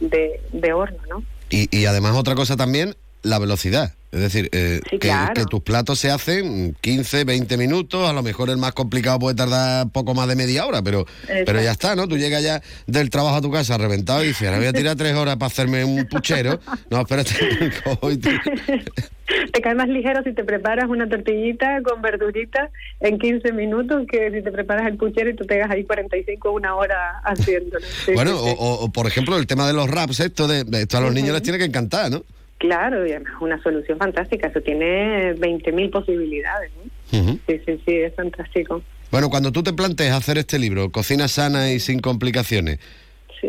de, 0.00 0.40
de 0.52 0.72
horno, 0.72 0.98
¿no? 1.08 1.22
Y, 1.50 1.68
y 1.76 1.86
además 1.86 2.16
otra 2.16 2.34
cosa 2.34 2.56
también, 2.56 2.94
la 3.22 3.38
velocidad. 3.38 3.97
Es 4.10 4.20
decir, 4.20 4.48
eh, 4.52 4.80
Sí, 4.88 4.98
que, 4.98 5.08
claro. 5.08 5.34
que 5.34 5.44
tus 5.44 5.60
platos 5.62 5.98
se 5.98 6.10
hacen 6.10 6.74
15, 6.80 7.24
20 7.24 7.56
minutos, 7.58 8.08
a 8.08 8.12
lo 8.14 8.22
mejor 8.22 8.48
el 8.48 8.56
más 8.56 8.72
complicado 8.72 9.18
puede 9.18 9.36
tardar 9.36 9.90
poco 9.90 10.14
más 10.14 10.26
de 10.28 10.34
media 10.36 10.64
hora, 10.66 10.80
pero, 10.82 11.04
pero 11.44 11.60
ya 11.60 11.72
está, 11.72 11.94
¿no? 11.94 12.08
Tú 12.08 12.16
llegas 12.16 12.42
ya 12.42 12.62
del 12.86 13.10
trabajo 13.10 13.36
a 13.36 13.40
tu 13.42 13.50
casa 13.50 13.76
reventado 13.76 14.24
y 14.24 14.28
dices, 14.28 14.46
ahora 14.48 14.58
voy 14.58 14.66
a 14.68 14.72
tirar 14.72 14.96
tres 14.96 15.14
horas 15.14 15.36
para 15.36 15.48
hacerme 15.48 15.84
un 15.84 16.06
puchero. 16.06 16.58
No, 16.90 17.00
espérate, 17.00 17.34
te- 18.22 18.40
te 19.52 19.60
cae 19.60 19.74
más 19.74 19.88
ligero 19.88 20.22
si 20.24 20.32
te 20.32 20.42
preparas 20.42 20.88
una 20.88 21.06
tortillita 21.08 21.82
con 21.82 22.00
verdurita 22.00 22.70
en 23.00 23.18
15 23.18 23.52
minutos 23.52 24.04
que 24.10 24.30
si 24.30 24.42
te 24.42 24.50
preparas 24.50 24.86
el 24.86 24.96
puchero 24.96 25.28
y 25.30 25.36
tú 25.36 25.44
pegas 25.46 25.70
ahí 25.70 25.84
45 25.84 26.50
una 26.50 26.74
hora 26.76 27.18
haciéndolo. 27.24 27.84
Sí, 28.06 28.12
bueno, 28.14 28.38
sí, 28.38 28.44
sí. 28.44 28.54
o, 28.58 28.62
o- 28.64 28.84
o, 28.86 28.88
por 28.90 29.06
ejemplo 29.06 29.36
el 29.36 29.46
tema 29.46 29.66
de 29.66 29.74
los 29.74 29.90
raps, 29.90 30.20
esto 30.20 30.48
de 30.48 30.64
esto 30.80 30.96
a 30.96 31.00
los 31.02 31.12
niños 31.12 31.34
les 31.34 31.42
tiene 31.42 31.58
que 31.58 31.64
encantar, 31.66 32.10
¿no? 32.10 32.24
Claro, 32.58 33.06
y 33.06 33.12
además 33.12 33.34
una 33.40 33.62
solución 33.62 33.98
fantástica, 33.98 34.48
eso 34.48 34.60
tiene 34.60 35.34
20.000 35.34 35.90
posibilidades. 35.90 36.72
Sí, 37.10 37.40
sí, 37.46 37.80
sí, 37.86 37.94
es 37.94 38.14
fantástico. 38.14 38.82
Bueno, 39.10 39.30
cuando 39.30 39.52
tú 39.52 39.62
te 39.62 39.72
planteas 39.72 40.16
hacer 40.16 40.38
este 40.38 40.58
libro, 40.58 40.90
Cocina 40.90 41.28
sana 41.28 41.72
y 41.72 41.80
sin 41.80 42.00
complicaciones, 42.00 42.80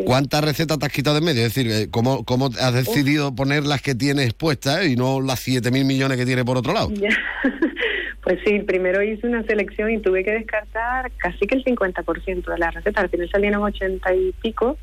¿cuántas 0.06 0.44
recetas 0.44 0.78
te 0.78 0.86
has 0.86 0.92
quitado 0.92 1.14
de 1.14 1.18
en 1.18 1.24
medio? 1.24 1.44
Es 1.44 1.54
decir, 1.54 1.70
eh, 1.70 1.88
¿cómo, 1.90 2.24
cómo 2.24 2.50
has 2.58 2.72
decidido 2.72 3.34
poner 3.34 3.66
las 3.66 3.82
que 3.82 3.94
tienes 3.94 4.32
puestas 4.32 4.86
y 4.86 4.96
no 4.96 5.20
las 5.20 5.46
7.000 5.46 5.84
millones 5.84 6.16
que 6.16 6.24
tiene 6.24 6.44
por 6.44 6.56
otro 6.56 6.72
lado? 6.72 6.90
Pues 8.30 8.42
sí, 8.44 8.60
primero 8.60 9.02
hice 9.02 9.26
una 9.26 9.42
selección 9.42 9.90
y 9.90 9.98
tuve 9.98 10.22
que 10.22 10.30
descartar 10.30 11.10
casi 11.16 11.48
que 11.48 11.56
el 11.56 11.64
50% 11.64 12.44
de 12.52 12.58
las 12.58 12.72
recetas. 12.72 13.02
Al 13.02 13.10
final 13.10 13.28
salieron 13.28 13.62
80 13.64 14.14
y 14.14 14.32
pico, 14.40 14.78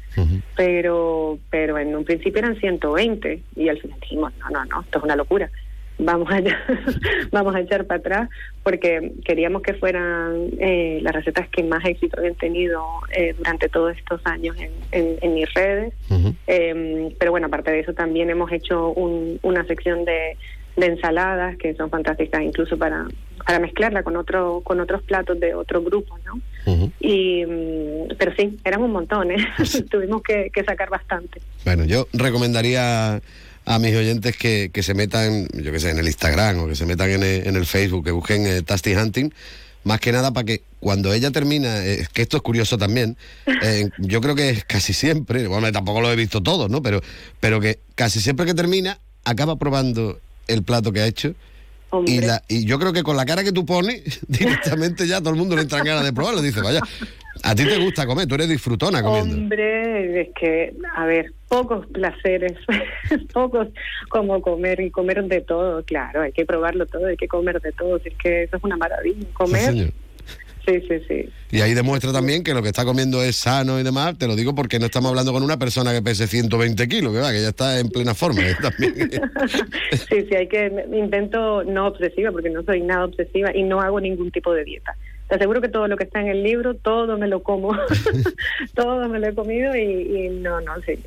pero 0.58 1.40
pero 1.50 1.78
en 1.78 1.96
un 1.96 2.04
principio 2.04 2.40
eran 2.40 2.58
120 2.60 3.42
y 3.56 3.70
al 3.70 3.80
final 3.80 4.00
dijimos, 4.02 4.34
no, 4.40 4.50
no, 4.50 4.66
no, 4.66 4.82
esto 4.82 4.98
es 4.98 5.04
una 5.06 5.16
locura. 5.16 5.50
vamos 5.98 6.30
a 6.30 6.42
vamos 7.32 7.56
a 7.56 7.62
echar 7.62 7.86
para 7.86 8.00
atrás 8.00 8.30
porque 8.64 9.14
queríamos 9.24 9.62
que 9.62 9.74
fueran 9.76 10.50
eh, 10.60 11.00
las 11.02 11.14
recetas 11.16 11.48
que 11.50 11.64
más 11.64 11.86
éxito 11.86 12.18
habían 12.20 12.36
tenido 12.36 12.84
eh, 13.16 13.34
durante 13.38 13.70
todos 13.70 13.96
estos 13.98 14.20
años 14.26 14.58
en, 14.60 14.72
en- 14.92 15.18
en 15.22 15.34
mis 15.36 15.52
redes. 15.54 15.94
Eh, 16.48 17.16
pero 17.18 17.32
bueno, 17.32 17.48
aparte 17.48 17.72
de 17.72 17.80
eso 17.80 17.94
también 17.94 18.30
hemos 18.30 18.52
hecho 18.52 18.90
un- 18.90 19.40
una 19.42 19.64
sección 19.66 20.04
de, 20.06 20.38
de 20.78 20.86
ensaladas 20.88 21.58
que 21.58 21.74
son 21.76 21.90
fantásticas 21.90 22.42
incluso 22.42 22.78
para, 22.78 23.08
para 23.46 23.60
mezclarla 23.60 24.04
con 24.04 24.16
otro 24.16 24.62
con 24.64 24.80
otros 24.80 25.02
platos 25.04 25.40
de 25.40 25.54
otro 25.54 25.82
grupo, 25.82 26.18
¿no? 26.26 26.42
Y 27.00 27.46
mm, 27.46 28.16
pero 28.18 28.34
sí, 28.38 28.58
eran 28.64 28.82
un 28.82 28.92
montón, 28.92 29.32
¿eh? 29.32 29.38
Tuvimos 29.90 30.22
que, 30.22 30.50
que 30.54 30.64
sacar 30.64 30.90
bastante. 30.90 31.42
Bueno, 31.66 31.84
yo 31.86 32.08
recomendaría 32.14 33.22
a 33.68 33.80
mis 33.80 33.96
oyentes 33.96 34.38
que, 34.38 34.70
que 34.72 34.82
se 34.82 34.94
metan, 34.94 35.48
yo 35.54 35.72
que 35.74 35.80
sé, 35.80 35.90
en 35.90 36.00
el 36.00 36.08
Instagram 36.08 36.60
o 36.60 36.68
que 36.68 36.76
se 36.76 36.86
metan 36.86 37.10
en 37.10 37.24
el, 37.24 37.48
en 37.48 37.56
el 37.58 37.66
Facebook, 37.66 38.06
que 38.06 38.12
busquen 38.12 38.48
eh, 38.48 38.62
Tasty 38.62 38.96
Hunting, 38.96 39.30
más 39.84 40.00
que 40.00 40.14
nada 40.14 40.32
para 40.32 40.46
que 40.46 40.62
cuando 40.80 41.12
ella 41.12 41.32
termina, 41.32 41.84
eh, 41.84 42.02
es 42.02 42.10
que 42.10 42.22
esto 42.22 42.38
es 42.38 42.44
curioso 42.44 42.78
también, 42.78 43.18
eh, 43.64 43.90
yo 43.98 44.22
creo 44.22 44.36
que 44.36 44.52
es 44.52 44.64
casi 44.64 44.94
siempre, 44.94 45.48
bueno, 45.48 45.70
tampoco 45.74 46.00
lo 46.00 46.12
he 46.12 46.16
visto 46.16 46.42
todo, 46.42 46.70
¿no? 46.70 46.82
Pero, 46.82 47.02
pero 47.42 47.60
que 47.60 47.80
casi 47.96 48.22
siempre 48.22 48.46
que 48.46 48.54
termina, 48.54 49.00
acaba 49.26 49.58
probando 49.58 50.18
el 50.48 50.64
plato 50.64 50.92
que 50.92 51.02
ha 51.02 51.08
hecho. 51.08 51.34
Y, 52.06 52.20
la, 52.20 52.44
y 52.50 52.66
yo 52.66 52.80
creo 52.80 52.92
que 52.92 53.02
con 53.02 53.16
la 53.16 53.26
cara 53.26 53.44
que 53.44 53.54
tú 53.54 53.66
pones, 53.66 54.20
directamente 54.28 55.08
ya 55.08 55.20
todo 55.20 55.30
el 55.32 55.38
mundo 55.38 55.56
le 55.56 55.62
entra 55.62 55.84
ganas 55.84 56.04
de 56.04 56.12
probarlo. 56.12 56.42
Dice, 56.42 56.62
vaya, 56.62 56.82
a 57.44 57.56
ti 57.56 57.66
te 57.66 57.78
gusta 57.78 58.06
comer, 58.06 58.28
tú 58.28 58.36
eres 58.36 58.50
disfrutona 58.50 59.02
comiendo. 59.02 59.36
Hombre, 59.36 60.22
es 60.22 60.30
que, 60.40 60.74
a 60.96 61.06
ver, 61.06 61.34
pocos 61.48 61.86
placeres, 61.88 62.54
pocos 63.34 63.70
como 64.10 64.42
comer 64.42 64.82
y 64.82 64.92
comer 64.92 65.24
de 65.24 65.42
todo, 65.42 65.84
claro, 65.84 66.24
hay 66.24 66.34
que 66.34 66.46
probarlo 66.46 66.86
todo, 66.86 67.06
hay 67.08 67.18
que 67.18 67.28
comer 67.28 67.62
de 67.62 67.72
todo, 67.72 67.98
es 67.98 68.14
que 68.22 68.44
eso 68.44 68.58
es 68.58 68.64
una 68.64 68.78
maravilla, 68.78 69.22
Sí, 69.22 69.34
comer, 69.34 69.62
señor. 69.62 69.92
Sí, 70.68 70.82
sí, 70.88 71.00
sí. 71.08 71.30
Y 71.50 71.62
ahí 71.62 71.74
demuestra 71.74 72.12
también 72.12 72.44
que 72.44 72.54
lo 72.54 72.62
que 72.62 72.68
está 72.68 72.84
comiendo 72.84 73.24
es 73.24 73.38
sano 73.38 73.80
y 73.80 73.84
demás. 73.84 74.18
Te 74.18 74.28
lo 74.28 74.36
digo 74.36 74.54
porque 74.54 74.80
no 74.80 74.86
estamos 74.86 75.10
hablando 75.10 75.32
con 75.32 75.44
una 75.44 75.58
persona 75.58 75.94
que 75.94 76.02
pese 76.02 76.28
120 76.28 76.88
kilos, 76.88 77.14
que 77.14 77.20
va, 77.20 77.32
que 77.32 77.42
ya 77.42 77.50
está 77.50 77.80
en 77.80 77.90
plena 77.90 78.14
forma. 78.14 78.42
¿eh? 78.42 78.56
También. 78.62 79.10
Sí, 80.10 80.26
sí, 80.30 80.36
hay 80.36 80.48
que, 80.48 80.72
intento 80.94 81.64
no 81.64 81.88
obsesiva, 81.88 82.32
porque 82.32 82.50
no 82.50 82.64
soy 82.64 82.82
nada 82.82 83.06
obsesiva 83.06 83.56
y 83.56 83.64
no 83.64 83.82
hago 83.82 84.00
ningún 84.00 84.32
tipo 84.32 84.54
de 84.54 84.64
dieta. 84.64 84.96
Te 85.28 85.36
aseguro 85.36 85.62
que 85.62 85.70
todo 85.70 85.88
lo 85.88 85.98
que 85.98 86.06
está 86.06 86.22
en 86.22 86.28
el 86.28 86.44
libro, 86.44 86.76
todo 86.76 87.18
me 87.18 87.28
lo 87.28 87.44
como, 87.44 87.76
todo 88.76 89.08
me 89.10 89.20
lo 89.20 89.28
he 89.28 89.34
comido 89.34 89.76
y, 89.76 89.82
y 89.82 90.30
no, 90.30 90.62
no, 90.62 90.74
sí, 90.86 90.98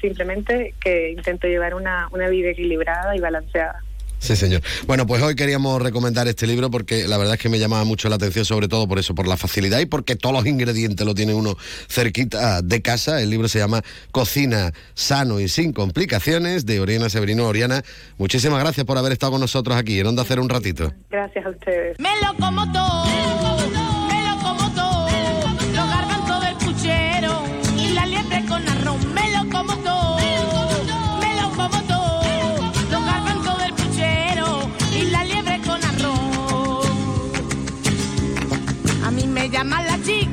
simplemente 0.00 0.74
que 0.80 1.10
intento 1.10 1.46
llevar 1.46 1.74
una, 1.74 2.08
una 2.12 2.28
vida 2.28 2.50
equilibrada 2.50 3.16
y 3.16 3.20
balanceada. 3.20 3.82
Sí, 4.18 4.36
señor. 4.36 4.62
Bueno, 4.86 5.06
pues 5.06 5.22
hoy 5.22 5.34
queríamos 5.34 5.80
recomendar 5.80 6.28
este 6.28 6.46
libro 6.46 6.70
porque 6.70 7.06
la 7.06 7.16
verdad 7.18 7.34
es 7.34 7.40
que 7.40 7.48
me 7.48 7.58
llamaba 7.58 7.84
mucho 7.84 8.08
la 8.08 8.16
atención, 8.16 8.44
sobre 8.44 8.68
todo 8.68 8.88
por 8.88 8.98
eso, 8.98 9.14
por 9.14 9.26
la 9.26 9.36
facilidad 9.36 9.78
y 9.80 9.86
porque 9.86 10.16
todos 10.16 10.34
los 10.34 10.46
ingredientes 10.46 11.06
lo 11.06 11.14
tiene 11.14 11.34
uno 11.34 11.56
cerquita 11.88 12.62
de 12.62 12.82
casa. 12.82 13.20
El 13.20 13.30
libro 13.30 13.48
se 13.48 13.58
llama 13.58 13.82
Cocina 14.10 14.72
sano 14.94 15.40
y 15.40 15.48
sin 15.48 15.72
complicaciones 15.72 16.66
de 16.66 16.80
Oriana 16.80 17.08
Severino. 17.08 17.46
Oriana, 17.46 17.82
muchísimas 18.18 18.60
gracias 18.60 18.84
por 18.84 18.98
haber 18.98 19.12
estado 19.12 19.32
con 19.32 19.40
nosotros 19.40 19.76
aquí 19.76 19.98
en 20.00 20.06
Onda 20.06 20.24
Cero 20.26 20.42
un 20.42 20.48
ratito. 20.48 20.92
Gracias 21.10 21.46
a 21.46 21.50
ustedes. 21.50 21.98
Me 21.98 22.10
lo 22.20 22.34
como 22.36 22.70
todo, 22.72 23.04
me 23.04 23.26
lo 23.26 23.72
como 23.72 24.07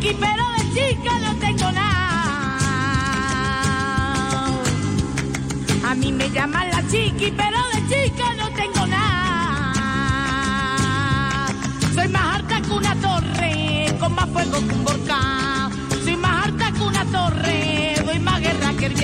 chiqui, 0.06 0.18
pero 0.20 0.44
de 0.56 0.64
chica 0.74 1.20
no 1.20 1.36
tengo 1.40 1.72
nada. 1.72 2.22
A 5.90 5.96
mí 5.96 6.12
me 6.12 6.30
llaman 6.30 6.70
la 6.70 6.88
chiqui, 6.88 7.32
pero 7.32 7.58
de 7.74 7.80
chica 7.90 8.34
no 8.38 8.50
tengo 8.52 8.86
nada. 8.86 9.74
Soy 11.94 12.08
más 12.10 12.36
harta 12.36 12.62
que 12.62 12.72
una 12.72 12.96
torre, 12.96 13.96
con 14.00 14.14
más 14.14 14.30
fuego 14.30 14.60
que 14.68 14.74
un 14.74 14.84
volcán. 14.84 15.72
Soy 16.04 16.18
más 16.18 16.46
harta 16.46 16.72
que 16.72 16.82
una 16.82 17.06
torre, 17.06 17.96
doy 18.06 18.20
más 18.20 18.42
guerra 18.42 18.74
que 18.78 18.86
el. 18.88 18.96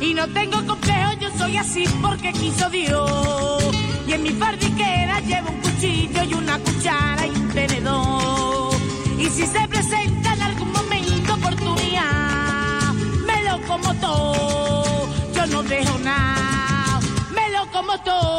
Y 0.00 0.14
no 0.14 0.28
tengo 0.28 0.64
complejo, 0.66 1.12
yo 1.20 1.30
soy 1.36 1.56
así 1.56 1.84
porque 2.00 2.32
quiso 2.32 2.70
Dios. 2.70 3.64
Y 4.06 4.12
en 4.12 4.22
mi 4.22 4.30
fardiquera 4.30 5.20
llevo 5.20 5.50
un 5.50 5.60
cuchillo 5.60 6.22
y 6.22 6.34
una 6.34 6.58
cuchara 6.58 7.26
y 7.26 7.30
un 7.30 7.48
tenedor. 7.48 8.57
Y 9.18 9.28
si 9.30 9.46
se 9.46 9.66
presenta 9.68 10.34
en 10.34 10.42
algún 10.42 10.72
momento 10.72 11.34
oportunidad, 11.34 12.92
me 13.26 13.42
lo 13.44 13.60
como 13.66 13.92
todo, 13.94 15.08
yo 15.34 15.46
no 15.46 15.62
dejo 15.64 15.98
nada. 15.98 17.00
Me 17.34 17.50
lo 17.50 17.66
como 17.72 17.98
todo, 17.98 18.38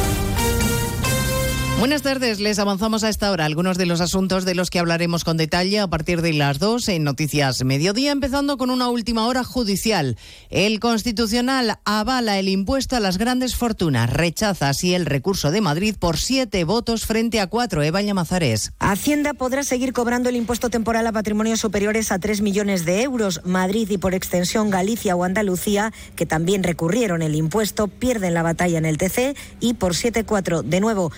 Buenas 1.81 2.03
tardes, 2.03 2.39
les 2.39 2.59
avanzamos 2.59 3.03
a 3.03 3.09
esta 3.09 3.31
hora 3.31 3.45
algunos 3.45 3.75
de 3.75 3.87
los 3.87 4.01
asuntos 4.01 4.45
de 4.45 4.53
los 4.53 4.69
que 4.69 4.77
hablaremos 4.77 5.23
con 5.23 5.35
detalle 5.35 5.79
a 5.79 5.87
partir 5.87 6.21
de 6.21 6.31
las 6.31 6.59
dos 6.59 6.87
en 6.87 7.03
Noticias 7.03 7.63
Mediodía, 7.63 8.11
empezando 8.11 8.57
con 8.57 8.69
una 8.69 8.87
última 8.89 9.25
hora 9.25 9.43
judicial. 9.43 10.15
El 10.51 10.79
Constitucional 10.79 11.79
avala 11.83 12.37
el 12.37 12.49
impuesto 12.49 12.95
a 12.95 12.99
las 12.99 13.17
grandes 13.17 13.55
fortunas, 13.55 14.13
rechaza 14.13 14.69
así 14.69 14.93
el 14.93 15.07
recurso 15.07 15.49
de 15.49 15.61
Madrid 15.61 15.95
por 15.97 16.19
siete 16.19 16.63
votos 16.65 17.07
frente 17.07 17.39
a 17.39 17.47
cuatro. 17.47 17.81
Eva 17.81 18.03
Llamazares. 18.03 18.73
Hacienda 18.77 19.33
podrá 19.33 19.63
seguir 19.63 19.91
cobrando 19.91 20.29
el 20.29 20.35
impuesto 20.35 20.69
temporal 20.69 21.07
a 21.07 21.11
patrimonios 21.11 21.61
superiores 21.61 22.11
a 22.11 22.19
3 22.19 22.41
millones 22.41 22.85
de 22.85 23.01
euros. 23.01 23.41
Madrid 23.43 23.89
y 23.89 23.97
por 23.97 24.13
extensión 24.13 24.69
Galicia 24.69 25.15
o 25.15 25.23
Andalucía, 25.23 25.91
que 26.15 26.27
también 26.27 26.61
recurrieron 26.61 27.23
el 27.23 27.33
impuesto, 27.33 27.87
pierden 27.87 28.35
la 28.35 28.43
batalla 28.43 28.77
en 28.77 28.85
el 28.85 28.99
TC 28.99 29.35
y 29.59 29.73
por 29.73 29.95
7-4, 29.95 30.61
de 30.61 30.79
nuevo, 30.79 31.11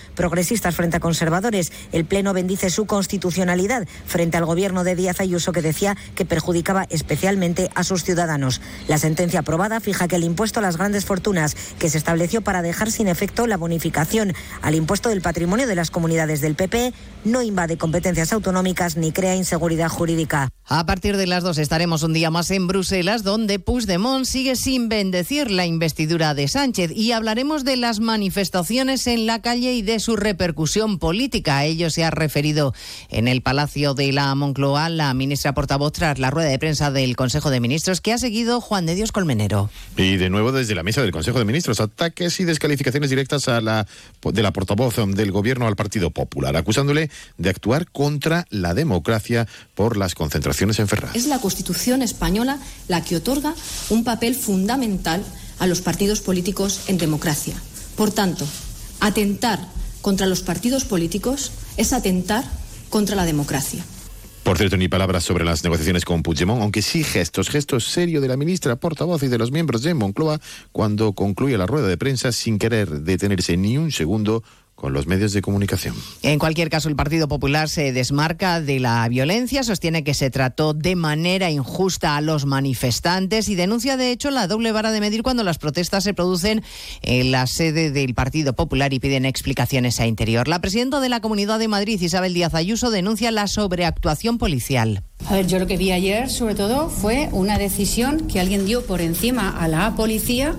progresistas 0.54 0.76
frente 0.76 0.96
a 0.98 1.00
conservadores. 1.00 1.72
El 1.90 2.04
Pleno 2.04 2.32
bendice 2.32 2.70
su 2.70 2.86
constitucionalidad 2.86 3.88
frente 4.06 4.36
al 4.36 4.44
gobierno 4.44 4.84
de 4.84 4.94
Díaz 4.94 5.20
Ayuso 5.20 5.50
que 5.50 5.62
decía 5.62 5.96
que 6.14 6.24
perjudicaba 6.24 6.86
especialmente 6.90 7.70
a 7.74 7.82
sus 7.82 8.04
ciudadanos. 8.04 8.60
La 8.86 8.98
sentencia 8.98 9.40
aprobada 9.40 9.80
fija 9.80 10.06
que 10.06 10.16
el 10.16 10.22
impuesto 10.22 10.60
a 10.60 10.62
las 10.62 10.76
grandes 10.76 11.06
fortunas 11.06 11.56
que 11.78 11.90
se 11.90 11.98
estableció 11.98 12.42
para 12.42 12.62
dejar 12.62 12.92
sin 12.92 13.08
efecto 13.08 13.48
la 13.48 13.56
bonificación 13.56 14.32
al 14.62 14.76
impuesto 14.76 15.08
del 15.08 15.22
patrimonio 15.22 15.66
de 15.66 15.74
las 15.74 15.90
comunidades 15.90 16.40
del 16.40 16.54
PP 16.54 16.92
no 17.24 17.42
invade 17.42 17.78
competencias 17.78 18.32
autonómicas 18.32 18.96
ni 18.96 19.10
crea 19.10 19.34
inseguridad 19.34 19.88
jurídica. 19.88 20.50
A 20.66 20.86
partir 20.86 21.16
de 21.16 21.26
las 21.26 21.42
dos 21.42 21.58
estaremos 21.58 22.02
un 22.02 22.12
día 22.12 22.30
más 22.30 22.50
en 22.50 22.66
Bruselas, 22.66 23.22
donde 23.22 23.58
Puigdemont 23.58 24.24
sigue 24.24 24.56
sin 24.56 24.88
bendecir 24.88 25.50
la 25.50 25.66
investidura 25.66 26.34
de 26.34 26.48
Sánchez 26.48 26.90
y 26.94 27.12
hablaremos 27.12 27.64
de 27.64 27.76
las 27.76 28.00
manifestaciones 28.00 29.06
en 29.06 29.26
la 29.26 29.42
calle 29.42 29.74
y 29.74 29.82
de 29.82 30.00
su 30.00 30.16
repercusión 30.16 30.43
repercusión 30.44 30.98
política. 30.98 31.58
A 31.58 31.64
ello 31.64 31.88
se 31.88 32.04
ha 32.04 32.10
referido 32.10 32.74
en 33.08 33.28
el 33.28 33.40
Palacio 33.40 33.94
de 33.94 34.12
la 34.12 34.34
Moncloa 34.34 34.90
la 34.90 35.14
ministra 35.14 35.54
portavoz 35.54 35.92
tras 35.92 36.18
la 36.18 36.30
rueda 36.30 36.50
de 36.50 36.58
prensa 36.58 36.90
del 36.90 37.16
Consejo 37.16 37.48
de 37.48 37.60
Ministros 37.60 38.02
que 38.02 38.12
ha 38.12 38.18
seguido 38.18 38.60
Juan 38.60 38.84
de 38.84 38.94
Dios 38.94 39.10
Colmenero. 39.10 39.70
Y 39.96 40.16
de 40.16 40.28
nuevo 40.28 40.52
desde 40.52 40.74
la 40.74 40.82
mesa 40.82 41.00
del 41.00 41.12
Consejo 41.12 41.38
de 41.38 41.46
Ministros, 41.46 41.80
ataques 41.80 42.40
y 42.40 42.44
descalificaciones 42.44 43.08
directas 43.08 43.48
a 43.48 43.62
la, 43.62 43.86
de 44.22 44.42
la 44.42 44.52
portavoz 44.52 44.96
del 45.14 45.32
Gobierno 45.32 45.66
al 45.66 45.76
Partido 45.76 46.10
Popular, 46.10 46.56
acusándole 46.56 47.10
de 47.38 47.48
actuar 47.48 47.90
contra 47.90 48.46
la 48.50 48.74
democracia 48.74 49.48
por 49.74 49.96
las 49.96 50.14
concentraciones 50.14 50.78
en 50.78 50.88
Ferraz. 50.88 51.16
Es 51.16 51.26
la 51.26 51.38
Constitución 51.38 52.02
española 52.02 52.58
la 52.88 53.02
que 53.02 53.16
otorga 53.16 53.54
un 53.88 54.04
papel 54.04 54.34
fundamental 54.34 55.24
a 55.58 55.66
los 55.66 55.80
partidos 55.80 56.20
políticos 56.20 56.82
en 56.88 56.98
democracia. 56.98 57.54
Por 57.96 58.10
tanto, 58.12 58.46
atentar 59.00 59.60
contra 60.04 60.26
los 60.26 60.42
partidos 60.42 60.84
políticos 60.84 61.50
es 61.78 61.94
atentar 61.94 62.44
contra 62.90 63.16
la 63.16 63.24
democracia. 63.24 63.82
Por 64.42 64.58
cierto, 64.58 64.76
ni 64.76 64.86
palabras 64.86 65.24
sobre 65.24 65.46
las 65.46 65.64
negociaciones 65.64 66.04
con 66.04 66.22
Puigdemont, 66.22 66.60
aunque 66.60 66.82
sí 66.82 67.02
gestos, 67.02 67.48
gestos 67.48 67.86
serios 67.86 68.20
de 68.20 68.28
la 68.28 68.36
ministra 68.36 68.76
portavoz 68.76 69.22
y 69.22 69.28
de 69.28 69.38
los 69.38 69.50
miembros 69.50 69.80
de 69.80 69.94
Moncloa 69.94 70.42
cuando 70.72 71.14
concluye 71.14 71.56
la 71.56 71.66
rueda 71.66 71.88
de 71.88 71.96
prensa 71.96 72.32
sin 72.32 72.58
querer 72.58 73.00
detenerse 73.00 73.56
ni 73.56 73.78
un 73.78 73.92
segundo 73.92 74.44
con 74.74 74.92
los 74.92 75.06
medios 75.06 75.32
de 75.32 75.42
comunicación. 75.42 75.94
En 76.22 76.38
cualquier 76.38 76.68
caso, 76.68 76.88
el 76.88 76.96
Partido 76.96 77.28
Popular 77.28 77.68
se 77.68 77.92
desmarca 77.92 78.60
de 78.60 78.80
la 78.80 79.08
violencia, 79.08 79.62
sostiene 79.62 80.04
que 80.04 80.14
se 80.14 80.30
trató 80.30 80.74
de 80.74 80.96
manera 80.96 81.50
injusta 81.50 82.16
a 82.16 82.20
los 82.20 82.44
manifestantes 82.44 83.48
y 83.48 83.54
denuncia, 83.54 83.96
de 83.96 84.10
hecho, 84.10 84.30
la 84.30 84.46
doble 84.46 84.72
vara 84.72 84.90
de 84.90 85.00
medir 85.00 85.22
cuando 85.22 85.44
las 85.44 85.58
protestas 85.58 86.04
se 86.04 86.14
producen 86.14 86.62
en 87.02 87.30
la 87.30 87.46
sede 87.46 87.90
del 87.90 88.14
Partido 88.14 88.54
Popular 88.54 88.92
y 88.92 89.00
piden 89.00 89.24
explicaciones 89.24 90.00
a 90.00 90.06
Interior. 90.06 90.48
La 90.48 90.60
presidenta 90.60 91.00
de 91.00 91.08
la 91.08 91.20
Comunidad 91.20 91.58
de 91.58 91.68
Madrid, 91.68 92.00
Isabel 92.00 92.34
Díaz 92.34 92.54
Ayuso, 92.54 92.90
denuncia 92.90 93.30
la 93.30 93.46
sobreactuación 93.46 94.38
policial. 94.38 95.02
A 95.26 95.34
ver, 95.34 95.46
yo 95.46 95.58
lo 95.58 95.66
que 95.66 95.76
vi 95.76 95.92
ayer, 95.92 96.28
sobre 96.28 96.54
todo, 96.54 96.90
fue 96.90 97.28
una 97.32 97.58
decisión 97.58 98.26
que 98.26 98.40
alguien 98.40 98.66
dio 98.66 98.84
por 98.84 99.00
encima 99.00 99.48
a 99.50 99.68
la 99.68 99.94
policía 99.94 100.54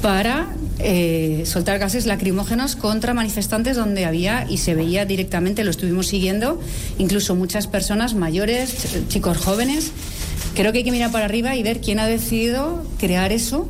para 0.00 0.48
eh, 0.78 1.42
soltar 1.46 1.78
gases 1.78 2.06
lacrimógenos 2.06 2.76
contra 2.76 3.14
manifestantes 3.14 3.76
donde 3.76 4.04
había 4.04 4.46
y 4.48 4.58
se 4.58 4.74
veía 4.74 5.04
directamente, 5.04 5.64
lo 5.64 5.70
estuvimos 5.70 6.06
siguiendo, 6.06 6.60
incluso 6.98 7.34
muchas 7.34 7.66
personas 7.66 8.14
mayores, 8.14 8.88
chicos 9.08 9.38
jóvenes. 9.38 9.92
Creo 10.54 10.72
que 10.72 10.78
hay 10.78 10.84
que 10.84 10.92
mirar 10.92 11.10
para 11.12 11.24
arriba 11.24 11.56
y 11.56 11.62
ver 11.62 11.80
quién 11.80 11.98
ha 11.98 12.06
decidido 12.06 12.84
crear 12.98 13.32
eso 13.32 13.68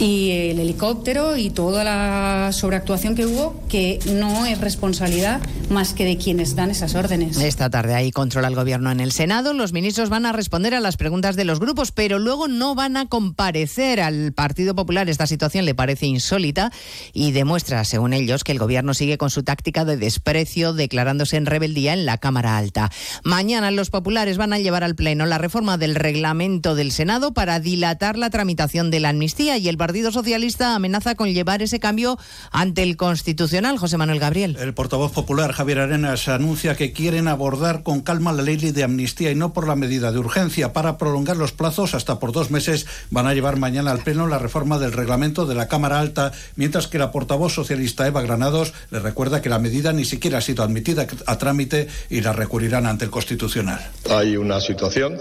y 0.00 0.30
el 0.30 0.58
helicóptero 0.58 1.36
y 1.36 1.50
toda 1.50 1.84
la 1.84 2.50
sobreactuación 2.52 3.14
que 3.14 3.26
hubo, 3.26 3.62
que 3.68 4.00
no 4.06 4.46
es 4.46 4.58
responsabilidad 4.58 5.40
más 5.68 5.92
que 5.92 6.04
de 6.04 6.16
quienes 6.16 6.56
dan 6.56 6.70
esas 6.70 6.94
órdenes. 6.94 7.36
Esta 7.36 7.68
tarde 7.68 7.94
hay 7.94 8.10
control 8.10 8.46
al 8.46 8.54
gobierno 8.54 8.90
en 8.90 9.00
el 9.00 9.12
Senado. 9.12 9.52
Los 9.52 9.72
ministros 9.74 10.08
van 10.08 10.24
a 10.24 10.32
responder 10.32 10.74
a 10.74 10.80
las 10.80 10.96
preguntas 10.96 11.36
de 11.36 11.44
los 11.44 11.60
grupos, 11.60 11.92
pero 11.92 12.18
luego 12.18 12.48
no 12.48 12.74
van 12.74 12.96
a 12.96 13.06
comparecer. 13.06 14.00
Al 14.00 14.32
Partido 14.32 14.74
Popular 14.74 15.10
esta 15.10 15.26
situación 15.26 15.66
le 15.66 15.74
parece 15.74 16.06
insólita 16.06 16.72
y 17.12 17.32
demuestra, 17.32 17.84
según 17.84 18.14
ellos, 18.14 18.42
que 18.42 18.52
el 18.52 18.58
gobierno 18.58 18.94
sigue 18.94 19.18
con 19.18 19.28
su 19.28 19.42
táctica 19.42 19.84
de 19.84 19.98
desprecio, 19.98 20.72
declarándose 20.72 21.36
en 21.36 21.44
rebeldía 21.44 21.92
en 21.92 22.06
la 22.06 22.16
Cámara 22.16 22.56
Alta. 22.56 22.90
Mañana 23.22 23.70
los 23.70 23.90
populares 23.90 24.38
van 24.38 24.54
a 24.54 24.58
llevar 24.58 24.82
al 24.82 24.94
Pleno 24.94 25.26
la 25.26 25.36
reforma 25.36 25.76
del 25.76 25.94
reglamento 25.94 26.74
del 26.74 26.90
Senado 26.90 27.34
para 27.34 27.60
dilatar 27.60 28.16
la 28.16 28.30
tramitación 28.30 28.90
de 28.90 29.00
la 29.00 29.10
amnistía 29.10 29.58
y 29.58 29.68
el 29.68 29.76
Partido 29.90 30.12
Socialista 30.12 30.76
amenaza 30.76 31.16
con 31.16 31.34
llevar 31.34 31.62
ese 31.62 31.80
cambio 31.80 32.16
ante 32.52 32.84
el 32.84 32.96
Constitucional. 32.96 33.76
José 33.76 33.96
Manuel 33.96 34.20
Gabriel. 34.20 34.56
El 34.60 34.72
portavoz 34.72 35.10
popular 35.10 35.50
Javier 35.50 35.80
Arenas 35.80 36.28
anuncia 36.28 36.76
que 36.76 36.92
quieren 36.92 37.26
abordar 37.26 37.82
con 37.82 38.00
calma 38.00 38.32
la 38.32 38.42
ley 38.42 38.56
de 38.56 38.84
amnistía 38.84 39.32
y 39.32 39.34
no 39.34 39.52
por 39.52 39.66
la 39.66 39.74
medida 39.74 40.12
de 40.12 40.20
urgencia. 40.20 40.72
Para 40.72 40.96
prolongar 40.96 41.36
los 41.36 41.50
plazos 41.50 41.94
hasta 41.94 42.20
por 42.20 42.30
dos 42.30 42.52
meses 42.52 42.86
van 43.10 43.26
a 43.26 43.34
llevar 43.34 43.56
mañana 43.56 43.90
al 43.90 44.04
Pleno 44.04 44.28
la 44.28 44.38
reforma 44.38 44.78
del 44.78 44.92
reglamento 44.92 45.44
de 45.44 45.56
la 45.56 45.66
Cámara 45.66 45.98
Alta, 45.98 46.30
mientras 46.54 46.86
que 46.86 47.00
la 47.00 47.10
portavoz 47.10 47.52
socialista 47.52 48.06
Eva 48.06 48.22
Granados 48.22 48.72
le 48.92 49.00
recuerda 49.00 49.42
que 49.42 49.48
la 49.48 49.58
medida 49.58 49.92
ni 49.92 50.04
siquiera 50.04 50.38
ha 50.38 50.40
sido 50.40 50.62
admitida 50.62 51.08
a 51.26 51.38
trámite 51.38 51.88
y 52.08 52.20
la 52.20 52.32
recurrirán 52.32 52.86
ante 52.86 53.06
el 53.06 53.10
Constitucional. 53.10 53.80
Hay 54.08 54.36
una 54.36 54.60
situación 54.60 55.18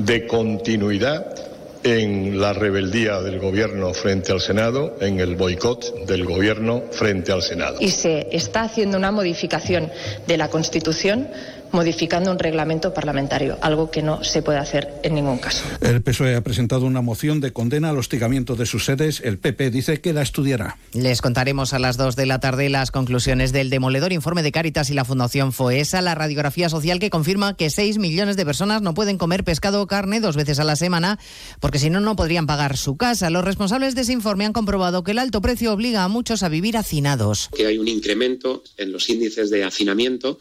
de 0.00 0.26
continuidad 0.26 1.57
en 1.88 2.40
la 2.40 2.52
rebeldía 2.52 3.20
del 3.20 3.38
gobierno 3.38 3.94
frente 3.94 4.32
al 4.32 4.40
Senado, 4.40 4.96
en 5.00 5.20
el 5.20 5.36
boicot 5.36 6.06
del 6.06 6.24
gobierno 6.24 6.84
frente 6.90 7.32
al 7.32 7.42
Senado. 7.42 7.78
Y 7.80 7.90
se 7.90 8.28
está 8.30 8.62
haciendo 8.62 8.96
una 8.96 9.10
modificación 9.10 9.90
de 10.26 10.36
la 10.36 10.48
Constitución 10.48 11.28
modificando 11.72 12.30
un 12.30 12.38
reglamento 12.38 12.94
parlamentario, 12.94 13.58
algo 13.62 13.90
que 13.90 14.02
no 14.02 14.24
se 14.24 14.42
puede 14.42 14.58
hacer 14.58 15.00
en 15.02 15.14
ningún 15.14 15.38
caso. 15.38 15.64
El 15.80 16.02
PSOE 16.02 16.36
ha 16.36 16.42
presentado 16.42 16.86
una 16.86 17.02
moción 17.02 17.40
de 17.40 17.52
condena 17.52 17.90
al 17.90 17.98
hostigamiento 17.98 18.56
de 18.56 18.66
sus 18.66 18.84
sedes. 18.84 19.20
El 19.24 19.38
PP 19.38 19.70
dice 19.70 20.00
que 20.00 20.12
la 20.12 20.22
estudiará. 20.22 20.76
Les 20.92 21.20
contaremos 21.20 21.72
a 21.72 21.78
las 21.78 21.96
2 21.96 22.16
de 22.16 22.26
la 22.26 22.40
tarde 22.40 22.68
las 22.68 22.90
conclusiones 22.90 23.52
del 23.52 23.70
demoledor 23.70 24.12
informe 24.12 24.42
de 24.42 24.52
Cáritas 24.52 24.90
y 24.90 24.94
la 24.94 25.04
Fundación 25.04 25.52
FOESA, 25.52 26.02
la 26.02 26.14
radiografía 26.14 26.68
social 26.68 26.98
que 26.98 27.10
confirma 27.10 27.56
que 27.56 27.70
6 27.70 27.98
millones 27.98 28.36
de 28.36 28.44
personas 28.44 28.82
no 28.82 28.94
pueden 28.94 29.18
comer 29.18 29.44
pescado 29.44 29.82
o 29.82 29.86
carne 29.86 30.20
dos 30.20 30.36
veces 30.36 30.58
a 30.58 30.64
la 30.64 30.76
semana 30.76 31.18
porque 31.60 31.78
si 31.78 31.90
no, 31.90 32.00
no 32.00 32.16
podrían 32.16 32.46
pagar 32.46 32.76
su 32.76 32.96
casa. 32.96 33.30
Los 33.30 33.44
responsables 33.44 33.94
de 33.94 34.02
ese 34.02 34.12
informe 34.12 34.44
han 34.44 34.52
comprobado 34.52 35.02
que 35.04 35.12
el 35.12 35.18
alto 35.18 35.40
precio 35.40 35.72
obliga 35.72 36.04
a 36.04 36.08
muchos 36.08 36.42
a 36.42 36.48
vivir 36.48 36.76
hacinados. 36.76 37.48
Que 37.54 37.66
hay 37.66 37.78
un 37.78 37.88
incremento 37.88 38.62
en 38.76 38.92
los 38.92 39.08
índices 39.08 39.50
de 39.50 39.64
hacinamiento 39.64 40.38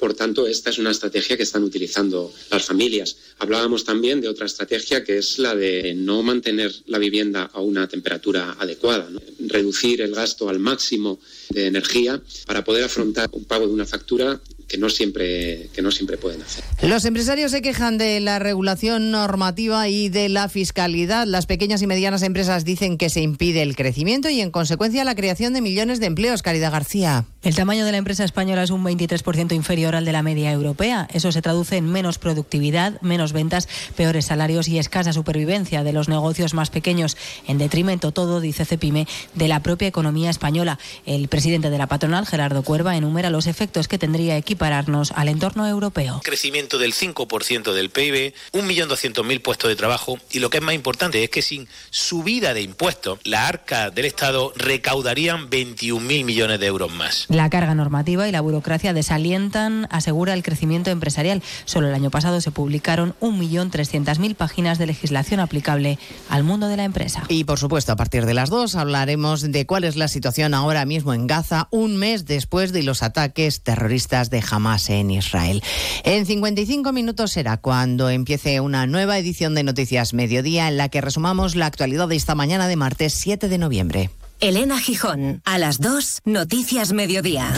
por 0.00 0.14
tanto, 0.14 0.46
esta 0.46 0.70
es 0.70 0.78
una 0.78 0.92
estrategia 0.92 1.36
que 1.36 1.42
están 1.42 1.62
utilizando 1.62 2.32
las 2.50 2.64
familias. 2.64 3.18
Hablábamos 3.38 3.84
también 3.84 4.22
de 4.22 4.28
otra 4.28 4.46
estrategia 4.46 5.04
que 5.04 5.18
es 5.18 5.38
la 5.38 5.54
de 5.54 5.92
no 5.94 6.22
mantener 6.22 6.74
la 6.86 6.96
vivienda 6.96 7.50
a 7.52 7.60
una 7.60 7.86
temperatura 7.86 8.56
adecuada, 8.58 9.10
reducir 9.40 10.00
el 10.00 10.14
gasto 10.14 10.48
al 10.48 10.58
máximo 10.58 11.20
de 11.50 11.66
energía 11.66 12.18
para 12.46 12.64
poder 12.64 12.84
afrontar 12.84 13.28
un 13.32 13.44
pago 13.44 13.66
de 13.66 13.74
una 13.74 13.84
factura 13.84 14.40
que 14.70 14.78
no 14.78 14.88
siempre 14.88 15.68
que 15.72 15.82
no 15.82 15.90
siempre 15.90 16.16
pueden 16.16 16.42
hacer. 16.42 16.62
Los 16.80 17.04
empresarios 17.04 17.50
se 17.50 17.60
quejan 17.60 17.98
de 17.98 18.20
la 18.20 18.38
regulación 18.38 19.10
normativa 19.10 19.88
y 19.88 20.08
de 20.08 20.28
la 20.28 20.48
fiscalidad. 20.48 21.26
Las 21.26 21.46
pequeñas 21.46 21.82
y 21.82 21.88
medianas 21.88 22.22
empresas 22.22 22.64
dicen 22.64 22.96
que 22.96 23.10
se 23.10 23.20
impide 23.20 23.62
el 23.62 23.74
crecimiento 23.74 24.30
y 24.30 24.40
en 24.40 24.52
consecuencia 24.52 25.02
la 25.02 25.16
creación 25.16 25.54
de 25.54 25.60
millones 25.60 25.98
de 25.98 26.06
empleos. 26.06 26.42
Caridad 26.42 26.70
García. 26.70 27.24
El 27.42 27.56
tamaño 27.56 27.84
de 27.84 27.90
la 27.90 27.98
empresa 27.98 28.22
española 28.22 28.62
es 28.62 28.70
un 28.70 28.84
23% 28.84 29.54
inferior 29.54 29.96
al 29.96 30.04
de 30.04 30.12
la 30.12 30.22
media 30.22 30.52
europea. 30.52 31.08
Eso 31.12 31.32
se 31.32 31.42
traduce 31.42 31.76
en 31.76 31.86
menos 31.86 32.18
productividad, 32.18 33.00
menos 33.00 33.32
ventas, 33.32 33.66
peores 33.96 34.26
salarios 34.26 34.68
y 34.68 34.78
escasa 34.78 35.12
supervivencia 35.12 35.82
de 35.82 35.92
los 35.92 36.08
negocios 36.08 36.54
más 36.54 36.70
pequeños, 36.70 37.16
en 37.48 37.58
detrimento 37.58 38.12
todo, 38.12 38.40
dice 38.40 38.64
Cepime, 38.64 39.08
de 39.34 39.48
la 39.48 39.62
propia 39.62 39.88
economía 39.88 40.30
española. 40.30 40.78
El 41.06 41.28
presidente 41.28 41.70
de 41.70 41.78
la 41.78 41.88
patronal, 41.88 42.26
Gerardo 42.26 42.62
Cuerva, 42.62 42.96
enumera 42.96 43.30
los 43.30 43.46
efectos 43.46 43.88
que 43.88 43.98
tendría 43.98 44.36
equipo 44.36 44.59
equipararnos 44.60 45.12
al 45.12 45.28
entorno 45.28 45.66
europeo. 45.66 46.20
Crecimiento 46.22 46.76
del 46.76 46.92
5% 46.92 47.72
del 47.72 47.88
PIB, 47.88 48.34
1.200.000 48.52 49.40
puestos 49.40 49.70
de 49.70 49.76
trabajo 49.76 50.18
y 50.30 50.38
lo 50.38 50.50
que 50.50 50.58
es 50.58 50.62
más 50.62 50.74
importante 50.74 51.24
es 51.24 51.30
que 51.30 51.40
sin 51.40 51.66
subida 51.88 52.52
de 52.52 52.60
impuestos, 52.60 53.20
la 53.24 53.48
arca 53.48 53.88
del 53.88 54.04
Estado 54.04 54.52
recaudarían 54.56 55.48
21.000 55.48 56.24
millones 56.24 56.60
de 56.60 56.66
euros 56.66 56.92
más. 56.92 57.24
La 57.30 57.48
carga 57.48 57.74
normativa 57.74 58.28
y 58.28 58.32
la 58.32 58.42
burocracia 58.42 58.92
desalientan, 58.92 59.88
asegura 59.90 60.34
el 60.34 60.42
crecimiento 60.42 60.90
empresarial. 60.90 61.42
Solo 61.64 61.88
el 61.88 61.94
año 61.94 62.10
pasado 62.10 62.42
se 62.42 62.50
publicaron 62.50 63.14
1.300.000 63.22 64.34
páginas 64.34 64.76
de 64.76 64.86
legislación 64.86 65.40
aplicable 65.40 65.98
al 66.28 66.44
mundo 66.44 66.68
de 66.68 66.76
la 66.76 66.84
empresa. 66.84 67.24
Y 67.28 67.44
por 67.44 67.58
supuesto, 67.58 67.92
a 67.92 67.96
partir 67.96 68.26
de 68.26 68.34
las 68.34 68.50
dos 68.50 68.74
hablaremos 68.74 69.40
de 69.40 69.64
cuál 69.64 69.84
es 69.84 69.96
la 69.96 70.08
situación 70.08 70.52
ahora 70.52 70.84
mismo 70.84 71.14
en 71.14 71.26
Gaza, 71.26 71.68
un 71.70 71.96
mes 71.96 72.26
después 72.26 72.72
de 72.72 72.82
los 72.82 73.02
ataques 73.02 73.62
terroristas 73.62 74.28
de 74.28 74.49
Hamas 74.52 74.90
en 74.90 75.10
Israel. 75.10 75.62
En 76.04 76.26
55 76.26 76.92
minutos 76.92 77.32
será 77.32 77.56
cuando 77.56 78.10
empiece 78.10 78.60
una 78.60 78.86
nueva 78.86 79.18
edición 79.18 79.54
de 79.54 79.62
Noticias 79.62 80.14
Mediodía 80.14 80.68
en 80.68 80.76
la 80.76 80.88
que 80.88 81.00
resumamos 81.00 81.56
la 81.56 81.66
actualidad 81.66 82.08
de 82.08 82.16
esta 82.16 82.34
mañana 82.34 82.68
de 82.68 82.76
martes 82.76 83.14
7 83.14 83.48
de 83.48 83.58
noviembre. 83.58 84.10
Elena 84.40 84.78
Gijón, 84.78 85.42
a 85.44 85.58
las 85.58 85.80
2, 85.80 86.22
Noticias 86.24 86.92
Mediodía. 86.92 87.52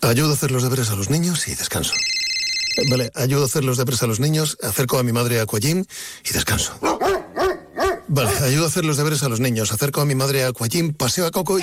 Ayudo 0.00 0.30
a 0.30 0.34
hacer 0.34 0.50
los 0.50 0.62
deberes 0.62 0.90
a 0.90 0.96
los 0.96 1.10
niños 1.10 1.48
y 1.48 1.54
descanso. 1.54 1.92
Vale, 2.90 3.10
ayudo 3.14 3.42
a 3.42 3.46
hacer 3.46 3.64
los 3.64 3.76
deberes 3.76 4.02
a 4.02 4.06
los 4.06 4.20
niños, 4.20 4.56
acerco 4.62 4.98
a 4.98 5.02
mi 5.02 5.12
madre 5.12 5.40
a 5.40 5.42
Aquagym 5.42 5.84
y 6.24 6.32
descanso. 6.32 6.78
Vale, 8.08 8.30
ayudo 8.44 8.64
a 8.64 8.68
hacer 8.68 8.84
los 8.84 8.96
deberes 8.96 9.22
a 9.22 9.28
los 9.28 9.40
niños, 9.40 9.72
acerco 9.72 10.00
a 10.00 10.04
mi 10.04 10.14
madre 10.14 10.44
a 10.44 10.48
Aquagym, 10.48 10.94
paseo 10.94 11.26
a 11.26 11.30
Coco 11.30 11.58
y... 11.58 11.62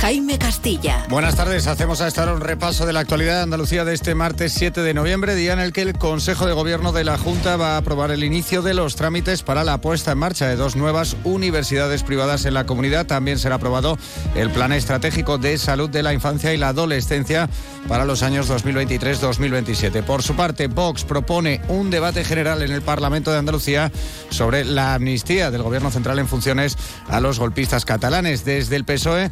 Jaime 0.00 0.38
Castilla. 0.38 1.04
Buenas 1.08 1.34
tardes, 1.34 1.66
hacemos 1.66 2.00
a 2.00 2.06
esta 2.06 2.22
hora 2.22 2.34
un 2.34 2.40
repaso 2.40 2.86
de 2.86 2.92
la 2.92 3.00
actualidad 3.00 3.36
de 3.36 3.42
Andalucía 3.42 3.84
de 3.84 3.94
este 3.94 4.14
martes 4.14 4.52
7 4.52 4.82
de 4.82 4.94
noviembre, 4.94 5.34
día 5.34 5.52
en 5.52 5.58
el 5.58 5.72
que 5.72 5.82
el 5.82 5.98
Consejo 5.98 6.46
de 6.46 6.52
Gobierno 6.52 6.92
de 6.92 7.02
la 7.02 7.18
Junta 7.18 7.56
va 7.56 7.74
a 7.74 7.78
aprobar 7.78 8.12
el 8.12 8.22
inicio 8.22 8.62
de 8.62 8.74
los 8.74 8.94
trámites 8.94 9.42
para 9.42 9.64
la 9.64 9.80
puesta 9.80 10.12
en 10.12 10.18
marcha 10.18 10.46
de 10.46 10.54
dos 10.54 10.76
nuevas 10.76 11.16
universidades 11.24 12.04
privadas 12.04 12.44
en 12.44 12.54
la 12.54 12.64
comunidad. 12.64 13.06
También 13.06 13.40
será 13.40 13.56
aprobado 13.56 13.98
el 14.36 14.50
Plan 14.50 14.72
Estratégico 14.72 15.36
de 15.36 15.58
Salud 15.58 15.90
de 15.90 16.04
la 16.04 16.14
Infancia 16.14 16.54
y 16.54 16.58
la 16.58 16.68
Adolescencia 16.68 17.48
para 17.88 18.04
los 18.04 18.22
años 18.22 18.48
2023-2027. 18.50 20.04
Por 20.04 20.22
su 20.22 20.36
parte, 20.36 20.68
Vox 20.68 21.04
propone 21.04 21.60
un 21.68 21.90
debate 21.90 22.24
general 22.24 22.62
en 22.62 22.70
el 22.70 22.82
Parlamento 22.82 23.32
de 23.32 23.38
Andalucía 23.38 23.90
sobre 24.30 24.64
la 24.64 24.94
amnistía 24.94 25.50
del 25.50 25.62
Gobierno 25.62 25.90
Central 25.90 26.20
en 26.20 26.28
funciones 26.28 26.76
a 27.08 27.18
los 27.20 27.40
golpistas 27.40 27.84
catalanes. 27.84 28.44
Desde 28.44 28.76
el 28.76 28.84
PSOE 28.84 29.30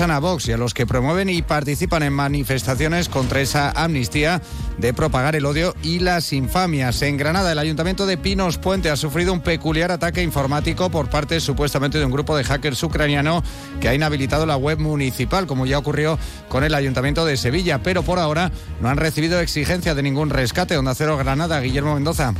a 0.00 0.18
Vox 0.20 0.48
y 0.48 0.52
a 0.52 0.56
los 0.56 0.72
que 0.72 0.86
promueven 0.86 1.28
y 1.28 1.42
participan 1.42 2.02
en 2.02 2.14
manifestaciones 2.14 3.10
contra 3.10 3.40
esa 3.40 3.70
amnistía 3.72 4.40
de 4.78 4.94
propagar 4.94 5.36
el 5.36 5.44
odio 5.44 5.74
y 5.82 5.98
las 5.98 6.32
infamias. 6.32 7.02
En 7.02 7.18
Granada, 7.18 7.52
el 7.52 7.58
Ayuntamiento 7.58 8.06
de 8.06 8.16
Pinos 8.16 8.56
Puente 8.56 8.90
ha 8.90 8.96
sufrido 8.96 9.34
un 9.34 9.40
peculiar 9.40 9.92
ataque 9.92 10.22
informático 10.22 10.90
por 10.90 11.10
parte 11.10 11.40
supuestamente 11.40 11.98
de 11.98 12.06
un 12.06 12.10
grupo 12.10 12.34
de 12.36 12.44
hackers 12.44 12.82
ucraniano 12.82 13.42
que 13.80 13.88
ha 13.88 13.94
inhabilitado 13.94 14.46
la 14.46 14.56
web 14.56 14.78
municipal, 14.78 15.46
como 15.46 15.66
ya 15.66 15.78
ocurrió 15.78 16.18
con 16.48 16.64
el 16.64 16.74
Ayuntamiento 16.74 17.26
de 17.26 17.36
Sevilla, 17.36 17.82
pero 17.82 18.02
por 18.02 18.18
ahora 18.18 18.50
no 18.80 18.88
han 18.88 18.96
recibido 18.96 19.40
exigencia 19.40 19.94
de 19.94 20.02
ningún 20.02 20.30
rescate. 20.30 20.78
Onda 20.78 20.94
Cero 20.94 21.18
Granada, 21.18 21.60
Guillermo 21.60 21.94
Mendoza. 21.94 22.32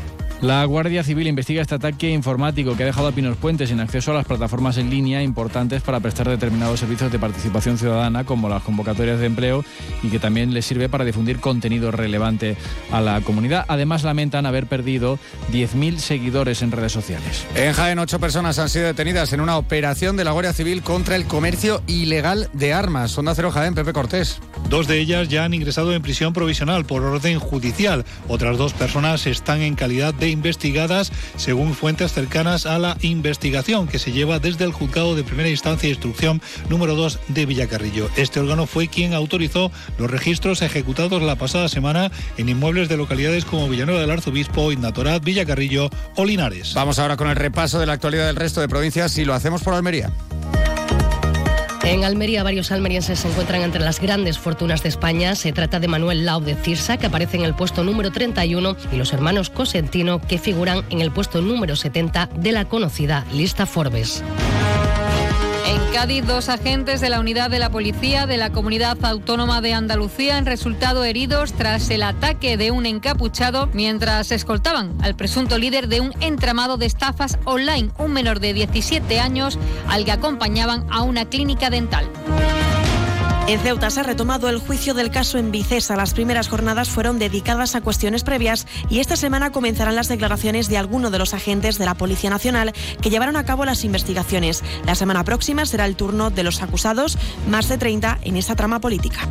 La 0.42 0.64
Guardia 0.64 1.04
Civil 1.04 1.28
investiga 1.28 1.62
este 1.62 1.76
ataque 1.76 2.10
informático 2.10 2.76
que 2.76 2.82
ha 2.82 2.86
dejado 2.86 3.06
a 3.06 3.12
Pinos 3.12 3.36
Puente 3.36 3.64
sin 3.68 3.78
acceso 3.78 4.10
a 4.10 4.14
las 4.14 4.26
plataformas 4.26 4.76
en 4.76 4.90
línea 4.90 5.22
importantes 5.22 5.82
para 5.82 6.00
prestar 6.00 6.28
determinados 6.28 6.80
servicios 6.80 7.12
de 7.12 7.20
participación 7.20 7.78
ciudadana, 7.78 8.24
como 8.24 8.48
las 8.48 8.64
convocatorias 8.64 9.20
de 9.20 9.26
empleo, 9.26 9.64
y 10.02 10.08
que 10.08 10.18
también 10.18 10.52
les 10.52 10.66
sirve 10.66 10.88
para 10.88 11.04
difundir 11.04 11.38
contenido 11.38 11.92
relevante 11.92 12.56
a 12.90 13.00
la 13.00 13.20
comunidad. 13.20 13.64
Además, 13.68 14.02
lamentan 14.02 14.44
haber 14.44 14.66
perdido 14.66 15.16
10.000 15.52 15.98
seguidores 15.98 16.60
en 16.62 16.72
redes 16.72 16.90
sociales. 16.90 17.46
En 17.54 17.72
Jaén, 17.72 18.00
ocho 18.00 18.18
personas 18.18 18.58
han 18.58 18.68
sido 18.68 18.86
detenidas 18.86 19.32
en 19.32 19.42
una 19.42 19.56
operación 19.56 20.16
de 20.16 20.24
la 20.24 20.32
Guardia 20.32 20.52
Civil 20.52 20.82
contra 20.82 21.14
el 21.14 21.26
comercio 21.26 21.84
ilegal 21.86 22.50
de 22.52 22.72
armas. 22.72 23.12
Sonda 23.12 23.36
Cero 23.36 23.52
Jaén, 23.52 23.76
Pepe 23.76 23.92
Cortés. 23.92 24.40
Dos 24.68 24.88
de 24.88 24.98
ellas 24.98 25.28
ya 25.28 25.44
han 25.44 25.54
ingresado 25.54 25.94
en 25.94 26.02
prisión 26.02 26.32
provisional 26.32 26.84
por 26.84 27.04
orden 27.04 27.38
judicial. 27.38 28.04
Otras 28.26 28.58
dos 28.58 28.72
personas 28.72 29.28
están 29.28 29.60
en 29.60 29.76
calidad 29.76 30.12
de 30.12 30.31
investigadas 30.32 31.12
según 31.36 31.74
fuentes 31.74 32.12
cercanas 32.12 32.66
a 32.66 32.78
la 32.78 32.96
investigación 33.02 33.86
que 33.86 33.98
se 33.98 34.12
lleva 34.12 34.38
desde 34.38 34.64
el 34.64 34.72
juzgado 34.72 35.14
de 35.14 35.24
primera 35.24 35.48
instancia 35.48 35.86
e 35.86 35.90
instrucción 35.90 36.42
número 36.68 36.96
2 36.96 37.20
de 37.28 37.46
Villacarrillo. 37.46 38.08
Este 38.16 38.40
órgano 38.40 38.66
fue 38.66 38.88
quien 38.88 39.14
autorizó 39.14 39.70
los 39.98 40.10
registros 40.10 40.62
ejecutados 40.62 41.22
la 41.22 41.36
pasada 41.36 41.68
semana 41.68 42.10
en 42.36 42.48
inmuebles 42.48 42.88
de 42.88 42.96
localidades 42.96 43.44
como 43.44 43.68
Villanueva 43.68 44.00
del 44.00 44.10
Arzobispo, 44.10 44.72
Innatorat, 44.72 45.22
Villacarrillo 45.22 45.90
o 46.16 46.24
Linares. 46.24 46.74
Vamos 46.74 46.98
ahora 46.98 47.16
con 47.16 47.28
el 47.28 47.36
repaso 47.36 47.78
de 47.78 47.86
la 47.86 47.92
actualidad 47.92 48.26
del 48.26 48.36
resto 48.36 48.60
de 48.60 48.68
provincias 48.68 49.16
y 49.18 49.24
lo 49.24 49.34
hacemos 49.34 49.62
por 49.62 49.74
Almería. 49.74 50.10
En 51.84 52.04
Almería, 52.04 52.44
varios 52.44 52.70
almerienses 52.70 53.18
se 53.18 53.28
encuentran 53.28 53.62
entre 53.62 53.80
las 53.80 54.00
grandes 54.00 54.38
fortunas 54.38 54.82
de 54.82 54.88
España. 54.88 55.34
Se 55.34 55.52
trata 55.52 55.80
de 55.80 55.88
Manuel 55.88 56.24
Lau 56.24 56.40
de 56.40 56.54
Cirsa, 56.54 56.96
que 56.96 57.06
aparece 57.06 57.36
en 57.36 57.44
el 57.44 57.54
puesto 57.54 57.82
número 57.82 58.12
31, 58.12 58.76
y 58.92 58.96
los 58.96 59.12
hermanos 59.12 59.50
Cosentino, 59.50 60.20
que 60.20 60.38
figuran 60.38 60.84
en 60.90 61.00
el 61.00 61.10
puesto 61.10 61.42
número 61.42 61.74
70 61.74 62.28
de 62.36 62.52
la 62.52 62.66
conocida 62.66 63.26
lista 63.32 63.66
Forbes. 63.66 64.22
En 65.72 65.80
Cádiz, 65.90 66.26
dos 66.26 66.50
agentes 66.50 67.00
de 67.00 67.08
la 67.08 67.18
unidad 67.18 67.48
de 67.48 67.58
la 67.58 67.70
policía 67.70 68.26
de 68.26 68.36
la 68.36 68.52
Comunidad 68.52 69.02
Autónoma 69.06 69.62
de 69.62 69.72
Andalucía 69.72 70.36
han 70.36 70.44
resultado 70.44 71.02
heridos 71.02 71.54
tras 71.54 71.88
el 71.88 72.02
ataque 72.02 72.58
de 72.58 72.70
un 72.70 72.84
encapuchado 72.84 73.70
mientras 73.72 74.32
escoltaban 74.32 74.94
al 75.00 75.16
presunto 75.16 75.56
líder 75.56 75.88
de 75.88 76.02
un 76.02 76.12
entramado 76.20 76.76
de 76.76 76.84
estafas 76.84 77.38
online, 77.46 77.88
un 77.96 78.12
menor 78.12 78.38
de 78.38 78.52
17 78.52 79.18
años 79.18 79.58
al 79.88 80.04
que 80.04 80.12
acompañaban 80.12 80.84
a 80.90 81.00
una 81.00 81.24
clínica 81.24 81.70
dental. 81.70 82.06
En 83.48 83.58
Ceuta 83.60 83.90
se 83.90 84.00
ha 84.00 84.02
retomado 84.04 84.48
el 84.48 84.58
juicio 84.58 84.94
del 84.94 85.10
caso 85.10 85.36
en 85.36 85.50
Vicesa. 85.50 85.96
Las 85.96 86.14
primeras 86.14 86.48
jornadas 86.48 86.88
fueron 86.88 87.18
dedicadas 87.18 87.74
a 87.74 87.80
cuestiones 87.80 88.22
previas 88.22 88.66
y 88.88 89.00
esta 89.00 89.16
semana 89.16 89.50
comenzarán 89.50 89.96
las 89.96 90.08
declaraciones 90.08 90.68
de 90.68 90.78
algunos 90.78 91.10
de 91.10 91.18
los 91.18 91.34
agentes 91.34 91.76
de 91.76 91.84
la 91.84 91.94
Policía 91.94 92.30
Nacional 92.30 92.72
que 93.02 93.10
llevaron 93.10 93.36
a 93.36 93.44
cabo 93.44 93.64
las 93.64 93.84
investigaciones. 93.84 94.62
La 94.86 94.94
semana 94.94 95.24
próxima 95.24 95.66
será 95.66 95.86
el 95.86 95.96
turno 95.96 96.30
de 96.30 96.44
los 96.44 96.62
acusados, 96.62 97.18
más 97.48 97.68
de 97.68 97.78
30 97.78 98.20
en 98.22 98.36
esta 98.36 98.54
trama 98.54 98.80
política. 98.80 99.28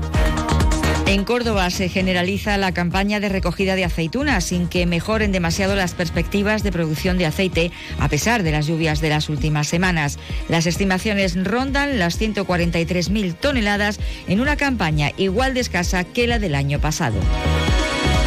En 1.12 1.26
Córdoba 1.26 1.70
se 1.72 1.90
generaliza 1.90 2.58
la 2.58 2.74
campaña 2.74 3.20
de 3.20 3.28
recogida 3.28 3.76
de 3.76 3.84
aceitunas 3.84 4.46
sin 4.46 4.70
que 4.70 4.86
mejoren 4.86 5.34
demasiado 5.34 5.76
las 5.76 5.94
perspectivas 5.94 6.64
de 6.64 6.72
producción 6.72 7.18
de 7.18 7.26
aceite 7.26 7.70
a 8.00 8.08
pesar 8.08 8.44
de 8.44 8.54
las 8.54 8.66
lluvias 8.66 9.02
de 9.02 9.10
las 9.10 9.28
últimas 9.28 9.68
semanas. 9.68 10.18
Las 10.48 10.68
estimaciones 10.68 11.36
rondan 11.44 12.00
las 12.00 12.18
143.000 12.18 13.36
toneladas 13.36 14.00
en 14.30 14.40
una 14.40 14.56
campaña 14.56 15.12
igual 15.18 15.54
de 15.54 15.60
escasa 15.60 16.06
que 16.06 16.28
la 16.28 16.40
del 16.40 16.56
año 16.56 16.80
pasado. 16.80 17.20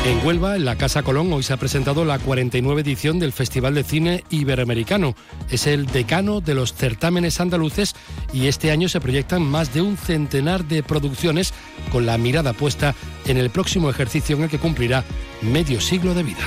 En 0.04 0.24
Huelva, 0.24 0.54
en 0.54 0.66
la 0.66 0.76
Casa 0.76 1.02
Colón, 1.02 1.32
hoy 1.32 1.42
se 1.42 1.54
ha 1.54 1.56
presentado 1.56 2.04
la 2.04 2.18
49 2.18 2.82
edición 2.82 3.18
del 3.18 3.32
Festival 3.32 3.74
de 3.74 3.84
Cine 3.84 4.22
Iberoamericano. 4.28 5.14
Es 5.48 5.66
el 5.66 5.86
decano 5.86 6.42
de 6.42 6.54
los 6.54 6.74
certámenes 6.74 7.40
andaluces 7.40 7.94
y 8.30 8.48
este 8.48 8.70
año 8.70 8.90
se 8.90 9.00
proyectan 9.00 9.40
más 9.40 9.72
de 9.72 9.80
un 9.80 9.96
centenar 9.96 10.66
de 10.66 10.82
producciones 10.82 11.54
con 11.90 12.04
la 12.04 12.18
mirada 12.18 12.52
puesta 12.52 12.94
en 13.24 13.38
el 13.38 13.48
próximo 13.48 13.88
ejercicio 13.88 14.36
en 14.36 14.42
el 14.42 14.50
que 14.50 14.58
cumplirá 14.58 15.04
medio 15.40 15.80
siglo 15.80 16.12
de 16.12 16.22
vida. 16.22 16.44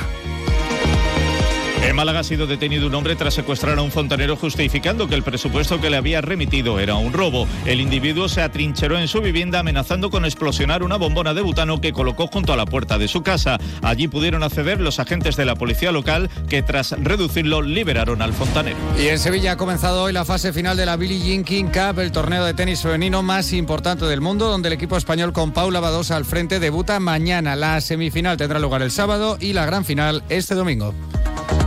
En 1.88 1.95
Málaga 1.95 2.19
ha 2.19 2.23
sido 2.25 2.47
detenido 2.47 2.85
un 2.85 2.95
hombre 2.95 3.15
tras 3.15 3.33
secuestrar 3.33 3.79
a 3.79 3.81
un 3.81 3.91
fontanero 3.91 4.35
justificando 4.35 5.07
que 5.07 5.15
el 5.15 5.23
presupuesto 5.23 5.79
que 5.79 5.89
le 5.89 5.95
había 5.95 6.19
remitido 6.19 6.81
era 6.81 6.95
un 6.95 7.13
robo. 7.13 7.47
El 7.65 7.79
individuo 7.79 8.27
se 8.27 8.41
atrincheró 8.41 8.99
en 8.99 9.07
su 9.07 9.21
vivienda 9.21 9.59
amenazando 9.59 10.09
con 10.09 10.25
explosionar 10.25 10.83
una 10.83 10.97
bombona 10.97 11.33
de 11.33 11.41
butano 11.41 11.79
que 11.79 11.93
colocó 11.93 12.27
junto 12.27 12.51
a 12.51 12.57
la 12.57 12.65
puerta 12.65 12.97
de 12.97 13.07
su 13.07 13.23
casa. 13.23 13.57
Allí 13.81 14.09
pudieron 14.09 14.43
acceder 14.43 14.81
los 14.81 14.99
agentes 14.99 15.38
de 15.38 15.45
la 15.45 15.55
policía 15.55 15.93
local 15.93 16.29
que 16.49 16.61
tras 16.61 16.91
reducirlo 16.91 17.61
liberaron 17.61 18.21
al 18.21 18.33
fontanero. 18.33 18.75
Y 18.99 19.07
en 19.07 19.17
Sevilla 19.17 19.53
ha 19.53 19.57
comenzado 19.57 20.03
hoy 20.03 20.11
la 20.11 20.25
fase 20.25 20.51
final 20.51 20.75
de 20.75 20.85
la 20.85 20.97
Billie 20.97 21.25
Jean 21.25 21.45
King 21.45 21.67
Cup, 21.71 21.99
el 21.99 22.11
torneo 22.11 22.43
de 22.43 22.53
tenis 22.53 22.81
femenino 22.81 23.23
más 23.23 23.53
importante 23.53 24.03
del 24.03 24.19
mundo, 24.19 24.49
donde 24.49 24.67
el 24.67 24.73
equipo 24.73 24.97
español 24.97 25.31
con 25.31 25.53
Paula 25.53 25.79
Badosa 25.79 26.17
al 26.17 26.25
frente 26.25 26.59
debuta 26.59 26.99
mañana. 26.99 27.55
La 27.55 27.79
semifinal 27.79 28.35
tendrá 28.35 28.59
lugar 28.59 28.81
el 28.81 28.91
sábado 28.91 29.38
y 29.39 29.53
la 29.53 29.65
gran 29.65 29.85
final 29.85 30.21
este 30.27 30.53
domingo. 30.53 30.93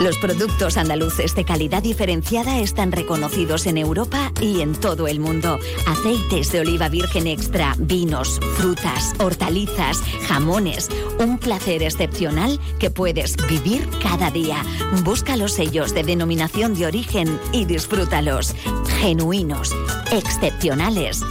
Los 0.00 0.16
productos 0.18 0.76
andaluces 0.76 1.34
de 1.34 1.44
calidad 1.44 1.82
diferenciada 1.82 2.60
están 2.60 2.92
reconocidos 2.92 3.66
en 3.66 3.78
Europa 3.78 4.32
y 4.40 4.60
en 4.60 4.74
todo 4.74 5.08
el 5.08 5.18
mundo. 5.18 5.58
Aceites 5.88 6.52
de 6.52 6.60
oliva 6.60 6.88
virgen 6.88 7.26
extra, 7.26 7.74
vinos, 7.78 8.38
frutas, 8.56 9.14
hortalizas, 9.18 10.00
jamones. 10.28 10.88
Un 11.18 11.38
placer 11.38 11.82
excepcional 11.82 12.60
que 12.78 12.90
puedes 12.90 13.34
vivir 13.48 13.88
cada 14.00 14.30
día. 14.30 14.62
Busca 15.02 15.36
los 15.36 15.54
sellos 15.54 15.92
de 15.92 16.04
denominación 16.04 16.74
de 16.74 16.86
origen 16.86 17.40
y 17.50 17.64
disfrútalos. 17.64 18.54
Genuinos, 19.00 19.74
excepcionales, 20.12 21.24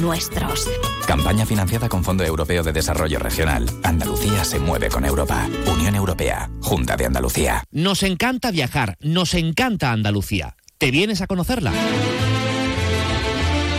nuestros. 0.00 0.68
Campaña 1.06 1.46
financiada 1.46 1.88
con 1.88 2.04
Fondo 2.04 2.24
Europeo 2.24 2.62
de 2.62 2.72
Desarrollo 2.72 3.18
Regional. 3.18 3.66
Andalucía 3.82 4.44
se 4.44 4.58
mueve 4.58 4.88
con 4.88 5.04
Europa. 5.04 5.48
Unión 5.66 5.94
Europea. 5.94 6.50
Junta 6.60 6.96
de 6.96 7.06
Andalucía. 7.06 7.64
Nos 7.70 8.02
encanta 8.02 8.50
viajar, 8.50 8.96
nos 9.00 9.34
encanta 9.34 9.92
Andalucía. 9.92 10.56
¿Te 10.78 10.90
vienes 10.90 11.20
a 11.20 11.26
conocerla? 11.26 11.72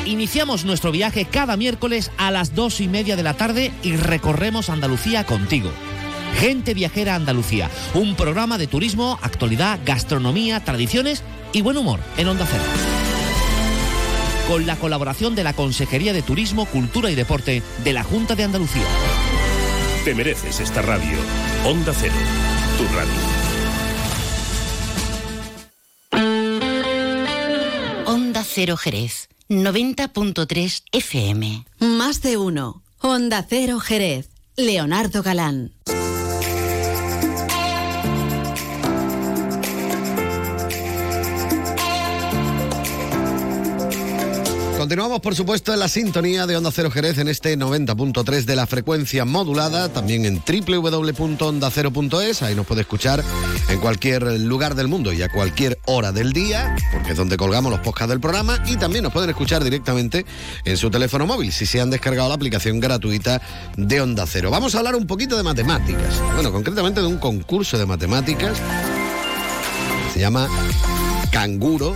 Iniciamos 0.06 0.66
nuestro 0.66 0.92
viaje 0.92 1.26
cada 1.26 1.58
miércoles 1.58 2.12
a 2.18 2.32
las 2.32 2.54
dos 2.54 2.82
y 2.82 2.88
media 2.88 3.16
de 3.16 3.24
la 3.24 3.34
tarde 3.36 3.72
y 3.82 3.96
recorremos 3.96 4.70
Andalucía 4.70 5.26
contigo. 5.26 5.72
Gente 6.38 6.74
Viajera 6.74 7.16
Andalucía, 7.16 7.70
un 7.94 8.16
programa 8.16 8.58
de 8.58 8.68
turismo, 8.68 9.20
actualidad, 9.22 9.80
gastronomía, 9.86 10.64
tradiciones 10.64 11.24
y 11.54 11.62
buen 11.62 11.78
humor 11.78 12.00
en 12.18 12.28
Onda 12.28 12.46
Cero. 12.46 13.11
Con 14.52 14.68
la 14.68 14.76
colaboración 14.76 15.34
de 15.34 15.46
la 15.46 15.54
Consejería 15.54 16.12
de 16.12 16.24
Turismo, 16.24 16.66
Cultura 16.66 17.10
y 17.10 17.16
Deporte 17.16 17.64
de 17.86 17.94
la 17.94 18.04
Junta 18.04 18.36
de 18.36 18.44
Andalucía. 18.44 18.84
Te 20.04 20.14
mereces 20.14 20.60
esta 20.60 20.82
radio. 20.82 21.18
Onda 21.66 21.94
Cero, 21.98 22.14
tu 22.78 22.84
radio. 22.94 23.14
Onda 28.06 28.44
Cero 28.44 28.76
Jerez, 28.76 29.30
90.3 29.48 30.84
FM. 30.92 31.66
Más 31.80 32.22
de 32.22 32.36
uno. 32.36 32.84
Onda 33.00 33.46
Cero 33.50 33.80
Jerez. 33.80 34.32
Leonardo 34.58 35.24
Galán. 35.24 35.72
Continuamos, 44.92 45.22
por 45.22 45.36
supuesto, 45.36 45.74
en 45.74 45.80
la 45.80 45.88
sintonía 45.88 46.46
de 46.46 46.58
Onda 46.58 46.70
Cero 46.70 46.92
Jerez 46.92 47.18
en 47.18 47.30
este 47.30 47.58
90.3 47.58 48.44
de 48.44 48.58
la 48.58 48.68
frecuencia 48.68 49.24
modulada, 49.24 49.88
también 49.88 50.26
en 50.26 50.44
www.ondacero.es. 50.46 52.42
Ahí 52.42 52.56
nos 52.56 52.66
puede 52.66 52.82
escuchar 52.82 53.24
en 53.70 53.80
cualquier 53.80 54.24
lugar 54.42 54.76
del 54.76 54.90
mundo 54.90 55.14
y 55.14 55.22
a 55.22 55.32
cualquier 55.32 55.80
hora 55.86 56.12
del 56.12 56.34
día, 56.34 56.76
porque 56.92 57.12
es 57.12 57.18
donde 57.18 57.38
colgamos 57.38 57.72
los 57.72 57.80
podcasts 57.80 58.10
del 58.10 58.20
programa. 58.20 58.62
Y 58.66 58.76
también 58.76 59.04
nos 59.06 59.14
pueden 59.14 59.30
escuchar 59.30 59.64
directamente 59.64 60.26
en 60.66 60.76
su 60.76 60.92
teléfono 60.92 61.26
móvil, 61.26 61.54
si 61.54 61.66
se 61.66 61.80
han 61.80 61.90
descargado 61.90 62.28
la 62.28 62.36
aplicación 62.36 62.82
gratuita 62.82 63.42
de 63.78 64.02
Onda 64.02 64.26
Cero. 64.28 64.52
Vamos 64.52 64.76
a 64.76 64.80
hablar 64.80 64.98
un 64.98 65.08
poquito 65.08 65.38
de 65.38 65.44
matemáticas. 65.44 66.22
Bueno, 66.34 66.52
concretamente 66.52 67.00
de 67.00 67.08
un 67.08 67.18
concurso 67.18 67.78
de 67.78 67.86
matemáticas. 67.86 68.58
Se 70.14 70.20
llama 70.20 70.50
Canguro 71.32 71.96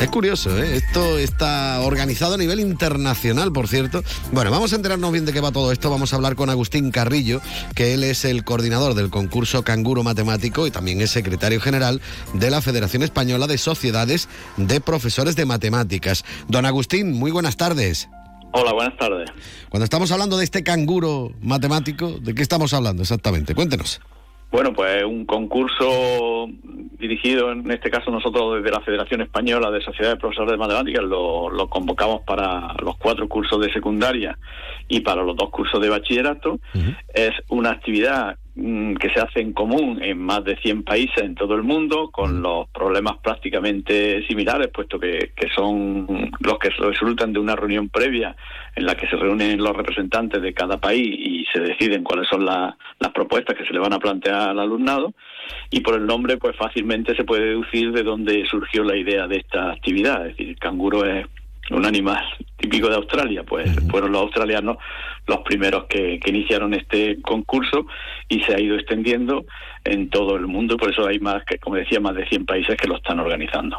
es 0.00 0.08
curioso, 0.08 0.56
¿eh? 0.62 0.76
Esto 0.76 1.18
está 1.18 1.80
organizado 1.80 2.34
a 2.34 2.36
nivel 2.36 2.60
internacional, 2.60 3.52
por 3.52 3.68
cierto. 3.68 4.02
Bueno, 4.32 4.50
vamos 4.50 4.72
a 4.72 4.76
enterarnos 4.76 5.12
bien 5.12 5.24
de 5.24 5.32
qué 5.32 5.40
va 5.40 5.52
todo 5.52 5.72
esto. 5.72 5.90
Vamos 5.90 6.12
a 6.12 6.16
hablar 6.16 6.34
con 6.36 6.50
Agustín 6.50 6.90
Carrillo, 6.90 7.40
que 7.74 7.94
él 7.94 8.04
es 8.04 8.24
el 8.24 8.44
coordinador 8.44 8.94
del 8.94 9.10
concurso 9.10 9.62
Canguro 9.62 10.02
Matemático 10.02 10.66
y 10.66 10.70
también 10.70 11.00
es 11.00 11.10
secretario 11.10 11.60
general 11.60 12.00
de 12.34 12.50
la 12.50 12.60
Federación 12.60 13.02
Española 13.02 13.46
de 13.46 13.58
Sociedades 13.58 14.28
de 14.56 14.80
Profesores 14.80 15.36
de 15.36 15.46
Matemáticas. 15.46 16.24
Don 16.48 16.66
Agustín, 16.66 17.12
muy 17.12 17.30
buenas 17.30 17.56
tardes. 17.56 18.08
Hola, 18.52 18.72
buenas 18.72 18.96
tardes. 18.96 19.30
Cuando 19.68 19.84
estamos 19.84 20.12
hablando 20.12 20.36
de 20.36 20.44
este 20.44 20.62
canguro 20.62 21.32
matemático, 21.40 22.18
¿de 22.20 22.34
qué 22.34 22.42
estamos 22.42 22.72
hablando 22.72 23.02
exactamente? 23.02 23.54
Cuéntenos. 23.54 24.00
Bueno, 24.54 24.72
pues 24.72 25.02
un 25.02 25.26
concurso 25.26 26.46
dirigido, 26.96 27.50
en 27.50 27.68
este 27.72 27.90
caso 27.90 28.12
nosotros 28.12 28.62
desde 28.62 28.70
la 28.70 28.80
Federación 28.82 29.20
Española 29.22 29.68
de 29.68 29.82
Sociedades 29.82 30.14
de 30.14 30.20
Profesores 30.20 30.52
de 30.52 30.56
Matemáticas, 30.56 31.02
lo, 31.02 31.68
convocamos 31.68 32.20
para 32.22 32.72
los 32.80 32.96
cuatro 32.96 33.26
cursos 33.26 33.60
de 33.60 33.72
secundaria 33.72 34.38
y 34.86 35.00
para 35.00 35.24
los 35.24 35.36
dos 35.36 35.50
cursos 35.50 35.80
de 35.80 35.88
bachillerato. 35.88 36.60
Es 37.12 37.32
una 37.48 37.72
actividad 37.72 38.38
que 38.54 39.10
se 39.10 39.20
hace 39.20 39.40
en 39.40 39.52
común 39.52 40.00
en 40.00 40.18
más 40.18 40.44
de 40.44 40.56
100 40.56 40.84
países 40.84 41.18
en 41.18 41.34
todo 41.34 41.54
el 41.56 41.64
mundo, 41.64 42.10
con 42.12 42.40
los 42.40 42.68
problemas 42.68 43.18
prácticamente 43.18 44.24
similares, 44.28 44.68
puesto 44.68 44.98
que, 45.00 45.32
son 45.54 46.30
los 46.38 46.58
que 46.58 46.70
resultan 46.70 47.32
de 47.32 47.40
una 47.40 47.56
reunión 47.56 47.88
previa 47.88 48.36
en 48.76 48.86
la 48.86 48.94
que 48.94 49.08
se 49.08 49.16
reúnen 49.16 49.62
los 49.62 49.76
representantes 49.76 50.40
de 50.40 50.54
cada 50.54 50.78
país 50.78 51.04
y 51.04 51.44
se 51.52 51.60
deciden 51.60 52.04
cuáles 52.04 52.28
son 52.28 52.44
las 52.44 52.74
propuestas 53.12 53.56
que 53.56 53.64
se 53.64 53.72
le 53.72 53.80
van 53.80 53.92
a 53.92 53.98
plantear 53.98 54.50
al 54.50 54.60
alumnado. 54.60 55.14
Y 55.70 55.80
por 55.80 55.94
el 55.96 56.06
nombre, 56.06 56.36
pues 56.36 56.56
fácilmente 56.56 57.16
se 57.16 57.24
puede 57.24 57.46
deducir 57.46 57.92
de 57.92 58.04
dónde 58.04 58.46
surgió 58.46 58.84
la 58.84 58.96
idea 58.96 59.26
de 59.26 59.38
esta 59.38 59.72
actividad. 59.72 60.26
Es 60.26 60.36
decir, 60.36 60.56
canguro 60.58 61.04
es 61.04 61.26
un 61.70 61.84
animal 61.86 62.22
típico 62.56 62.88
de 62.88 62.96
Australia, 62.96 63.42
pues 63.44 63.70
fueron 63.90 64.12
los 64.12 64.22
australianos 64.22 64.76
los 65.26 65.38
primeros 65.40 65.84
que, 65.84 66.20
iniciaron 66.26 66.74
este 66.74 67.20
concurso 67.22 67.86
y 68.28 68.40
se 68.40 68.54
ha 68.54 68.60
ido 68.60 68.74
extendiendo 68.76 69.44
en 69.84 70.08
todo 70.10 70.36
el 70.36 70.46
mundo, 70.46 70.76
por 70.76 70.90
eso 70.90 71.06
hay 71.06 71.18
más, 71.18 71.44
que 71.44 71.58
como 71.58 71.76
decía, 71.76 72.00
más 72.00 72.14
de 72.14 72.26
100 72.26 72.46
países 72.46 72.76
que 72.76 72.88
lo 72.88 72.96
están 72.96 73.20
organizando. 73.20 73.78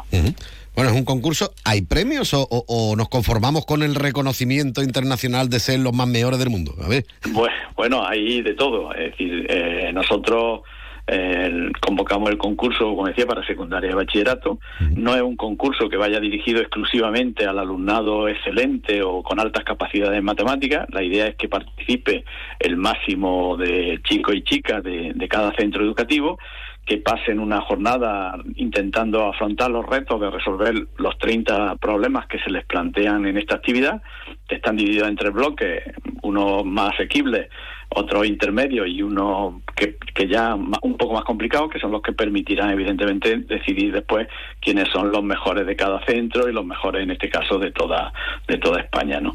Bueno, 0.74 0.90
es 0.90 0.96
un 0.96 1.04
concurso, 1.04 1.52
¿hay 1.64 1.82
premios 1.82 2.34
o, 2.34 2.42
o- 2.42 2.64
o 2.68 2.96
nos 2.96 3.08
conformamos 3.08 3.64
con 3.64 3.82
el 3.82 3.94
reconocimiento 3.94 4.82
internacional 4.82 5.48
de 5.48 5.58
ser 5.58 5.80
los 5.80 5.94
más 5.94 6.06
mejores 6.06 6.38
del 6.38 6.50
mundo? 6.50 6.74
A 6.84 6.88
ver. 6.88 7.06
Pues, 7.34 7.50
bueno, 7.76 8.06
hay 8.06 8.42
de 8.42 8.54
todo. 8.54 8.92
Es 8.94 9.12
decir, 9.12 9.46
eh, 9.48 9.90
nosotros 9.94 10.60
eh, 11.06 11.70
convocamos 11.80 12.30
el 12.30 12.38
concurso, 12.38 12.84
como 12.84 13.06
decía, 13.06 13.26
para 13.26 13.46
secundaria 13.46 13.90
y 13.90 13.94
bachillerato. 13.94 14.58
No 14.96 15.14
es 15.14 15.22
un 15.22 15.36
concurso 15.36 15.88
que 15.88 15.96
vaya 15.96 16.18
dirigido 16.18 16.60
exclusivamente 16.60 17.46
al 17.46 17.58
alumnado 17.58 18.28
excelente 18.28 19.02
o 19.02 19.22
con 19.22 19.38
altas 19.38 19.64
capacidades 19.64 20.18
en 20.18 20.24
matemáticas. 20.24 20.86
La 20.90 21.02
idea 21.02 21.26
es 21.26 21.36
que 21.36 21.48
participe 21.48 22.24
el 22.58 22.76
máximo 22.76 23.56
de 23.56 24.00
chicos 24.02 24.34
y 24.34 24.42
chicas 24.42 24.82
de, 24.82 25.12
de 25.14 25.28
cada 25.28 25.52
centro 25.54 25.84
educativo 25.84 26.38
que 26.86 26.98
pasen 26.98 27.40
una 27.40 27.60
jornada 27.62 28.38
intentando 28.54 29.26
afrontar 29.26 29.70
los 29.70 29.84
retos 29.84 30.20
de 30.20 30.30
resolver 30.30 30.86
los 30.98 31.18
30 31.18 31.76
problemas 31.76 32.28
que 32.28 32.38
se 32.38 32.48
les 32.48 32.64
plantean 32.64 33.26
en 33.26 33.36
esta 33.36 33.56
actividad, 33.56 34.00
están 34.48 34.76
divididos 34.76 35.08
en 35.08 35.16
tres 35.16 35.32
bloques, 35.32 35.82
uno 36.22 36.62
más 36.62 36.94
asequible, 36.94 37.48
otro 37.88 38.24
intermedio 38.24 38.86
y 38.86 39.02
uno 39.02 39.62
que, 39.74 39.96
que 40.14 40.28
ya 40.28 40.54
un 40.54 40.96
poco 40.96 41.14
más 41.14 41.24
complicado, 41.24 41.68
que 41.68 41.80
son 41.80 41.90
los 41.90 42.02
que 42.02 42.12
permitirán 42.12 42.70
evidentemente 42.70 43.36
decidir 43.36 43.92
después 43.92 44.28
quiénes 44.60 44.88
son 44.88 45.10
los 45.10 45.24
mejores 45.24 45.66
de 45.66 45.74
cada 45.74 46.04
centro 46.04 46.48
y 46.48 46.52
los 46.52 46.64
mejores 46.64 47.02
en 47.02 47.10
este 47.10 47.28
caso 47.28 47.58
de 47.58 47.72
toda 47.72 48.12
de 48.46 48.58
toda 48.58 48.80
España, 48.80 49.20
¿no? 49.20 49.34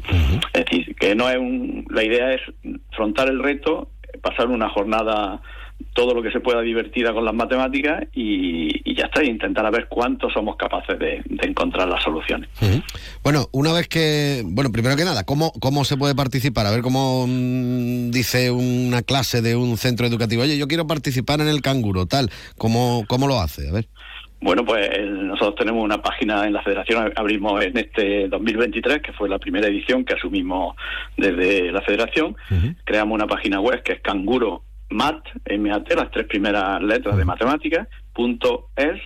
Es 0.54 0.64
decir, 0.64 0.94
que 0.96 1.14
no 1.14 1.28
es 1.28 1.36
un, 1.36 1.86
la 1.90 2.02
idea 2.02 2.32
es 2.32 2.40
afrontar 2.92 3.28
el 3.28 3.42
reto, 3.42 3.88
pasar 4.22 4.48
una 4.48 4.68
jornada 4.68 5.40
todo 5.94 6.14
lo 6.14 6.22
que 6.22 6.30
se 6.30 6.40
pueda 6.40 6.60
divertida 6.60 7.12
con 7.12 7.24
las 7.24 7.34
matemáticas 7.34 8.04
y, 8.12 8.90
y 8.90 8.94
ya 8.94 9.06
está, 9.06 9.22
y 9.22 9.28
intentar 9.28 9.64
a 9.66 9.70
ver 9.70 9.88
cuántos 9.88 10.32
somos 10.32 10.56
capaces 10.56 10.98
de, 10.98 11.22
de 11.24 11.48
encontrar 11.48 11.88
las 11.88 12.02
soluciones. 12.02 12.48
Bueno, 13.22 13.48
una 13.52 13.72
vez 13.72 13.88
que, 13.88 14.42
bueno, 14.44 14.70
primero 14.72 14.96
que 14.96 15.04
nada, 15.04 15.24
¿cómo, 15.24 15.52
cómo 15.60 15.84
se 15.84 15.96
puede 15.96 16.14
participar? 16.14 16.66
A 16.66 16.70
ver 16.70 16.82
cómo 16.82 17.26
mm, 17.26 18.10
dice 18.10 18.50
una 18.50 19.02
clase 19.02 19.42
de 19.42 19.56
un 19.56 19.76
centro 19.76 20.06
educativo, 20.06 20.42
oye, 20.42 20.58
yo 20.58 20.68
quiero 20.68 20.86
participar 20.86 21.40
en 21.40 21.48
el 21.48 21.62
canguro, 21.62 22.06
tal, 22.06 22.30
¿cómo, 22.58 23.04
cómo 23.08 23.26
lo 23.26 23.40
hace? 23.40 23.68
A 23.68 23.72
ver. 23.72 23.88
Bueno, 24.42 24.64
pues 24.64 24.90
nosotros 25.08 25.54
tenemos 25.54 25.84
una 25.84 26.02
página 26.02 26.44
en 26.46 26.52
la 26.52 26.62
Federación, 26.62 27.12
abrimos 27.14 27.62
en 27.62 27.78
este 27.78 28.26
2023, 28.26 29.00
que 29.00 29.12
fue 29.12 29.28
la 29.28 29.38
primera 29.38 29.68
edición 29.68 30.04
que 30.04 30.14
asumimos 30.14 30.74
desde 31.16 31.70
la 31.70 31.80
Federación, 31.82 32.34
creamos 32.84 33.14
una 33.14 33.28
página 33.28 33.60
web 33.60 33.84
que 33.84 33.92
es 33.92 34.00
canguro 34.00 34.64
mat, 34.92 35.24
MAT, 35.58 35.92
las 35.94 36.10
tres 36.10 36.26
primeras 36.26 36.82
letras 36.82 37.16
de 37.16 37.24
matemáticas, 37.24 37.88
punto 38.12 38.68
es, 38.76 39.00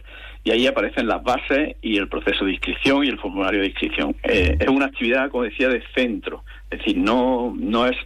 y 0.44 0.50
ahí 0.50 0.66
aparecen 0.66 1.08
las 1.08 1.22
bases 1.22 1.76
y 1.82 1.96
el 1.96 2.08
proceso 2.08 2.44
de 2.44 2.52
inscripción 2.52 3.04
y 3.04 3.08
el 3.08 3.18
formulario 3.18 3.60
de 3.60 3.66
inscripción. 3.66 4.14
Eh, 4.22 4.56
es 4.60 4.68
una 4.68 4.86
actividad, 4.86 5.30
como 5.30 5.44
decía, 5.44 5.68
de 5.68 5.82
centro, 5.94 6.44
es 6.70 6.78
decir, 6.78 6.96
no, 6.96 7.54
no 7.58 7.86
es 7.86 7.96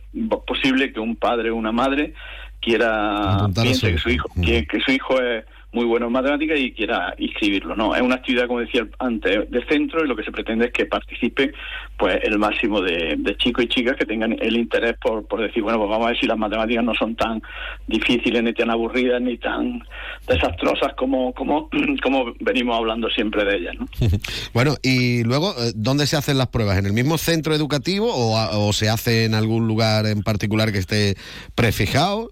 posible 0.46 0.92
que 0.92 1.00
un 1.00 1.16
padre 1.16 1.50
o 1.50 1.56
una 1.56 1.72
madre 1.72 2.14
quiera 2.60 3.48
piense 3.60 3.92
que 3.92 3.98
su 3.98 4.10
hijo 4.10 4.28
que, 4.42 4.66
que 4.66 4.80
su 4.80 4.92
hijo 4.92 5.20
es 5.20 5.44
muy 5.72 5.84
bueno 5.84 6.06
en 6.06 6.12
matemáticas 6.12 6.58
y 6.58 6.72
quiera 6.72 7.14
inscribirlo. 7.18 7.76
No, 7.76 7.94
es 7.94 8.02
una 8.02 8.16
actividad, 8.16 8.46
como 8.46 8.60
decía 8.60 8.86
antes, 8.98 9.50
de 9.50 9.64
centro 9.66 10.04
y 10.04 10.08
lo 10.08 10.16
que 10.16 10.24
se 10.24 10.32
pretende 10.32 10.66
es 10.66 10.72
que 10.72 10.86
participe 10.86 11.52
pues 11.96 12.18
el 12.22 12.38
máximo 12.38 12.80
de, 12.80 13.18
chicos 13.38 13.64
y 13.64 13.68
chicas 13.68 13.96
que 13.96 14.06
tengan 14.06 14.36
el 14.40 14.56
interés 14.56 14.96
por, 15.00 15.26
por 15.26 15.40
decir, 15.40 15.62
bueno, 15.62 15.78
pues 15.78 15.90
vamos 15.90 16.06
a 16.06 16.10
ver 16.10 16.20
si 16.20 16.26
las 16.26 16.38
matemáticas 16.38 16.84
no 16.84 16.94
son 16.94 17.14
tan 17.14 17.42
difíciles, 17.86 18.42
ni 18.42 18.52
tan 18.52 18.70
aburridas, 18.70 19.20
ni 19.20 19.36
tan 19.38 19.82
desastrosas 20.26 20.94
como, 20.96 21.32
como, 21.34 21.68
como 22.02 22.34
venimos 22.40 22.76
hablando 22.76 23.08
siempre 23.10 23.44
de 23.44 23.56
ellas. 23.56 23.74
¿no? 23.78 23.86
Bueno, 24.52 24.74
y 24.82 25.22
luego, 25.24 25.52
eh, 25.52 25.72
¿dónde 25.74 26.06
se 26.06 26.16
hacen 26.16 26.38
las 26.38 26.48
pruebas? 26.48 26.78
¿En 26.78 26.86
el 26.86 26.92
mismo 26.92 27.18
centro 27.18 27.54
educativo 27.54 28.10
o 28.12 28.72
se 28.72 28.88
hace 28.88 29.24
en 29.24 29.34
algún 29.34 29.68
lugar 29.68 30.06
en 30.06 30.22
particular 30.22 30.72
que 30.72 30.78
esté 30.78 31.14
prefijado? 31.54 32.30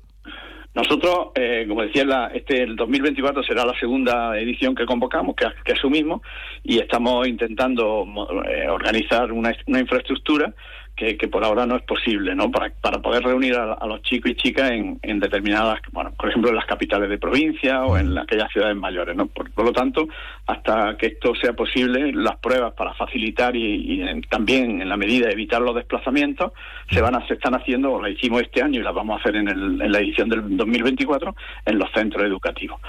Nosotros, 0.79 1.31
eh, 1.35 1.65
como 1.69 1.83
decía, 1.83 2.05
la, 2.05 2.29
este 2.29 2.63
el 2.63 2.77
2024 2.77 3.43
será 3.43 3.67
la 3.67 3.77
segunda 3.81 4.39
edición 4.39 4.77
que 4.77 4.87
convocamos, 4.87 5.35
que, 5.35 5.45
que 5.65 5.73
asumimos, 5.73 6.21
y 6.63 6.79
estamos 6.79 7.27
intentando 7.27 8.07
eh, 8.49 8.69
organizar 8.69 9.33
una, 9.33 9.53
una 9.67 9.81
infraestructura 9.81 10.55
que, 10.99 11.29
por 11.29 11.45
ahora 11.45 11.65
no 11.65 11.77
es 11.77 11.83
posible, 11.83 12.35
¿no? 12.35 12.51
Para, 12.51 12.71
poder 13.01 13.23
reunir 13.23 13.55
a, 13.55 13.87
los 13.87 14.03
chicos 14.03 14.33
y 14.33 14.35
chicas 14.35 14.71
en, 14.73 14.99
en 15.03 15.21
determinadas, 15.21 15.81
bueno, 15.93 16.13
por 16.19 16.29
ejemplo, 16.29 16.51
en 16.51 16.57
las 16.57 16.67
capitales 16.67 17.09
de 17.09 17.19
provincia 17.19 17.85
o 17.85 17.97
en 17.97 18.19
aquellas 18.19 18.51
ciudades 18.53 18.77
mayores, 18.77 19.15
¿no? 19.17 19.27
Por, 19.27 19.49
lo 19.65 19.73
tanto, 19.73 20.09
hasta 20.47 20.97
que 20.99 21.07
esto 21.07 21.35
sea 21.37 21.53
posible, 21.53 22.13
las 22.13 22.37
pruebas 22.39 22.75
para 22.75 22.95
facilitar 22.95 23.55
y, 23.55 24.03
y 24.03 24.21
también, 24.23 24.83
en 24.83 24.89
la 24.89 24.97
medida 24.97 25.27
de 25.29 25.33
evitar 25.35 25.63
los 25.63 25.75
desplazamientos, 25.75 26.53
se 26.91 27.01
van 27.01 27.15
a, 27.15 27.27
se 27.29 27.35
están 27.35 27.55
haciendo, 27.55 27.93
o 27.93 28.03
las 28.03 28.13
hicimos 28.13 28.43
este 28.43 28.63
año 28.63 28.81
y 28.81 28.83
las 28.83 28.95
vamos 28.95 29.17
a 29.17 29.21
hacer 29.21 29.37
en, 29.37 29.49
el- 29.49 29.81
en 29.81 29.93
la 29.93 29.99
edición 30.01 30.29
del 30.29 30.57
2024 30.57 31.35
en 31.67 31.79
los 31.79 31.91
centros 31.93 32.25
educativos. 32.25 32.81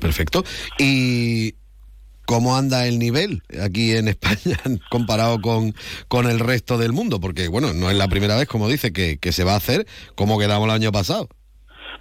Perfecto. 0.00 0.42
¿Y 0.78 1.54
cómo 2.30 2.56
anda 2.56 2.86
el 2.86 3.00
nivel 3.00 3.42
aquí 3.60 3.96
en 3.96 4.06
España 4.06 4.56
comparado 4.88 5.40
con, 5.40 5.74
con 6.06 6.30
el 6.30 6.38
resto 6.38 6.78
del 6.78 6.92
mundo? 6.92 7.18
Porque, 7.18 7.48
bueno, 7.48 7.72
no 7.72 7.90
es 7.90 7.96
la 7.96 8.06
primera 8.06 8.36
vez, 8.36 8.46
como 8.46 8.68
dice, 8.68 8.92
que, 8.92 9.18
que 9.18 9.32
se 9.32 9.42
va 9.42 9.54
a 9.54 9.56
hacer 9.56 9.84
como 10.14 10.38
quedamos 10.38 10.68
el 10.68 10.74
año 10.74 10.92
pasado. 10.92 11.28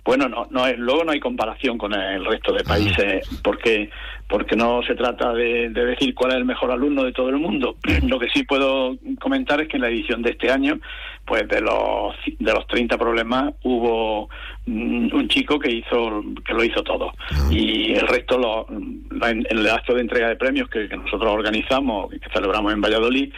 Bueno, 0.05 0.29
no, 0.29 0.47
no 0.51 0.67
es, 0.67 0.77
luego 0.77 1.03
no 1.03 1.13
hay 1.13 1.19
comparación 1.19 1.79
con 1.79 1.95
el 1.95 2.23
resto 2.25 2.53
de 2.53 2.63
países 2.63 3.27
porque 3.43 3.89
porque 4.29 4.55
no 4.55 4.81
se 4.83 4.93
trata 4.95 5.33
de, 5.33 5.69
de 5.69 5.85
decir 5.85 6.13
cuál 6.13 6.31
es 6.31 6.37
el 6.37 6.45
mejor 6.45 6.71
alumno 6.71 7.03
de 7.03 7.11
todo 7.11 7.29
el 7.29 7.37
mundo. 7.39 7.75
Lo 8.07 8.19
que 8.19 8.29
sí 8.29 8.43
puedo 8.43 8.95
comentar 9.19 9.59
es 9.59 9.67
que 9.67 9.77
en 9.77 9.81
la 9.81 9.89
edición 9.89 10.21
de 10.21 10.29
este 10.31 10.51
año, 10.51 10.79
pues 11.25 11.47
de 11.47 11.61
los 11.61 12.15
de 12.39 12.53
los 12.53 12.65
30 12.67 12.97
problemas 12.97 13.53
hubo 13.63 14.29
mm, 14.65 15.13
un 15.13 15.27
chico 15.29 15.59
que 15.59 15.71
hizo 15.71 16.23
que 16.45 16.53
lo 16.53 16.63
hizo 16.63 16.83
todo. 16.83 17.11
Y 17.51 17.93
el 17.93 18.07
resto 18.07 18.37
lo, 18.37 18.65
la- 19.11 19.29
en 19.31 19.45
el 19.49 19.67
acto 19.69 19.93
de 19.93 20.01
entrega 20.01 20.29
de 20.29 20.35
premios 20.35 20.69
que, 20.69 20.87
que 20.87 20.97
nosotros 20.97 21.31
organizamos 21.31 22.09
que 22.11 22.19
celebramos 22.33 22.71
en 22.73 22.81
Valladolid 22.81 23.31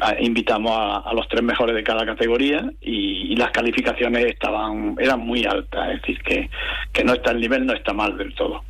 a- 0.00 0.14
invitamos 0.20 0.72
a, 0.72 0.98
a 0.98 1.12
los 1.14 1.26
tres 1.28 1.42
mejores 1.42 1.74
de 1.74 1.82
cada 1.82 2.04
categoría 2.06 2.70
y, 2.80 3.32
y 3.32 3.36
las 3.36 3.50
calificaciones 3.50 4.24
estaban 4.26 4.94
eran 4.98 5.20
muy 5.20 5.44
altas. 5.44 5.90
Es 5.94 6.00
decir 6.02 6.22
que 6.22 6.50
que 6.92 7.04
no 7.04 7.12
está 7.14 7.30
el 7.32 7.40
nivel 7.40 7.66
no 7.66 7.74
está 7.74 7.92
mal 7.92 8.16
del 8.16 8.34
todo. 8.34 8.62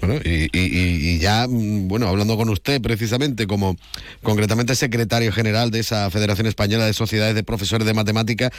Bueno, 0.00 0.14
y, 0.24 0.44
y- 0.44 0.48
y- 0.52 0.95
y 0.96 1.18
ya, 1.18 1.46
mm, 1.48 1.88
bueno, 1.88 2.08
hablando 2.08 2.36
con 2.36 2.48
usted 2.48 2.80
precisamente 2.80 3.46
como 3.46 3.76
concretamente 4.22 4.74
secretario 4.74 5.32
general 5.32 5.70
de 5.70 5.80
esa 5.80 6.10
Federación 6.10 6.46
Española 6.46 6.86
de 6.86 6.92
Sociedades 6.92 7.34
de 7.34 7.44
Profesores 7.44 7.86
de 7.86 7.94
Matemática, 7.94 8.50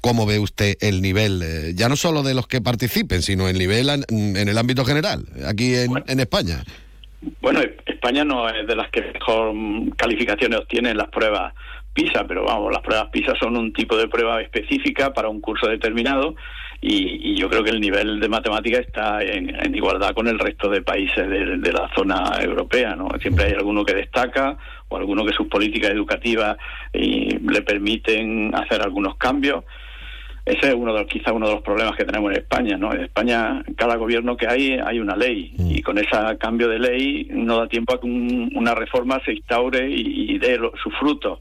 ¿cómo 0.00 0.26
ve 0.26 0.38
usted 0.38 0.76
el 0.80 1.02
nivel, 1.02 1.42
eh, 1.42 1.72
ya 1.74 1.88
no 1.88 1.96
solo 1.96 2.22
de 2.22 2.34
los 2.34 2.46
que 2.46 2.60
participen, 2.60 3.22
sino 3.22 3.48
el 3.48 3.58
nivel 3.58 3.90
an- 3.90 4.04
en 4.08 4.48
el 4.48 4.58
ámbito 4.58 4.84
general, 4.84 5.24
aquí 5.46 5.74
en, 5.74 5.90
en 6.06 6.20
España? 6.20 6.64
Bueno, 7.40 7.60
España 7.86 8.24
no 8.24 8.48
es 8.48 8.66
de 8.66 8.74
las 8.74 8.90
que 8.90 9.00
mejor 9.02 9.54
mm, 9.54 9.90
calificaciones 9.90 10.58
obtiene 10.58 10.90
en 10.90 10.96
las 10.96 11.08
pruebas 11.08 11.54
PISA, 11.94 12.26
pero 12.26 12.44
vamos, 12.44 12.72
las 12.72 12.82
pruebas 12.82 13.10
PISA 13.12 13.34
son 13.38 13.56
un 13.56 13.72
tipo 13.72 13.96
de 13.96 14.08
prueba 14.08 14.40
específica 14.42 15.12
para 15.12 15.28
un 15.28 15.40
curso 15.40 15.66
determinado 15.68 16.34
y, 16.84 17.30
y 17.30 17.36
yo 17.36 17.48
creo 17.48 17.62
que 17.62 17.70
el 17.70 17.80
nivel 17.80 18.18
de 18.20 18.28
matemática 18.28 18.78
está 18.78 19.22
en, 19.22 19.54
en 19.54 19.74
igualdad 19.74 20.12
con 20.14 20.26
el 20.26 20.38
resto 20.38 20.68
de 20.68 20.82
países 20.82 21.28
de, 21.30 21.56
de 21.58 21.72
la 21.72 21.88
zona 21.94 22.32
europea, 22.42 22.96
¿no? 22.96 23.08
Siempre 23.20 23.44
hay 23.46 23.52
alguno 23.52 23.84
que 23.84 23.94
destaca 23.94 24.58
o 24.88 24.96
alguno 24.96 25.24
que 25.24 25.32
sus 25.32 25.46
políticas 25.46 25.92
educativas 25.92 26.56
y 26.92 27.38
le 27.38 27.62
permiten 27.62 28.52
hacer 28.54 28.82
algunos 28.82 29.16
cambios. 29.16 29.64
Ese 30.44 30.70
es 30.70 30.74
uno 30.74 30.92
de 30.92 31.02
los, 31.02 31.08
quizá 31.08 31.32
uno 31.32 31.46
de 31.46 31.54
los 31.54 31.62
problemas 31.62 31.94
que 31.96 32.04
tenemos 32.04 32.32
en 32.32 32.38
España, 32.38 32.76
¿no? 32.76 32.92
En 32.92 33.02
España, 33.02 33.62
cada 33.76 33.94
gobierno 33.94 34.36
que 34.36 34.48
hay, 34.48 34.72
hay 34.84 34.98
una 34.98 35.14
ley 35.14 35.54
y 35.56 35.80
con 35.82 35.98
ese 35.98 36.08
cambio 36.40 36.68
de 36.68 36.80
ley 36.80 37.28
no 37.30 37.58
da 37.58 37.68
tiempo 37.68 37.94
a 37.94 38.00
que 38.00 38.06
un- 38.06 38.50
una 38.56 38.74
reforma 38.74 39.20
se 39.24 39.34
instaure 39.34 39.88
y, 39.88 40.32
y 40.32 40.38
dé 40.38 40.58
lo- 40.58 40.72
sus 40.82 40.92
frutos. 40.98 41.38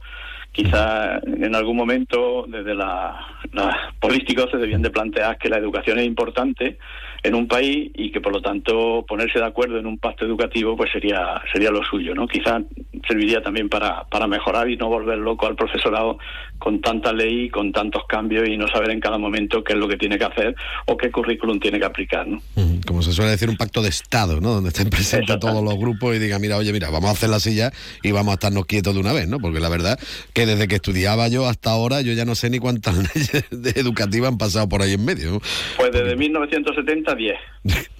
Quizá 0.51 1.19
en 1.19 1.55
algún 1.55 1.77
momento 1.77 2.45
desde 2.47 2.75
la- 2.75 3.25
los 3.51 3.73
políticos 3.99 4.49
se 4.51 4.57
debían 4.57 4.81
de 4.81 4.89
plantear 4.89 5.37
que 5.37 5.49
la 5.49 5.57
educación 5.57 5.99
es 5.99 6.05
importante 6.05 6.77
en 7.23 7.35
un 7.35 7.47
país 7.47 7.91
y 7.95 8.11
que 8.11 8.19
por 8.21 8.33
lo 8.33 8.41
tanto 8.41 9.05
ponerse 9.07 9.39
de 9.39 9.45
acuerdo 9.45 9.77
en 9.77 9.85
un 9.85 9.97
pacto 9.97 10.25
educativo 10.25 10.75
pues 10.75 10.91
sería 10.91 11.41
sería 11.53 11.69
lo 11.71 11.83
suyo, 11.83 12.15
¿no? 12.15 12.27
Quizá 12.27 12.59
serviría 13.07 13.41
también 13.41 13.69
para, 13.69 14.03
para 14.05 14.27
mejorar 14.27 14.69
y 14.69 14.77
no 14.77 14.87
volver 14.89 15.17
loco 15.17 15.45
al 15.47 15.55
profesorado 15.55 16.17
con 16.57 16.79
tanta 16.81 17.11
ley, 17.11 17.49
con 17.49 17.71
tantos 17.71 18.03
cambios 18.07 18.47
y 18.47 18.55
no 18.57 18.67
saber 18.67 18.91
en 18.91 18.99
cada 18.99 19.17
momento 19.17 19.63
qué 19.63 19.73
es 19.73 19.79
lo 19.79 19.87
que 19.87 19.97
tiene 19.97 20.17
que 20.19 20.25
hacer 20.25 20.55
o 20.85 20.95
qué 20.97 21.09
currículum 21.11 21.59
tiene 21.59 21.79
que 21.79 21.85
aplicar, 21.85 22.27
¿no? 22.27 22.39
Como 22.85 23.01
se 23.01 23.11
suele 23.13 23.31
decir, 23.31 23.49
un 23.49 23.57
pacto 23.57 23.81
de 23.81 23.89
Estado, 23.89 24.39
¿no? 24.41 24.51
Donde 24.53 24.69
estén 24.69 24.89
presentes 24.89 25.39
todos 25.39 25.63
los 25.63 25.75
grupos 25.77 26.15
y 26.15 26.19
digan, 26.19 26.39
mira, 26.41 26.57
oye, 26.57 26.71
mira, 26.71 26.89
vamos 26.91 27.09
a 27.09 27.13
hacer 27.13 27.29
la 27.29 27.39
silla 27.39 27.71
y 28.03 28.11
vamos 28.11 28.31
a 28.31 28.33
estarnos 28.35 28.65
quietos 28.65 28.93
de 28.93 28.99
una 28.99 29.13
vez, 29.13 29.27
¿no? 29.27 29.39
Porque 29.39 29.59
la 29.59 29.69
verdad 29.69 29.99
que 30.33 30.45
desde 30.45 30.67
que 30.67 30.75
estudiaba 30.75 31.27
yo 31.29 31.47
hasta 31.47 31.71
ahora, 31.71 32.01
yo 32.01 32.13
ya 32.13 32.25
no 32.25 32.35
sé 32.35 32.49
ni 32.51 32.59
cuántas 32.59 32.95
leyes 33.15 33.45
de- 33.49 33.79
educativas 33.79 34.31
han 34.31 34.37
pasado 34.37 34.69
por 34.69 34.81
ahí 34.83 34.93
en 34.93 35.03
medio. 35.05 35.41
Pues 35.77 35.91
desde 35.91 36.15
1970, 36.15 37.10
10. 37.15 37.37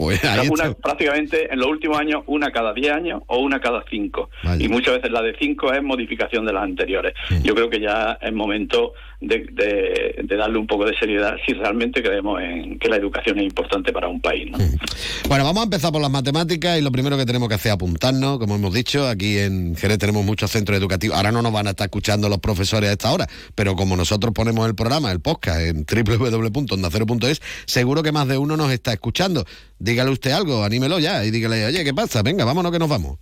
Pues 0.00 0.24
ahí 0.24 0.48
una, 0.48 0.64
está. 0.64 0.80
prácticamente 0.80 1.52
en 1.52 1.58
los 1.58 1.68
últimos 1.68 1.98
años 1.98 2.22
una 2.26 2.50
cada 2.50 2.72
10 2.72 2.90
años 2.90 3.22
o 3.26 3.36
una 3.40 3.60
cada 3.60 3.84
5. 3.86 4.30
Vaya. 4.44 4.64
Y 4.64 4.66
muchas 4.66 4.94
veces 4.94 5.10
la 5.10 5.20
de 5.20 5.36
5 5.38 5.74
es 5.74 5.82
modificación 5.82 6.46
de 6.46 6.54
las 6.54 6.62
anteriores. 6.62 7.12
Yo 7.42 7.54
creo 7.54 7.68
que 7.68 7.80
ya 7.80 8.16
es 8.18 8.32
momento 8.32 8.94
de, 9.20 9.46
de- 9.52 10.20
de 10.22 10.36
darle 10.36 10.58
un 10.58 10.66
poco 10.66 10.84
de 10.86 10.96
seriedad 10.98 11.34
si 11.46 11.52
realmente 11.54 12.02
creemos 12.02 12.40
en 12.40 12.78
que 12.78 12.88
la 12.88 12.96
educación 12.96 13.38
es 13.38 13.44
importante 13.44 13.92
para 13.92 14.08
un 14.08 14.20
país. 14.20 14.50
¿no? 14.50 14.58
Bueno, 15.28 15.44
vamos 15.44 15.60
a 15.60 15.64
empezar 15.64 15.92
por 15.92 16.00
las 16.00 16.10
matemáticas 16.10 16.78
y 16.78 16.82
lo 16.82 16.90
primero 16.90 17.16
que 17.18 17.26
tenemos 17.26 17.48
que 17.48 17.54
hacer 17.56 17.70
es 17.70 17.74
apuntarnos, 17.74 18.38
como 18.38 18.54
hemos 18.56 18.72
dicho, 18.72 19.06
aquí 19.08 19.38
en 19.38 19.76
Jerez 19.76 19.98
tenemos 19.98 20.24
muchos 20.24 20.50
centros 20.50 20.78
educativos. 20.78 21.16
Ahora 21.16 21.32
no 21.32 21.42
nos 21.42 21.52
van 21.52 21.66
a 21.66 21.70
estar 21.70 21.86
escuchando 21.86 22.28
los 22.28 22.38
profesores 22.38 22.88
a 22.90 22.92
esta 22.92 23.12
hora, 23.12 23.26
pero 23.54 23.76
como 23.76 23.96
nosotros 23.96 24.32
ponemos 24.32 24.66
el 24.66 24.74
programa, 24.74 25.12
el 25.12 25.20
podcast 25.20 25.60
en 25.60 25.84
www.ondacero.es, 25.84 27.42
seguro 27.66 28.02
que 28.02 28.12
más 28.12 28.26
de 28.28 28.38
uno 28.38 28.56
nos 28.56 28.72
está 28.72 28.92
escuchando. 28.92 29.44
Dígale 29.78 30.10
usted 30.10 30.30
algo, 30.32 30.64
anímelo 30.64 30.98
ya 30.98 31.24
y 31.24 31.30
dígale, 31.30 31.66
oye, 31.66 31.84
¿qué 31.84 31.94
pasa? 31.94 32.22
Venga, 32.22 32.44
vámonos 32.44 32.72
que 32.72 32.78
nos 32.78 32.88
vamos. 32.88 33.18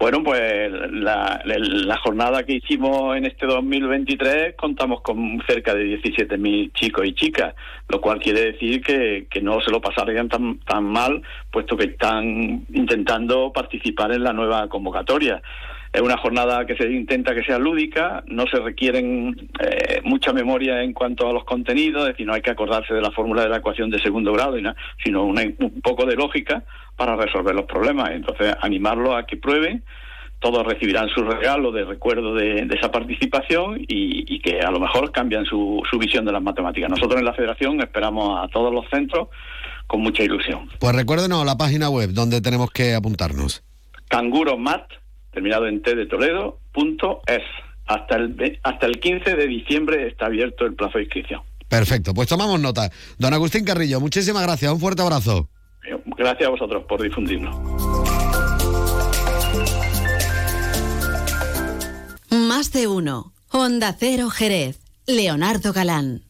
Bueno, 0.00 0.24
pues 0.24 0.72
la, 0.92 1.98
jornada 2.02 2.42
que 2.44 2.54
hicimos 2.54 3.14
en 3.18 3.26
este 3.26 3.44
2023 3.44 4.56
contamos 4.56 5.02
con 5.02 5.42
cerca 5.46 5.74
de 5.74 6.00
17.000 6.00 6.72
chicos 6.72 7.04
y 7.04 7.12
chicas, 7.12 7.54
lo 7.86 8.00
cual 8.00 8.18
quiere 8.18 8.52
decir 8.52 8.80
que, 8.80 9.26
que 9.30 9.42
no 9.42 9.60
se 9.60 9.70
lo 9.70 9.82
pasarían 9.82 10.30
tan, 10.30 10.58
tan 10.60 10.84
mal, 10.84 11.20
puesto 11.50 11.76
que 11.76 11.84
están 11.84 12.64
intentando 12.72 13.52
participar 13.52 14.12
en 14.12 14.24
la 14.24 14.32
nueva 14.32 14.70
convocatoria. 14.70 15.42
Es 15.92 16.00
una 16.00 16.16
jornada 16.18 16.64
que 16.66 16.76
se 16.76 16.88
intenta 16.88 17.34
que 17.34 17.42
sea 17.42 17.58
lúdica, 17.58 18.22
no 18.28 18.44
se 18.46 18.58
requieren 18.60 19.50
eh, 19.60 20.00
mucha 20.04 20.32
memoria 20.32 20.82
en 20.84 20.92
cuanto 20.92 21.28
a 21.28 21.32
los 21.32 21.44
contenidos, 21.44 22.02
es 22.02 22.08
decir, 22.14 22.26
no 22.26 22.32
hay 22.34 22.42
que 22.42 22.50
acordarse 22.52 22.94
de 22.94 23.00
la 23.02 23.10
fórmula 23.10 23.42
de 23.42 23.48
la 23.48 23.56
ecuación 23.56 23.90
de 23.90 23.98
segundo 24.00 24.32
grado, 24.32 24.56
y 24.56 24.62
nada, 24.62 24.76
sino 25.02 25.24
una- 25.24 25.42
un 25.42 25.80
poco 25.82 26.06
de 26.06 26.14
lógica 26.14 26.62
para 26.96 27.16
resolver 27.16 27.54
los 27.56 27.64
problemas. 27.64 28.10
Entonces, 28.12 28.54
animarlos 28.60 29.16
a 29.16 29.26
que 29.26 29.36
prueben, 29.36 29.82
todos 30.38 30.64
recibirán 30.64 31.08
su 31.10 31.22
regalo 31.24 31.72
de 31.72 31.84
recuerdo 31.84 32.34
de, 32.34 32.64
de 32.66 32.74
esa 32.76 32.90
participación 32.92 33.80
y, 33.80 34.24
y 34.32 34.40
que 34.40 34.60
a 34.60 34.70
lo 34.70 34.78
mejor 34.80 35.10
cambian 35.10 35.44
su, 35.44 35.82
su 35.90 35.98
visión 35.98 36.24
de 36.24 36.32
las 36.32 36.42
matemáticas. 36.42 36.88
Nosotros 36.88 37.18
en 37.18 37.26
la 37.26 37.34
Federación 37.34 37.80
esperamos 37.80 38.38
a 38.42 38.48
todos 38.48 38.72
los 38.72 38.86
centros 38.90 39.28
con 39.88 40.00
mucha 40.02 40.22
ilusión. 40.22 40.68
Pues 40.78 40.94
recuérdenos 40.94 41.44
la 41.44 41.56
página 41.56 41.90
web 41.90 42.10
donde 42.12 42.40
tenemos 42.40 42.70
que 42.70 42.94
apuntarnos. 42.94 43.62
Canguromat, 44.08 44.84
terminado 45.32 45.66
en 45.66 45.82
T 45.82 45.94
de 45.94 46.06
Toledo, 46.06 46.58
punto 46.72 47.20
es. 47.26 47.42
Hasta 47.86 48.16
el, 48.16 48.58
hasta 48.62 48.86
el 48.86 49.00
15 49.00 49.34
de 49.34 49.46
diciembre 49.48 50.06
está 50.06 50.26
abierto 50.26 50.64
el 50.64 50.74
plazo 50.74 50.98
de 50.98 51.04
inscripción. 51.04 51.42
Perfecto, 51.68 52.14
pues 52.14 52.28
tomamos 52.28 52.60
nota. 52.60 52.90
Don 53.18 53.34
Agustín 53.34 53.64
Carrillo, 53.64 54.00
muchísimas 54.00 54.42
gracias, 54.42 54.72
un 54.72 54.80
fuerte 54.80 55.02
abrazo. 55.02 55.48
Gracias 56.16 56.46
a 56.46 56.50
vosotros 56.50 56.84
por 56.88 57.02
difundirnos. 57.02 57.56
Más 62.30 62.72
de 62.72 62.86
uno. 62.86 63.32
Onda 63.50 63.96
Cero 63.98 64.30
Jerez. 64.30 64.80
Leonardo 65.06 65.72
Galán. 65.72 66.29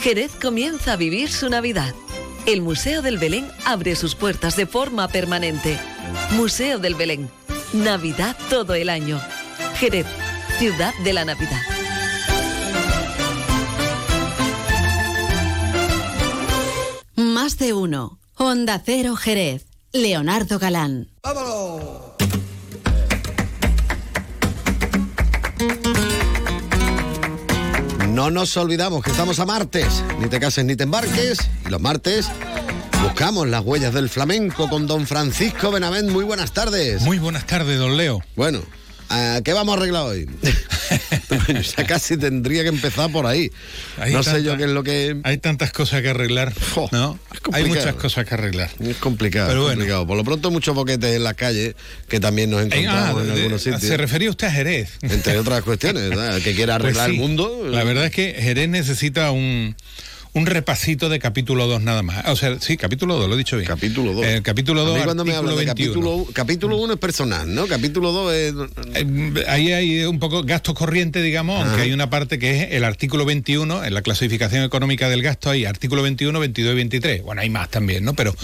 Jerez 0.00 0.32
comienza 0.40 0.94
a 0.94 0.96
vivir 0.96 1.30
su 1.30 1.50
Navidad. 1.50 1.94
El 2.46 2.62
Museo 2.62 3.02
del 3.02 3.18
Belén 3.18 3.46
abre 3.66 3.94
sus 3.96 4.14
puertas 4.14 4.56
de 4.56 4.66
forma 4.66 5.08
permanente. 5.08 5.78
Museo 6.30 6.78
del 6.78 6.94
Belén. 6.94 7.30
Navidad 7.74 8.34
todo 8.48 8.74
el 8.74 8.88
año. 8.88 9.20
Jerez, 9.74 10.06
ciudad 10.58 10.94
de 11.04 11.12
la 11.12 11.26
Navidad. 11.26 11.60
Más 17.16 17.58
de 17.58 17.74
uno. 17.74 18.18
Onda 18.36 18.80
Cero 18.82 19.16
Jerez. 19.16 19.66
Leonardo 19.92 20.58
Galán. 20.58 21.08
No 28.10 28.28
nos 28.28 28.56
olvidamos 28.56 29.04
que 29.04 29.10
estamos 29.10 29.38
a 29.38 29.46
martes. 29.46 30.02
Ni 30.18 30.28
te 30.28 30.40
cases 30.40 30.64
ni 30.64 30.74
te 30.74 30.82
embarques. 30.82 31.38
Y 31.64 31.68
los 31.68 31.80
martes 31.80 32.28
buscamos 33.04 33.46
las 33.46 33.64
huellas 33.64 33.94
del 33.94 34.08
flamenco 34.08 34.68
con 34.68 34.88
don 34.88 35.06
Francisco 35.06 35.70
Benavent. 35.70 36.10
Muy 36.10 36.24
buenas 36.24 36.52
tardes. 36.52 37.02
Muy 37.02 37.18
buenas 37.18 37.46
tardes, 37.46 37.78
don 37.78 37.96
Leo. 37.96 38.20
Bueno, 38.34 38.62
¿a 39.10 39.40
¿qué 39.44 39.52
vamos 39.52 39.74
a 39.74 39.78
arreglar 39.78 40.04
hoy? 40.04 40.26
ya 41.76 41.86
casi 41.86 42.16
tendría 42.16 42.62
que 42.62 42.68
empezar 42.68 43.10
por 43.12 43.26
ahí. 43.26 43.50
Hay 43.98 44.12
no 44.12 44.22
sé 44.22 44.42
yo 44.42 44.56
qué 44.56 44.64
es 44.64 44.70
lo 44.70 44.82
que... 44.82 45.16
Hay 45.24 45.38
tantas 45.38 45.72
cosas 45.72 46.02
que 46.02 46.10
arreglar, 46.10 46.52
¿no? 46.92 47.18
Hay 47.52 47.64
muchas 47.66 47.94
cosas 47.94 48.26
que 48.26 48.34
arreglar. 48.34 48.70
Es 48.80 48.96
complicado, 48.96 49.48
Pero 49.48 49.62
bueno. 49.62 49.76
complicado. 49.76 50.06
Por 50.06 50.16
lo 50.16 50.24
pronto 50.24 50.50
muchos 50.50 50.74
boquetes 50.74 51.16
en 51.16 51.24
la 51.24 51.34
calle 51.34 51.74
que 52.08 52.20
también 52.20 52.50
nos 52.50 52.62
encontramos 52.62 53.16
ah, 53.16 53.20
en 53.20 53.26
de- 53.26 53.32
algunos 53.34 53.62
sitios. 53.62 53.82
se 53.82 53.96
refería 53.96 54.30
usted 54.30 54.46
a 54.48 54.52
Jerez. 54.52 54.90
Entre 55.02 55.38
otras 55.38 55.62
cuestiones, 55.62 56.08
¿verdad? 56.08 56.40
Que 56.40 56.54
quiera 56.54 56.78
Pues 56.80 56.96
arreglar 56.96 57.10
sí. 57.10 57.14
el 57.16 57.20
mundo. 57.20 57.68
La 57.68 57.84
verdad 57.84 58.06
es 58.06 58.12
que 58.12 58.34
Jerez 58.38 58.68
necesita 58.68 59.30
un, 59.30 59.76
un 60.32 60.46
repasito 60.46 61.08
de 61.08 61.18
capítulo 61.18 61.66
2 61.66 61.82
nada 61.82 62.02
más. 62.02 62.26
O 62.28 62.36
sea, 62.36 62.58
sí, 62.60 62.76
capítulo 62.76 63.16
2, 63.16 63.28
lo 63.28 63.34
he 63.34 63.38
dicho 63.38 63.56
bien. 63.56 63.66
Capítulo 63.66 64.12
2. 64.12 64.24
El 64.24 64.42
capítulo 64.42 64.84
2, 64.84 64.94
A 64.94 64.98
mí 64.98 65.04
cuando 65.04 65.24
me 65.24 65.34
hablan 65.34 65.56
de 65.56 65.68
artículo 65.70 66.10
21. 66.10 66.24
capítulo, 66.24 66.32
capítulo 66.32 66.76
1 66.76 66.92
es 66.94 66.98
personal, 66.98 67.54
¿no? 67.54 67.66
Capítulo 67.66 68.12
2 68.12 68.32
es... 68.34 68.54
Eh, 68.94 69.44
Ahí 69.48 69.72
hay 69.72 70.04
un 70.04 70.20
poco 70.20 70.42
gasto 70.44 70.72
corriente, 70.74 71.20
digamos, 71.20 71.64
aunque 71.64 71.82
hay 71.82 71.92
una 71.92 72.10
parte 72.10 72.38
que 72.38 72.62
es 72.62 72.72
el 72.72 72.84
artículo 72.84 73.24
21, 73.24 73.84
en 73.84 73.94
la 73.94 74.02
clasificación 74.02 74.62
económica 74.62 75.08
del 75.08 75.22
gasto 75.22 75.50
hay 75.50 75.64
artículo 75.64 76.02
21, 76.02 76.38
22 76.38 76.72
y 76.72 76.76
23. 76.76 77.22
Bueno, 77.22 77.40
hay 77.40 77.50
más 77.50 77.68
también, 77.68 78.04
¿no? 78.04 78.14
Pero 78.14 78.34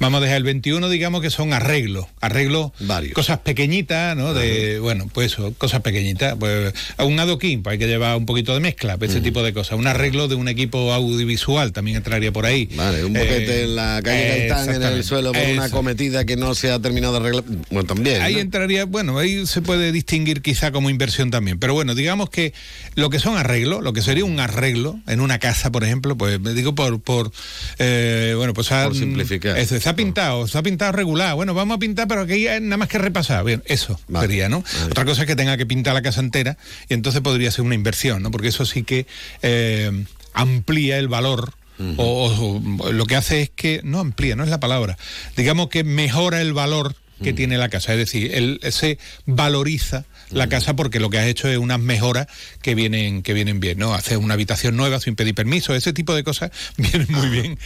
vamos 0.00 0.18
a 0.18 0.22
dejar 0.22 0.38
el 0.38 0.44
21, 0.44 0.88
digamos 0.88 1.22
que 1.22 1.30
son 1.30 1.52
arreglos, 1.52 2.06
arreglos, 2.20 2.72
cosas 3.12 3.38
pequeñitas, 3.38 4.16
¿no? 4.16 4.34
De, 4.34 4.80
bueno, 4.80 5.08
pues 5.12 5.32
eso, 5.32 5.54
cosas 5.56 5.82
pequeñitas. 5.82 6.34
Pues 6.38 6.74
a 6.96 7.04
un 7.04 7.20
adoquín, 7.20 7.62
pues 7.62 7.74
hay 7.74 7.78
que 7.78 7.86
llevar 7.86 8.16
un 8.16 8.26
poquito 8.26 8.52
de 8.52 8.60
mezcla, 8.60 8.96
pues 8.96 9.12
ese 9.12 9.20
tipo 9.20 9.42
de 9.44 9.52
cosas. 9.52 9.78
Un 9.78 9.86
arreglo 9.86 10.26
de 10.26 10.34
un 10.34 10.48
equipo 10.48 10.92
audiovisual 10.92 11.35
también 11.72 11.98
entraría 11.98 12.32
por 12.32 12.46
ahí. 12.46 12.68
Vale, 12.74 13.04
un 13.04 13.12
boquete 13.12 13.60
Eh, 13.60 13.64
en 13.64 13.76
la 13.76 14.00
calle 14.02 14.28
Gaitán 14.28 14.74
en 14.74 14.82
el 14.82 15.04
suelo 15.04 15.32
por 15.32 15.42
una 15.42 15.70
cometida 15.70 16.24
que 16.24 16.36
no 16.36 16.54
se 16.54 16.70
ha 16.70 16.78
terminado 16.80 17.14
de 17.14 17.20
arreglar. 17.20 17.44
Bueno, 17.70 17.86
también. 17.86 18.22
Ahí 18.22 18.34
¿no? 18.34 18.40
entraría, 18.40 18.84
bueno, 18.84 19.18
ahí 19.18 19.46
se 19.46 19.62
puede 19.62 19.92
distinguir 19.92 20.42
quizá 20.42 20.72
como 20.72 20.90
inversión 20.90 21.30
también. 21.30 21.58
Pero 21.58 21.74
bueno, 21.74 21.94
digamos 21.94 22.30
que 22.30 22.52
lo 22.94 23.10
que 23.10 23.18
son 23.18 23.36
arreglos, 23.36 23.82
lo 23.82 23.92
que 23.92 24.02
sería 24.02 24.24
un 24.24 24.40
arreglo 24.40 25.00
en 25.06 25.20
una 25.20 25.38
casa, 25.38 25.70
por 25.70 25.84
ejemplo, 25.84 26.16
pues 26.16 26.40
me 26.40 26.54
digo 26.54 26.74
por, 26.74 27.00
por 27.00 27.30
eh, 27.78 28.34
bueno, 28.36 28.54
pues 28.54 28.72
ha, 28.72 28.84
Por 28.84 28.96
simplificar. 28.96 29.58
eso, 29.58 29.78
se 29.78 29.88
ha 29.88 29.96
pintado, 29.96 30.46
se 30.48 30.58
ha 30.58 30.62
pintado 30.62 30.92
regular. 30.92 31.34
Bueno, 31.34 31.54
vamos 31.54 31.76
a 31.76 31.78
pintar, 31.78 32.08
pero 32.08 32.22
aquí 32.22 32.46
hay 32.46 32.60
nada 32.60 32.76
más 32.76 32.88
que 32.88 32.98
repasar. 32.98 33.44
Bien, 33.44 33.62
eso 33.66 33.98
sería, 34.20 34.48
¿no? 34.48 34.64
Otra 34.90 35.04
cosa 35.04 35.22
es 35.22 35.26
que 35.26 35.36
tenga 35.36 35.56
que 35.56 35.66
pintar 35.66 35.94
la 35.94 36.02
casa 36.02 36.20
entera 36.20 36.56
y 36.88 36.94
entonces 36.94 37.20
podría 37.20 37.50
ser 37.50 37.64
una 37.64 37.74
inversión, 37.74 38.22
¿no? 38.22 38.30
Porque 38.30 38.48
eso 38.48 38.64
sí 38.64 38.82
que 38.82 39.06
eh, 39.42 40.04
amplía 40.36 40.98
el 40.98 41.08
valor. 41.08 41.52
o, 41.98 42.04
o- 42.04 42.84
o 42.86 42.92
lo 42.92 43.04
que 43.04 43.16
hace 43.16 43.42
es 43.42 43.50
que, 43.50 43.80
no 43.84 43.98
amplía, 44.00 44.34
no 44.36 44.44
es 44.44 44.48
la 44.50 44.60
palabra, 44.60 44.96
digamos 45.36 45.68
que 45.68 45.84
mejora 45.84 46.40
el 46.40 46.52
valor 46.54 46.94
que 47.22 47.32
tiene 47.32 47.56
la 47.56 47.70
casa, 47.70 47.92
es 47.92 47.98
decir, 47.98 48.30
él, 48.34 48.60
se 48.70 48.98
valoriza 49.24 50.04
la 50.30 50.48
casa 50.50 50.76
porque 50.76 51.00
lo 51.00 51.08
que 51.08 51.18
has 51.18 51.26
hecho 51.26 51.48
es 51.48 51.56
unas 51.56 51.80
mejoras 51.80 52.26
que 52.60 52.74
vienen 52.74 53.22
que 53.22 53.32
vienen 53.32 53.58
bien, 53.60 53.78
¿no? 53.78 53.94
Hacer 53.94 54.18
una 54.18 54.34
habitación 54.34 54.76
nueva 54.76 55.00
sin 55.00 55.16
pedir 55.16 55.34
permiso, 55.34 55.74
ese 55.74 55.92
tipo 55.94 56.14
de 56.14 56.24
cosas 56.24 56.50
vienen 56.76 57.06
muy 57.10 57.28
bien. 57.28 57.58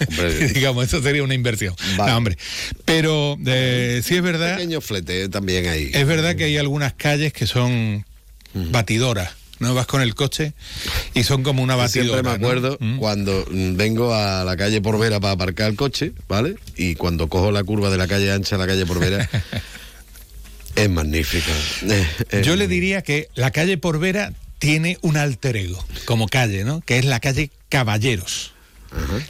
Digamos, 0.54 0.86
eso 0.86 1.00
sería 1.02 1.22
una 1.22 1.34
inversión. 1.34 1.74
No, 1.96 2.16
hombre. 2.16 2.36
Pero 2.84 3.36
eh, 3.46 4.00
sí 4.04 4.16
es 4.16 4.22
verdad. 4.22 4.56
pequeño 4.56 4.80
flete 4.80 5.28
también 5.28 5.66
ahí. 5.68 5.90
Es 5.94 6.06
verdad 6.06 6.34
que 6.34 6.44
hay 6.44 6.56
algunas 6.56 6.94
calles 6.94 7.32
que 7.32 7.46
son 7.46 8.04
batidoras. 8.54 9.30
¿No? 9.58 9.74
Vas 9.74 9.86
con 9.86 10.02
el 10.02 10.14
coche 10.14 10.52
y 11.14 11.24
son 11.24 11.42
como 11.42 11.62
una 11.62 11.74
Yo 11.74 11.78
batidora. 11.78 12.22
Siempre 12.22 12.32
me 12.32 12.38
¿no? 12.38 12.46
acuerdo 12.46 12.78
cuando 12.98 13.44
mm, 13.50 13.76
vengo 13.76 14.14
a 14.14 14.44
la 14.44 14.56
calle 14.56 14.80
Porvera 14.80 15.20
para 15.20 15.32
aparcar 15.34 15.70
el 15.70 15.76
coche, 15.76 16.12
¿vale? 16.28 16.56
Y 16.76 16.94
cuando 16.94 17.28
cojo 17.28 17.50
la 17.52 17.64
curva 17.64 17.90
de 17.90 17.96
la 17.98 18.06
calle 18.06 18.32
ancha 18.32 18.56
a 18.56 18.58
la 18.58 18.66
calle 18.66 18.86
Porvera, 18.86 19.28
es 20.76 20.90
magnífica. 20.90 21.52
Eh, 22.30 22.42
Yo 22.44 22.56
le 22.56 22.68
diría 22.68 23.02
que 23.02 23.28
la 23.34 23.50
calle 23.50 23.78
Porvera 23.78 24.32
tiene 24.58 24.98
un 25.02 25.16
alter 25.16 25.56
ego 25.56 25.84
como 26.04 26.28
calle, 26.28 26.64
¿no? 26.64 26.80
Que 26.80 26.98
es 26.98 27.04
la 27.04 27.20
calle 27.20 27.50
Caballeros. 27.68 28.52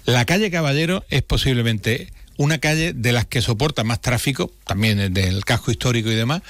La 0.04 0.24
calle 0.26 0.50
Caballero 0.50 1.04
es 1.08 1.22
posiblemente 1.22 2.12
una 2.36 2.58
calle 2.58 2.92
de 2.92 3.12
las 3.12 3.26
que 3.26 3.40
soporta 3.42 3.82
más 3.82 4.00
tráfico, 4.00 4.52
también 4.64 5.12
del 5.12 5.44
casco 5.44 5.70
histórico 5.70 6.10
y 6.10 6.14
demás. 6.14 6.42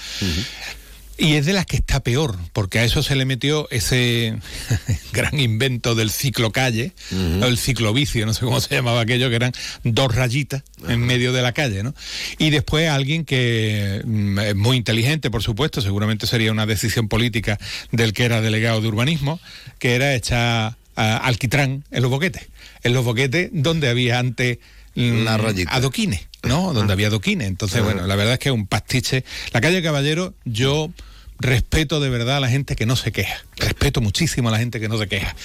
Y 1.19 1.35
es 1.35 1.47
de 1.47 1.55
las 1.55 1.65
que 1.65 1.77
está 1.77 2.01
peor, 2.01 2.37
porque 2.53 2.79
a 2.79 2.85
eso 2.85 3.03
se 3.03 3.17
le 3.17 3.25
metió 3.25 3.69
ese 3.71 4.37
gran 5.13 5.41
invento 5.41 5.95
del 5.95 6.11
ciclocalle, 6.11 6.93
o 7.41 7.47
el 7.47 7.57
ciclovicio, 7.57 8.27
no 8.27 8.35
sé 8.35 8.45
cómo 8.45 8.61
se 8.61 8.75
llamaba 8.75 9.01
aquello, 9.01 9.31
que 9.31 9.37
eran 9.37 9.53
dos 9.83 10.15
rayitas 10.15 10.63
en 10.87 11.01
medio 11.01 11.33
de 11.33 11.41
la 11.41 11.53
calle, 11.53 11.83
¿no? 11.83 11.95
Y 12.39 12.51
después 12.51 12.91
alguien 12.91 13.25
que 13.25 14.03
mm, 14.05 14.39
es 14.41 14.57
muy 14.57 14.77
inteligente, 14.77 15.31
por 15.31 15.43
supuesto, 15.43 15.81
seguramente 15.81 16.27
sería 16.27 16.53
una 16.53 16.67
decisión 16.67 17.09
política 17.09 17.59
del 17.93 18.13
que 18.13 18.25
era 18.25 18.43
delegado 18.43 18.83
de 18.83 18.89
urbanismo, 18.89 19.41
que 19.79 19.95
era 19.95 20.15
echar 20.15 20.77
alquitrán 20.97 21.85
en 21.91 22.03
los 22.03 22.11
boquetes. 22.11 22.49
En 22.83 22.95
los 22.95 23.05
boquetes 23.05 23.51
donde 23.53 23.89
había 23.89 24.19
antes 24.19 24.59
La 24.97 25.37
rayita. 25.37 25.75
adoquines, 25.75 26.27
¿no? 26.43 26.73
Donde 26.73 26.93
había 26.93 27.09
adoquines. 27.09 27.47
Entonces, 27.47 27.77
Ajá. 27.79 27.85
bueno, 27.93 28.07
la 28.07 28.17
verdad 28.17 28.35
es 28.35 28.39
que 28.41 28.49
es 28.49 28.55
un 28.55 28.67
pastiche. 28.67 29.25
La 29.53 29.61
calle 29.61 29.83
Caballero, 29.83 30.35
yo 30.45 30.91
respeto 31.39 32.01
de 32.01 32.09
verdad 32.09 32.39
a 32.39 32.41
la 32.41 32.49
gente 32.49 32.77
que 32.77 32.87
no 32.87 32.97
se 32.97 33.13
queja. 33.13 33.37
Respeto 33.57 34.01
muchísimo 34.01 34.49
a 34.49 34.53
la 34.53 34.59
gente 34.59 34.81
que 34.81 34.89
no 34.89 34.99
se 34.99 35.07
queja. 35.07 35.37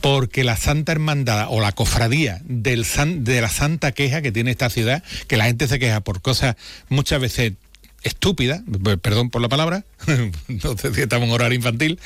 Porque 0.00 0.44
la 0.44 0.56
Santa 0.56 0.92
Hermandad 0.92 1.46
o 1.50 1.60
la 1.60 1.72
cofradía 1.72 2.40
del 2.44 2.84
san- 2.84 3.24
de 3.24 3.40
la 3.40 3.48
Santa 3.48 3.90
Queja 3.92 4.22
que 4.22 4.30
tiene 4.30 4.52
esta 4.52 4.70
ciudad, 4.70 5.02
que 5.26 5.36
la 5.36 5.46
gente 5.46 5.66
se 5.66 5.80
queja 5.80 6.00
por 6.00 6.22
cosas 6.22 6.54
muchas 6.88 7.20
veces 7.20 7.54
estúpidas, 8.02 8.62
p- 8.84 8.96
perdón 8.98 9.30
por 9.30 9.40
la 9.42 9.48
palabra, 9.48 9.84
no 10.48 10.76
sé 10.78 10.94
si 10.94 11.00
estamos 11.02 11.28
en 11.28 11.34
horario 11.34 11.56
infantil, 11.56 11.98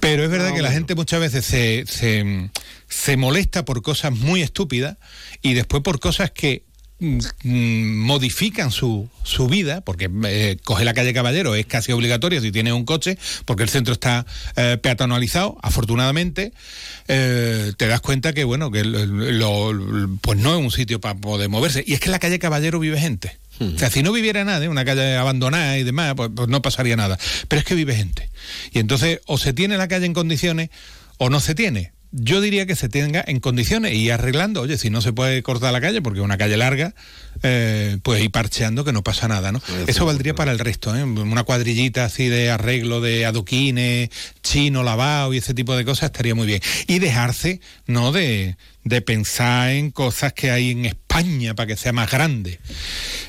pero 0.00 0.24
es 0.24 0.30
verdad 0.30 0.54
que 0.54 0.62
la 0.62 0.72
gente 0.72 0.94
muchas 0.94 1.20
veces 1.20 1.44
se, 1.44 1.84
se, 1.86 2.50
se 2.88 3.16
molesta 3.16 3.64
por 3.64 3.82
cosas 3.82 4.12
muy 4.12 4.42
estúpidas 4.42 4.96
y 5.42 5.54
después 5.54 5.82
por 5.82 6.00
cosas 6.00 6.30
que 6.32 6.64
mm, 6.98 7.18
mm, 7.44 7.98
modifican 8.04 8.70
su, 8.72 9.08
su 9.22 9.46
vida, 9.46 9.80
porque 9.80 10.10
eh, 10.24 10.56
coger 10.64 10.84
la 10.86 10.94
calle 10.94 11.14
Caballero 11.14 11.54
es 11.54 11.66
casi 11.66 11.92
obligatorio 11.92 12.40
si 12.40 12.50
tienes 12.52 12.72
un 12.72 12.84
coche, 12.84 13.16
porque 13.44 13.62
el 13.62 13.68
centro 13.68 13.92
está 13.94 14.26
eh, 14.56 14.76
peatonalizado, 14.82 15.56
afortunadamente, 15.62 16.52
eh, 17.08 17.72
te 17.76 17.86
das 17.86 18.00
cuenta 18.00 18.32
que, 18.32 18.44
bueno, 18.44 18.70
que 18.70 18.84
lo- 18.84 19.72
lo- 19.72 20.08
pues 20.20 20.38
no 20.38 20.52
es 20.56 20.60
un 20.60 20.70
sitio 20.70 21.00
para 21.00 21.14
poder 21.18 21.48
moverse. 21.48 21.82
Y 21.86 21.94
es 21.94 22.00
que 22.00 22.06
en 22.06 22.12
la 22.12 22.18
calle 22.18 22.38
Caballero 22.38 22.78
vive 22.80 22.98
gente. 23.00 23.38
O 23.60 23.78
sea, 23.78 23.90
si 23.90 24.02
no 24.02 24.12
viviera 24.12 24.44
nadie, 24.44 24.68
una 24.68 24.84
calle 24.84 25.16
abandonada 25.16 25.78
y 25.78 25.84
demás, 25.84 26.14
pues, 26.16 26.30
pues 26.34 26.48
no 26.48 26.62
pasaría 26.62 26.96
nada. 26.96 27.18
Pero 27.48 27.60
es 27.60 27.66
que 27.66 27.74
vive 27.74 27.94
gente. 27.94 28.30
Y 28.72 28.78
entonces, 28.78 29.20
o 29.26 29.38
se 29.38 29.52
tiene 29.52 29.76
la 29.76 29.88
calle 29.88 30.06
en 30.06 30.14
condiciones 30.14 30.70
o 31.18 31.30
no 31.30 31.40
se 31.40 31.54
tiene. 31.54 31.92
Yo 32.14 32.42
diría 32.42 32.66
que 32.66 32.76
se 32.76 32.90
tenga 32.90 33.24
en 33.26 33.40
condiciones 33.40 33.94
y 33.94 34.10
arreglando. 34.10 34.60
Oye, 34.60 34.76
si 34.76 34.90
no 34.90 35.00
se 35.00 35.14
puede 35.14 35.42
cortar 35.42 35.72
la 35.72 35.80
calle 35.80 36.02
porque 36.02 36.18
es 36.18 36.24
una 36.24 36.36
calle 36.36 36.58
larga, 36.58 36.94
eh, 37.42 37.96
pues 38.02 38.22
ir 38.22 38.30
parcheando 38.30 38.84
que 38.84 38.92
no 38.92 39.02
pasa 39.02 39.28
nada, 39.28 39.50
¿no? 39.50 39.62
Eso 39.86 40.04
valdría 40.04 40.34
para 40.34 40.52
el 40.52 40.58
resto, 40.58 40.94
¿eh? 40.94 41.04
Una 41.04 41.44
cuadrillita 41.44 42.04
así 42.04 42.28
de 42.28 42.50
arreglo 42.50 43.00
de 43.00 43.24
adoquines, 43.24 44.10
chino 44.42 44.82
lavado 44.82 45.32
y 45.32 45.38
ese 45.38 45.54
tipo 45.54 45.74
de 45.74 45.86
cosas 45.86 46.10
estaría 46.10 46.34
muy 46.34 46.46
bien. 46.46 46.60
Y 46.86 46.98
dejarse, 46.98 47.62
¿no? 47.86 48.12
De, 48.12 48.58
de 48.84 49.00
pensar 49.00 49.70
en 49.70 49.90
cosas 49.90 50.32
que 50.32 50.50
hay 50.50 50.70
en 50.72 50.84
España 50.86 51.54
para 51.54 51.66
que 51.68 51.76
sea 51.76 51.92
más 51.92 52.10
grande. 52.10 52.58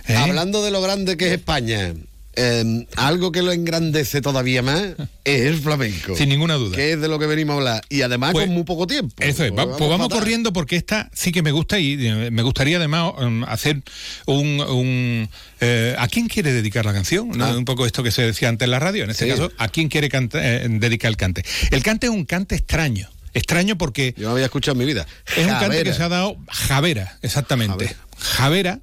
¿eh? 0.08 0.16
Hablando 0.16 0.64
de 0.64 0.72
lo 0.72 0.82
grande 0.82 1.16
que 1.18 1.28
es 1.28 1.34
España, 1.34 1.94
eh, 2.36 2.88
algo 2.96 3.32
que 3.32 3.44
lo 3.44 3.52
engrandece 3.52 4.20
todavía 4.22 4.64
más 4.64 4.82
es 5.24 5.42
el 5.42 5.60
flamenco. 5.60 6.16
Sin 6.18 6.30
ninguna 6.30 6.56
duda. 6.56 6.76
Que 6.76 6.94
es 6.94 7.00
de 7.02 7.08
lo 7.08 7.20
que 7.20 7.28
venimos 7.28 7.54
a 7.54 7.58
hablar. 7.58 7.84
Y 7.90 8.02
además 8.02 8.32
Pues, 8.32 8.46
con 8.48 8.56
muy 8.56 8.64
poco 8.64 8.88
tiempo. 8.88 9.14
Eso 9.20 9.46
es, 9.46 9.52
va- 9.52 9.78
pues 9.78 9.90
vamos 9.90 10.10
corriendo 10.10 10.52
porque 10.54 10.76
esta 10.76 11.12
sí 11.14 11.32
que 11.32 11.44
me 11.44 11.52
gusta 11.52 11.78
y 11.78 11.94
eh, 12.08 12.32
me 12.32 12.42
gustaría 12.42 12.78
además 12.78 13.14
um, 13.22 13.44
hacer 13.44 13.84
un... 14.26 14.60
un, 14.62 15.30
eh, 15.62 15.96
¿A 16.00 16.08
quién 16.08 16.28
quiere 16.28 16.52
dedicar 16.52 16.84
la 16.86 16.94
canción? 16.94 17.30
¿No? 17.30 17.56
Un 17.56 17.66
poco 17.66 17.86
esto 17.86 18.02
que 18.02 18.10
se 18.12 18.24
decía 18.24 18.50
antes 18.50 18.66
en 18.66 18.72
la 18.72 18.80
radio, 18.80 19.04
en 19.04 19.12
este 19.12 19.26
Sí. 19.26 19.30
caso, 19.32 19.52
¿a 19.60 19.68
quién 19.68 19.88
quiere 19.90 20.10
canta- 20.10 20.40
eh, 20.42 20.68
dedicar 20.68 21.10
el 21.10 21.18
cante? 21.18 21.46
El 21.70 21.84
cante 21.84 22.08
es 22.08 22.12
un 22.12 22.26
cante 22.26 22.56
extraño. 22.56 23.08
Extraño 23.34 23.78
porque... 23.78 24.14
Yo 24.18 24.28
no 24.28 24.34
había 24.34 24.46
escuchado 24.46 24.74
en 24.74 24.80
mi 24.80 24.86
vida. 24.86 25.06
Es 25.36 25.46
un 25.46 25.52
cante 25.54 25.84
que 25.84 25.94
se 25.94 26.04
ha 26.04 26.10
dado 26.10 26.36
Javera, 26.50 27.18
exactamente. 27.22 27.96
Javera. 28.18 28.80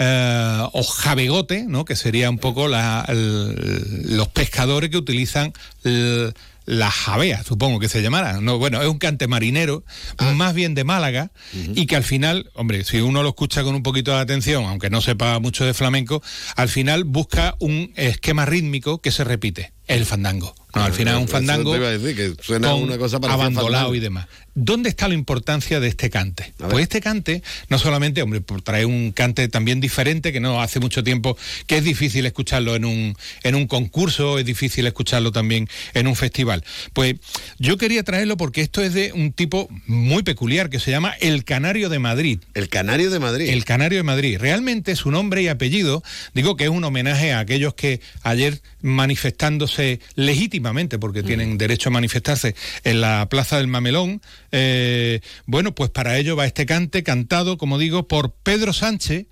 eh, 0.00 0.62
o 0.74 0.82
jabegote, 0.84 1.64
¿no? 1.66 1.84
que 1.84 1.96
sería 1.96 2.30
un 2.30 2.38
poco 2.38 2.68
la- 2.68 3.04
el- 3.08 4.16
los 4.16 4.28
pescadores 4.28 4.90
que 4.90 4.96
utilizan 4.96 5.52
el- 5.82 6.32
la 6.66 6.88
javea, 6.90 7.42
supongo 7.42 7.80
que 7.80 7.88
se 7.88 8.00
llamara. 8.02 8.40
No, 8.40 8.58
bueno, 8.58 8.80
es 8.80 8.86
un 8.88 8.98
cante 8.98 9.26
marinero, 9.26 9.84
Ah. 10.18 10.32
más 10.34 10.54
bien 10.54 10.74
de 10.76 10.84
Málaga, 10.84 11.32
y 11.74 11.86
que 11.86 11.96
al 11.96 12.04
final, 12.04 12.50
hombre, 12.54 12.84
si 12.84 13.00
uno 13.00 13.22
lo 13.24 13.30
escucha 13.30 13.62
con 13.64 13.74
un 13.74 13.82
poquito 13.82 14.12
de 14.14 14.18
atención, 14.20 14.66
aunque 14.66 14.88
no 14.90 15.00
sepa 15.00 15.38
mucho 15.40 15.64
de 15.64 15.72
flamenco, 15.74 16.22
al 16.56 16.68
final 16.68 17.02
busca 17.04 17.56
un 17.58 17.92
esquema 17.96 18.44
rítmico 18.44 19.00
que 19.00 19.10
se 19.10 19.24
repite, 19.24 19.72
el 19.88 20.06
fandango. 20.06 20.54
No, 20.74 20.84
al 20.84 20.92
final 20.92 21.16
es 21.16 21.20
un 21.22 21.28
fandango 21.28 21.72
te 21.72 21.78
iba 21.78 21.88
a 21.88 21.98
decir, 21.98 22.14
que 22.14 22.42
suena 22.42 22.70
con 22.70 22.82
una 22.82 22.98
cosa 22.98 23.16
abandolado 23.16 23.94
y 23.94 24.00
demás. 24.00 24.26
¿Dónde 24.54 24.88
está 24.88 25.08
la 25.08 25.14
importancia 25.14 25.80
de 25.80 25.88
este 25.88 26.10
cante? 26.10 26.52
Pues 26.58 26.82
este 26.82 27.00
cante, 27.00 27.42
no 27.68 27.78
solamente, 27.78 28.22
hombre, 28.22 28.40
por 28.40 28.60
traer 28.60 28.86
un 28.86 29.12
cante 29.12 29.48
también 29.48 29.80
diferente, 29.80 30.32
que 30.32 30.40
no 30.40 30.60
hace 30.60 30.80
mucho 30.80 31.04
tiempo, 31.04 31.38
que 31.66 31.78
es 31.78 31.84
difícil 31.84 32.26
escucharlo 32.26 32.74
en 32.74 32.84
un, 32.84 33.16
en 33.44 33.54
un 33.54 33.66
concurso, 33.66 34.38
es 34.38 34.44
difícil 34.44 34.86
escucharlo 34.86 35.30
también 35.30 35.68
en 35.94 36.06
un 36.06 36.16
festival. 36.16 36.64
Pues 36.92 37.14
yo 37.58 37.78
quería 37.78 38.02
traerlo 38.02 38.36
porque 38.36 38.60
esto 38.60 38.82
es 38.82 38.94
de 38.94 39.12
un 39.12 39.32
tipo 39.32 39.68
muy 39.86 40.22
peculiar 40.24 40.70
que 40.70 40.80
se 40.80 40.90
llama 40.90 41.14
El 41.20 41.44
Canario 41.44 41.88
de 41.88 42.00
Madrid. 42.00 42.40
El 42.54 42.68
Canario 42.68 43.10
de 43.10 43.20
Madrid. 43.20 43.48
El 43.48 43.64
Canario 43.64 43.98
de 43.98 44.04
Madrid. 44.04 44.38
Realmente 44.40 44.96
su 44.96 45.12
nombre 45.12 45.40
y 45.42 45.48
apellido, 45.48 46.02
digo 46.34 46.56
que 46.56 46.64
es 46.64 46.70
un 46.70 46.82
homenaje 46.82 47.32
a 47.32 47.38
aquellos 47.38 47.74
que 47.74 48.00
ayer 48.22 48.60
manifestándose 48.80 50.00
legítimamente, 50.14 50.98
porque 50.98 51.22
tienen 51.22 51.58
derecho 51.58 51.88
a 51.88 51.92
manifestarse 51.92 52.54
en 52.84 53.00
la 53.00 53.28
Plaza 53.28 53.58
del 53.58 53.66
Mamelón, 53.68 54.20
eh, 54.52 55.20
bueno, 55.46 55.74
pues 55.74 55.90
para 55.90 56.16
ello 56.18 56.36
va 56.36 56.46
este 56.46 56.66
cante 56.66 57.02
cantado, 57.02 57.58
como 57.58 57.78
digo, 57.78 58.08
por 58.08 58.32
Pedro 58.32 58.72
Sánchez, 58.72 59.26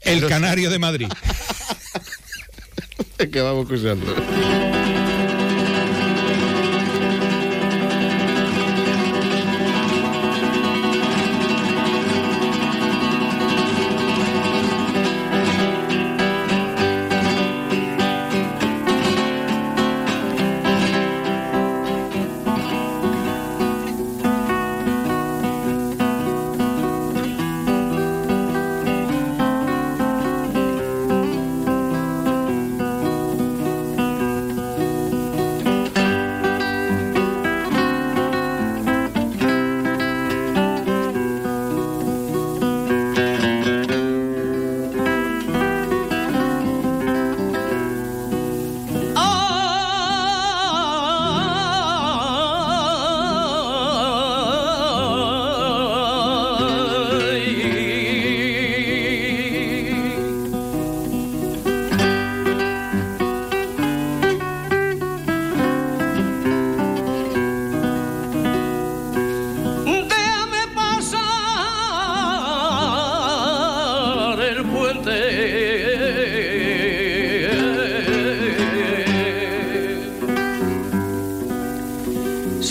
el 0.00 0.14
Pedro 0.16 0.28
Canario 0.28 0.70
de 0.70 0.78
Madrid. 0.78 1.08
que 3.32 3.40
vamos 3.40 3.70
escuchando. 3.70 4.14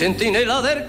Centinela 0.06 0.62
del 0.62 0.86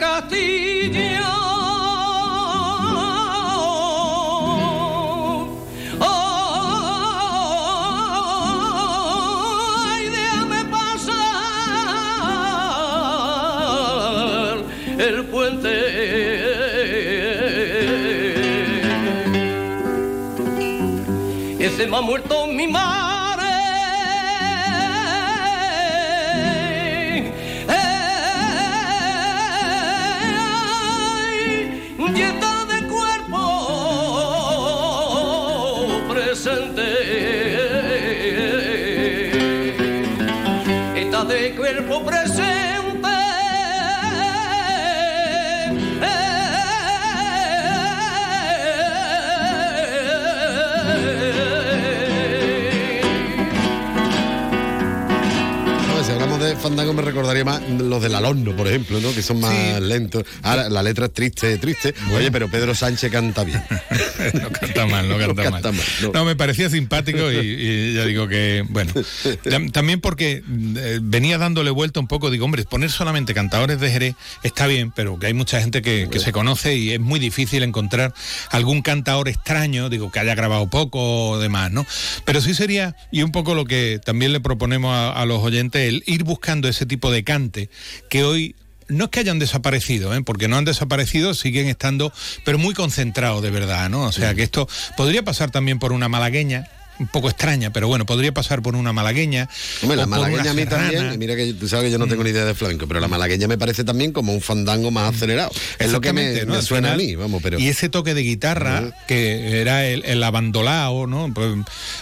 son 59.28 59.40
más 59.40 59.82
lentos. 59.82 60.24
Ahora, 60.44 60.70
la 60.70 60.82
letra 60.84 61.06
es 61.08 61.14
triste, 61.14 61.58
triste. 61.58 61.94
Oye, 62.14 62.32
pero 62.32 62.50
Pedro 62.50 62.74
Sánchez 62.74 63.12
canta 63.12 63.44
bien. 63.44 63.62
no 64.42 64.50
canta 64.52 64.86
mal, 64.86 65.08
no 65.10 65.18
canta, 65.36 65.50
mal. 65.52 65.62
mal, 65.64 65.76
no. 66.14 66.26
me 66.26 66.36
parecía 66.36 66.70
simpático 66.70 67.32
y, 67.32 67.38
y 67.38 67.94
ya 67.94 68.06
digo 68.06 68.28
que, 68.28 68.64
bueno, 68.70 68.92
tam- 69.44 69.72
también 69.72 70.02
porque 70.02 70.44
eh, 70.78 71.00
venía 71.02 71.38
dándole 71.38 71.70
vuelta 71.72 72.00
un 72.00 72.08
poco, 72.08 72.30
digo, 72.32 72.46
hombre, 72.46 72.64
poner 72.64 72.90
solamente 72.92 73.34
cantadores 73.34 73.80
de 73.80 73.90
Jerez 73.92 74.16
está 74.44 74.68
bien, 74.68 74.92
pero 74.96 75.20
que 75.20 75.28
hay 75.28 75.34
mucha 75.34 75.60
gente 75.62 75.82
que, 75.82 76.08
que 76.12 76.20
se 76.20 76.32
conoce 76.32 76.76
y 76.76 76.92
es 76.92 77.00
muy 77.00 77.20
difícil 77.20 77.64
encontrar 77.64 78.14
algún 78.52 78.82
cantador 78.82 79.28
extraño, 79.30 79.90
digo, 79.90 80.12
que 80.12 80.20
haya 80.20 80.36
grabado 80.36 80.70
poco 80.70 81.30
o 81.32 81.40
demás, 81.40 81.72
¿no? 81.72 81.86
Pero 82.26 82.42
sí 82.42 82.54
sería, 82.54 82.96
y 83.12 83.24
un 83.24 83.32
poco 83.32 83.56
lo 83.56 83.66
que 83.66 84.00
también 84.04 84.34
le 84.34 84.40
proponemos 84.40 84.92
a, 84.94 85.12
a 85.12 85.26
los 85.26 85.42
oyentes, 85.44 85.88
el 85.88 86.04
ir 86.06 86.24
buscando 86.24 86.68
ese 86.68 86.86
tipo 86.86 87.12
de 87.12 87.24
cante 87.24 87.70
que 88.10 88.24
hoy 88.24 88.56
no 88.88 89.06
es 89.06 89.10
que 89.10 89.20
hayan 89.20 89.40
desaparecido, 89.40 90.14
¿eh? 90.14 90.22
porque 90.24 90.48
no 90.48 90.58
han 90.58 90.66
desaparecido, 90.66 91.34
siguen 91.34 91.68
estando, 91.68 92.12
pero 92.44 92.58
muy 92.58 92.74
concentrados 92.74 93.42
de 93.42 93.52
verdad, 93.52 93.90
¿no? 93.90 94.04
O 94.04 94.12
sea 94.12 94.34
que 94.34 94.44
esto 94.44 94.68
podría 94.96 95.24
pasar 95.24 95.52
también 95.52 95.80
por 95.80 95.92
una 95.92 96.10
malagueña, 96.10 96.70
un 97.00 97.08
poco 97.08 97.30
extraña, 97.30 97.72
pero 97.72 97.88
bueno, 97.88 98.06
podría 98.06 98.34
pasar 98.34 98.62
por 98.62 98.76
una 98.76 98.94
malagueña. 98.94 99.50
Hombre, 99.82 99.98
la 99.98 100.08
malagueña 100.08 100.52
a 100.52 100.54
mí 100.54 100.66
también, 100.66 101.14
y 101.14 101.18
mira 101.18 101.36
que 101.36 101.54
tú 101.54 101.68
sabes 101.68 101.86
que 101.86 101.92
yo 101.92 102.00
no 102.00 102.08
tengo 102.08 102.24
ni 102.24 102.32
idea 102.32 102.46
de 102.46 102.56
flamenco, 102.56 102.88
pero 102.88 103.00
la 103.00 103.08
malagueña 103.08 103.48
me 103.48 103.58
parece 103.58 103.84
también 103.84 104.12
como 104.12 104.34
un 104.34 104.42
fandango 104.42 104.92
más 104.92 105.16
acelerado. 105.16 105.52
Es 105.80 105.92
lo 105.92 106.02
que 106.02 106.14
me, 106.14 106.36
suena 106.62 106.90
final, 106.90 106.94
a 106.94 106.98
mí, 106.98 107.16
vamos, 107.16 107.42
pero... 107.44 107.60
Y 107.60 107.68
ese 107.68 107.90
toque 107.90 108.14
de 108.14 108.22
guitarra, 108.22 108.96
que 109.08 109.62
era 109.62 109.86
el, 109.86 110.04
el 110.06 110.24
abandolao, 110.24 111.08
¿no? 111.08 111.32
Pues, 111.34 111.54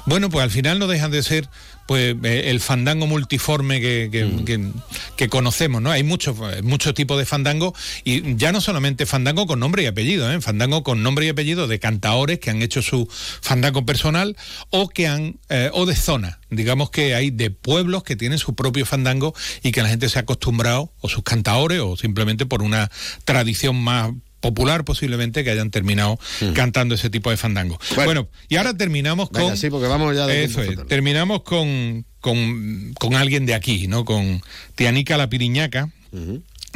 bueno, 0.06 0.30
pues 0.30 0.44
al 0.44 0.52
final 0.52 0.80
no 0.80 0.88
dejan 0.88 1.12
de 1.12 1.24
ser 1.24 1.50
pues 1.86 2.16
eh, 2.24 2.44
el 2.50 2.60
fandango 2.60 3.08
multiforme 3.08 3.80
que, 3.80 4.10
que- 4.12 4.26
Mm. 4.26 4.46
que- 4.46 4.72
que 5.18 5.30
conocemos, 5.30 5.82
¿no? 5.82 5.92
Hay 5.92 6.04
muchos 6.04 6.36
muchos 6.64 6.94
tipos 6.94 7.18
de 7.18 7.26
fandango 7.26 7.74
y 8.04 8.36
ya 8.36 8.52
no 8.52 8.60
solamente 8.62 9.06
fandango 9.06 9.46
con 9.48 9.60
nombre 9.60 9.84
y 9.84 9.86
apellido, 9.86 10.32
¿eh? 10.32 10.42
Fandango 10.42 10.84
con 10.84 11.04
nombre 11.04 11.26
y 11.26 11.30
apellido 11.30 11.68
de 11.68 11.80
cantaores 11.80 12.40
que 12.40 12.50
han 12.50 12.62
hecho 12.62 12.82
su 12.82 13.08
fandango 13.42 13.86
personal 13.86 14.36
o 14.72 14.90
que 14.90 15.08
han 15.08 15.38
eh, 15.50 15.70
o 15.74 15.86
de 15.86 15.96
zona. 15.96 16.40
Digamos 16.50 16.90
que 16.90 17.16
hay 17.16 17.32
de 17.32 17.50
pueblos 17.52 18.04
que 18.04 18.16
tienen 18.16 18.40
su 18.40 18.56
propio 18.56 18.86
fandango 18.86 19.34
y 19.64 19.72
que 19.72 19.82
la 19.84 19.90
gente 19.90 20.10
se 20.10 20.20
ha 20.20 20.22
acostumbrado 20.24 20.92
o 21.02 21.10
sus 21.10 21.24
cantaores 21.24 21.80
o 21.82 21.96
simplemente 21.98 22.46
por 22.46 22.62
una 22.62 22.90
tradición 23.26 23.76
más 23.76 24.12
popular 24.40 24.86
posiblemente 24.86 25.44
que 25.44 25.50
hayan 25.50 25.72
terminado 25.72 26.20
cantando 26.54 26.96
ese 26.96 27.10
tipo 27.10 27.30
de 27.30 27.38
fandango. 27.38 27.80
Bueno, 27.96 28.30
y 28.48 28.58
ahora 28.58 28.76
terminamos 28.76 29.30
Venga, 29.32 29.50
con 29.50 29.58
sí, 29.58 29.70
porque 29.70 29.88
vamos 29.88 30.16
ya 30.16 30.28
de 30.28 30.44
Eso 30.44 30.62
es, 30.62 30.86
terminamos 30.88 31.44
con, 31.44 32.06
con, 32.20 32.94
con 33.00 33.16
alguien 33.16 33.46
de 33.46 33.54
aquí, 33.54 33.88
¿no? 33.88 34.06
Con 34.06 34.42
Tianica 34.76 35.18
la 35.18 35.30
Piriñaca. 35.30 35.90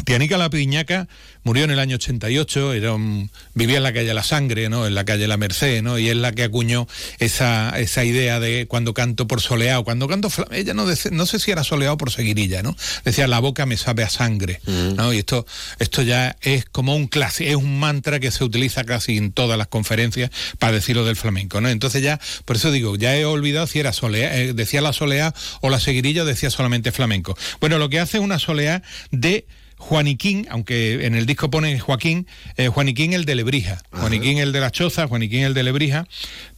Tianica 0.06 0.38
la 0.38 0.50
Piriñaca 0.50 1.08
murió 1.44 1.64
en 1.64 1.72
el 1.72 1.80
año 1.80 1.96
88, 1.96 2.74
era 2.74 2.94
un- 2.94 3.30
vivía 3.54 3.78
en 3.78 3.84
la 3.84 3.94
calle 3.94 4.14
La 4.14 4.24
Sangre, 4.24 4.70
¿no? 4.70 4.86
En 4.88 4.96
la 4.96 5.06
calle 5.06 5.28
La 5.28 5.38
Merced, 5.38 5.82
¿no? 5.82 5.98
Y 5.98 6.10
es 6.10 6.16
la 6.16 6.32
que 6.34 6.44
acuñó 6.44 6.88
esa, 7.20 7.78
esa 7.80 8.04
idea 8.04 8.40
de 8.40 8.66
cuando 8.68 8.94
canto 8.94 9.28
por 9.28 9.42
soleado, 9.42 9.84
cuando 9.84 10.08
canto, 10.08 10.30
ella 10.52 10.74
no, 10.74 10.86
dece- 10.88 11.12
no 11.12 11.26
sé 11.26 11.40
si 11.40 11.52
era 11.52 11.64
soleado 11.64 11.98
por 11.98 12.12
seguirilla, 12.12 12.62
¿no? 12.64 12.76
Decía, 13.06 13.28
la 13.28 13.40
boca 13.40 13.66
me 13.66 13.78
sabe 13.78 14.04
a 14.04 14.10
sangre, 14.10 14.62
¿no? 14.66 15.14
Y 15.14 15.20
esto, 15.20 15.46
esto 15.80 16.02
ya 16.02 16.36
es 16.42 16.66
como 16.66 16.96
un 16.96 17.08
clase, 17.08 17.50
es 17.50 17.56
un 17.56 17.80
mantra 17.80 18.20
que 18.20 18.32
se 18.32 18.44
utiliza 18.44 18.84
casi 18.84 19.18
en 19.18 19.32
todas 19.32 19.58
las 19.58 19.68
conferencias 19.68 20.32
para 20.60 20.74
decirlo 20.74 21.06
del 21.06 21.16
flamenco, 21.16 21.62
¿no? 21.62 21.70
Entonces 21.70 22.02
ya, 22.02 22.20
por 22.46 22.56
eso 22.56 22.72
digo, 22.72 22.96
ya 22.96 23.16
he 23.18 23.26
olvidado 23.26 23.68
si 23.68 23.80
era 23.80 23.94
solea, 23.94 24.38
eh, 24.38 24.54
decía 24.54 24.82
la 24.82 24.94
soleá 24.94 25.34
o 25.62 25.70
la 25.70 25.80
seguirilla 25.80 26.24
o 26.24 26.26
decía 26.26 26.50
solamente 26.50 26.92
flamenco. 26.92 27.38
Bueno, 27.60 27.78
lo 27.78 27.90
que 27.90 28.00
hace 28.00 28.18
es 28.18 28.24
una 28.24 28.40
soleá 28.40 28.82
de 29.12 29.46
Juaniquín, 29.80 30.46
aunque 30.52 31.06
en 31.06 31.16
el 31.16 31.26
disco 31.26 31.50
pone 31.50 31.80
Joaquín, 31.80 32.28
eh, 32.58 32.68
Juaniquín 32.68 33.14
el 33.14 33.24
de 33.24 33.34
Lebrija, 33.36 33.82
Juaniquín 33.92 34.38
el 34.38 34.52
de 34.52 34.60
la 34.60 34.72
Choza, 34.72 35.08
Juaniquín 35.08 35.44
el 35.44 35.54
de 35.54 35.64
Lebrija, 35.64 36.06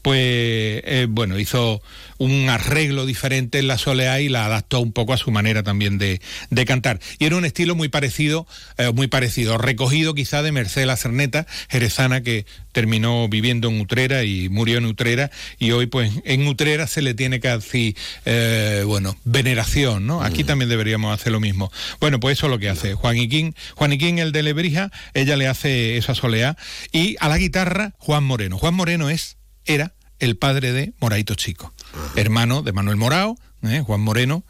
pues 0.02 0.20
eh, 0.20 1.08
bueno, 1.10 1.40
hizo 1.40 1.82
un 2.18 2.50
arreglo 2.50 3.06
diferente 3.06 3.60
en 3.60 3.68
la 3.68 3.78
soleá 3.78 4.22
y 4.22 4.30
la 4.30 4.46
adaptó 4.46 4.80
un 4.80 4.92
poco 4.92 5.14
a 5.14 5.18
su 5.18 5.32
manera 5.32 5.64
también 5.64 5.98
de, 5.98 6.22
de 6.50 6.66
cantar. 6.66 7.00
Y 7.18 7.26
era 7.26 7.38
un 7.38 7.46
estilo 7.46 7.76
muy 7.76 7.90
parecido, 7.90 8.46
eh, 8.78 8.92
muy 8.94 9.08
parecido, 9.08 9.58
recogido 9.58 10.14
quizá 10.14 10.44
de 10.44 10.52
Mercedes 10.52 10.82
Cerneta, 11.00 11.48
jerezana, 11.70 12.22
que 12.22 12.46
terminó 12.72 13.28
viviendo 13.28 13.70
en 13.70 13.82
Utrera 13.82 14.24
y 14.24 14.50
murió 14.50 14.78
en 14.78 14.86
Utrera, 14.86 15.32
y 15.60 15.72
hoy 15.72 15.86
pues 15.88 16.12
en 16.26 16.48
Utrera 16.48 16.88
se 16.88 17.02
le 17.02 17.14
tiene 17.14 17.40
casi, 17.40 17.96
eh, 18.26 18.84
bueno, 18.86 19.18
veneración, 19.24 20.08
¿no? 20.08 20.24
Aquí 20.24 20.44
también 20.44 20.70
deberíamos 20.70 21.14
hacer 21.14 21.32
lo 21.32 21.40
mismo. 21.40 21.72
Bueno, 22.00 22.20
pues 22.20 22.38
eso 22.38 22.48
es 22.48 22.52
lo 22.52 22.60
que 22.60 22.70
hace 22.70 22.94
Juaniquín, 22.94 23.56
Juaniquín 23.76 24.20
el 24.20 24.32
de 24.32 24.44
Lebrija, 24.44 24.92
ella 25.14 25.36
le 25.36 25.48
hace 25.48 25.98
esa 25.98 26.16
soleá, 26.16 26.58
y 26.92 27.16
a 27.20 27.30
la 27.30 27.38
guitarra 27.38 27.94
Juan 27.98 28.24
Moreno. 28.24 28.58
Juan 28.58 28.74
Moreno 28.74 29.10
es, 29.10 29.38
era 29.66 29.94
el 30.20 30.38
padre 30.38 30.72
de 30.74 30.94
Moraito 31.00 31.36
Chico, 31.36 31.74
hermano 32.16 32.62
de 32.62 32.72
Manuel 32.74 32.98
Morao, 32.98 33.38
¿eh? 33.64 33.82
Juan 33.86 34.02
Moreno. 34.02 34.44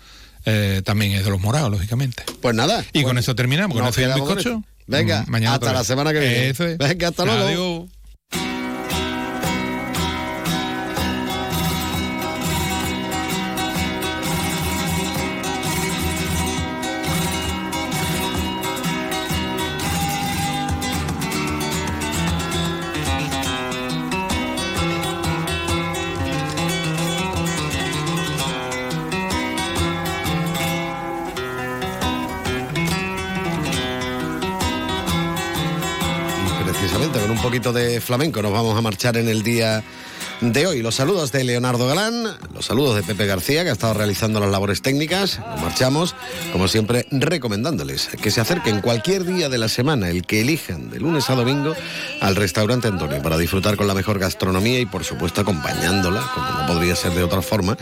eh, 0.46 0.82
también 0.84 1.12
es 1.12 1.24
de 1.24 1.30
los 1.30 1.40
morados, 1.40 1.70
lógicamente. 1.70 2.24
Pues 2.42 2.56
nada. 2.56 2.84
Y 2.94 3.04
con 3.04 3.18
eso 3.20 3.36
terminamos, 3.36 3.78
con 3.78 3.86
el 3.88 4.14
bizcocho. 4.16 4.64
Venga, 4.88 5.24
Mm, 5.28 5.32
mañana 5.32 5.54
hasta 5.56 5.72
la 5.72 5.84
semana 5.84 6.12
que 6.12 6.20
viene. 6.20 6.50
Es. 6.50 6.58
Venga, 6.58 7.10
hasta 7.10 7.26
luego. 7.26 7.44
Adiós. 7.46 7.90
De 37.70 38.02
flamenco. 38.02 38.42
Nos 38.42 38.52
vamos 38.52 38.76
a 38.76 38.82
marchar 38.82 39.18
en 39.18 39.30
el 39.30 39.44
día 39.44 39.84
de 40.42 40.66
hoy. 40.66 40.82
Los 40.82 40.96
saludos 40.96 41.32
de 41.32 41.44
Leonardo 41.44 41.86
Galán, 41.86 42.24
los 42.54 42.66
saludos 42.66 42.96
de 42.96 43.04
Pepe 43.04 43.28
García, 43.28 43.64
que 43.64 43.70
ha 43.70 43.74
estado 43.74 43.94
realizando 43.94 44.40
las 44.40 44.50
labores 44.50 44.82
técnicas. 44.82 45.40
Nos 45.40 45.62
marchamos, 45.62 46.16
como 46.52 46.68
siempre, 46.68 47.06
recomendándoles 47.12 48.10
que 48.22 48.32
se 48.32 48.42
acerquen 48.42 48.82
cualquier 48.82 49.24
día 49.24 49.50
de 49.50 49.60
la 49.60 49.70
semana, 49.70 50.10
el 50.10 50.26
que 50.26 50.42
elijan, 50.42 50.90
de 50.90 51.00
lunes 51.00 51.30
a 51.30 51.36
domingo, 51.36 51.76
al 52.22 52.36
restaurante 52.36 52.88
Antonio, 52.88 53.22
para 53.22 53.38
disfrutar 53.38 53.78
con 53.78 53.86
la 53.88 53.94
mejor 53.94 54.18
gastronomía 54.18 54.80
y, 54.80 54.88
por 54.88 55.04
supuesto, 55.04 55.42
acompañándola, 55.42 56.28
como 56.34 56.50
no 56.50 56.66
podría 56.66 56.96
ser 56.96 57.12
de 57.14 57.24
otra 57.24 57.44
forma, 57.44 57.78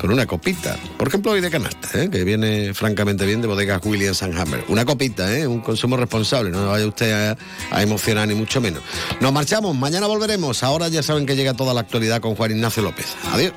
con 0.00 0.10
una 0.10 0.26
copita. 0.26 0.76
Por 0.98 1.06
ejemplo, 1.06 1.30
hoy 1.30 1.40
de 1.40 1.50
canasta, 1.50 2.02
¿eh? 2.02 2.10
que 2.10 2.24
viene 2.24 2.74
francamente 2.74 3.24
bien 3.26 3.40
de 3.40 3.46
bodegas 3.46 3.80
Williams 3.84 4.22
Hammer. 4.22 4.64
Una 4.68 4.84
copita, 4.84 5.36
¿eh? 5.36 5.46
un 5.46 5.60
consumo 5.60 5.96
responsable, 5.96 6.50
no 6.50 6.66
vaya 6.68 6.86
usted 6.86 7.30
a, 7.30 7.36
a 7.70 7.82
emocionar 7.82 8.26
ni 8.26 8.34
mucho 8.34 8.60
menos. 8.60 8.82
Nos 9.20 9.32
marchamos, 9.32 9.76
mañana 9.76 10.08
volveremos. 10.08 10.64
Ahora 10.64 10.88
ya 10.88 11.04
saben 11.04 11.26
que 11.26 11.36
llega 11.36 11.54
toda 11.54 11.72
la 11.74 11.91
actualidad 11.92 12.22
con 12.22 12.34
Juan 12.34 12.52
Ignacio 12.52 12.82
López. 12.82 13.14
Adiós. 13.32 13.52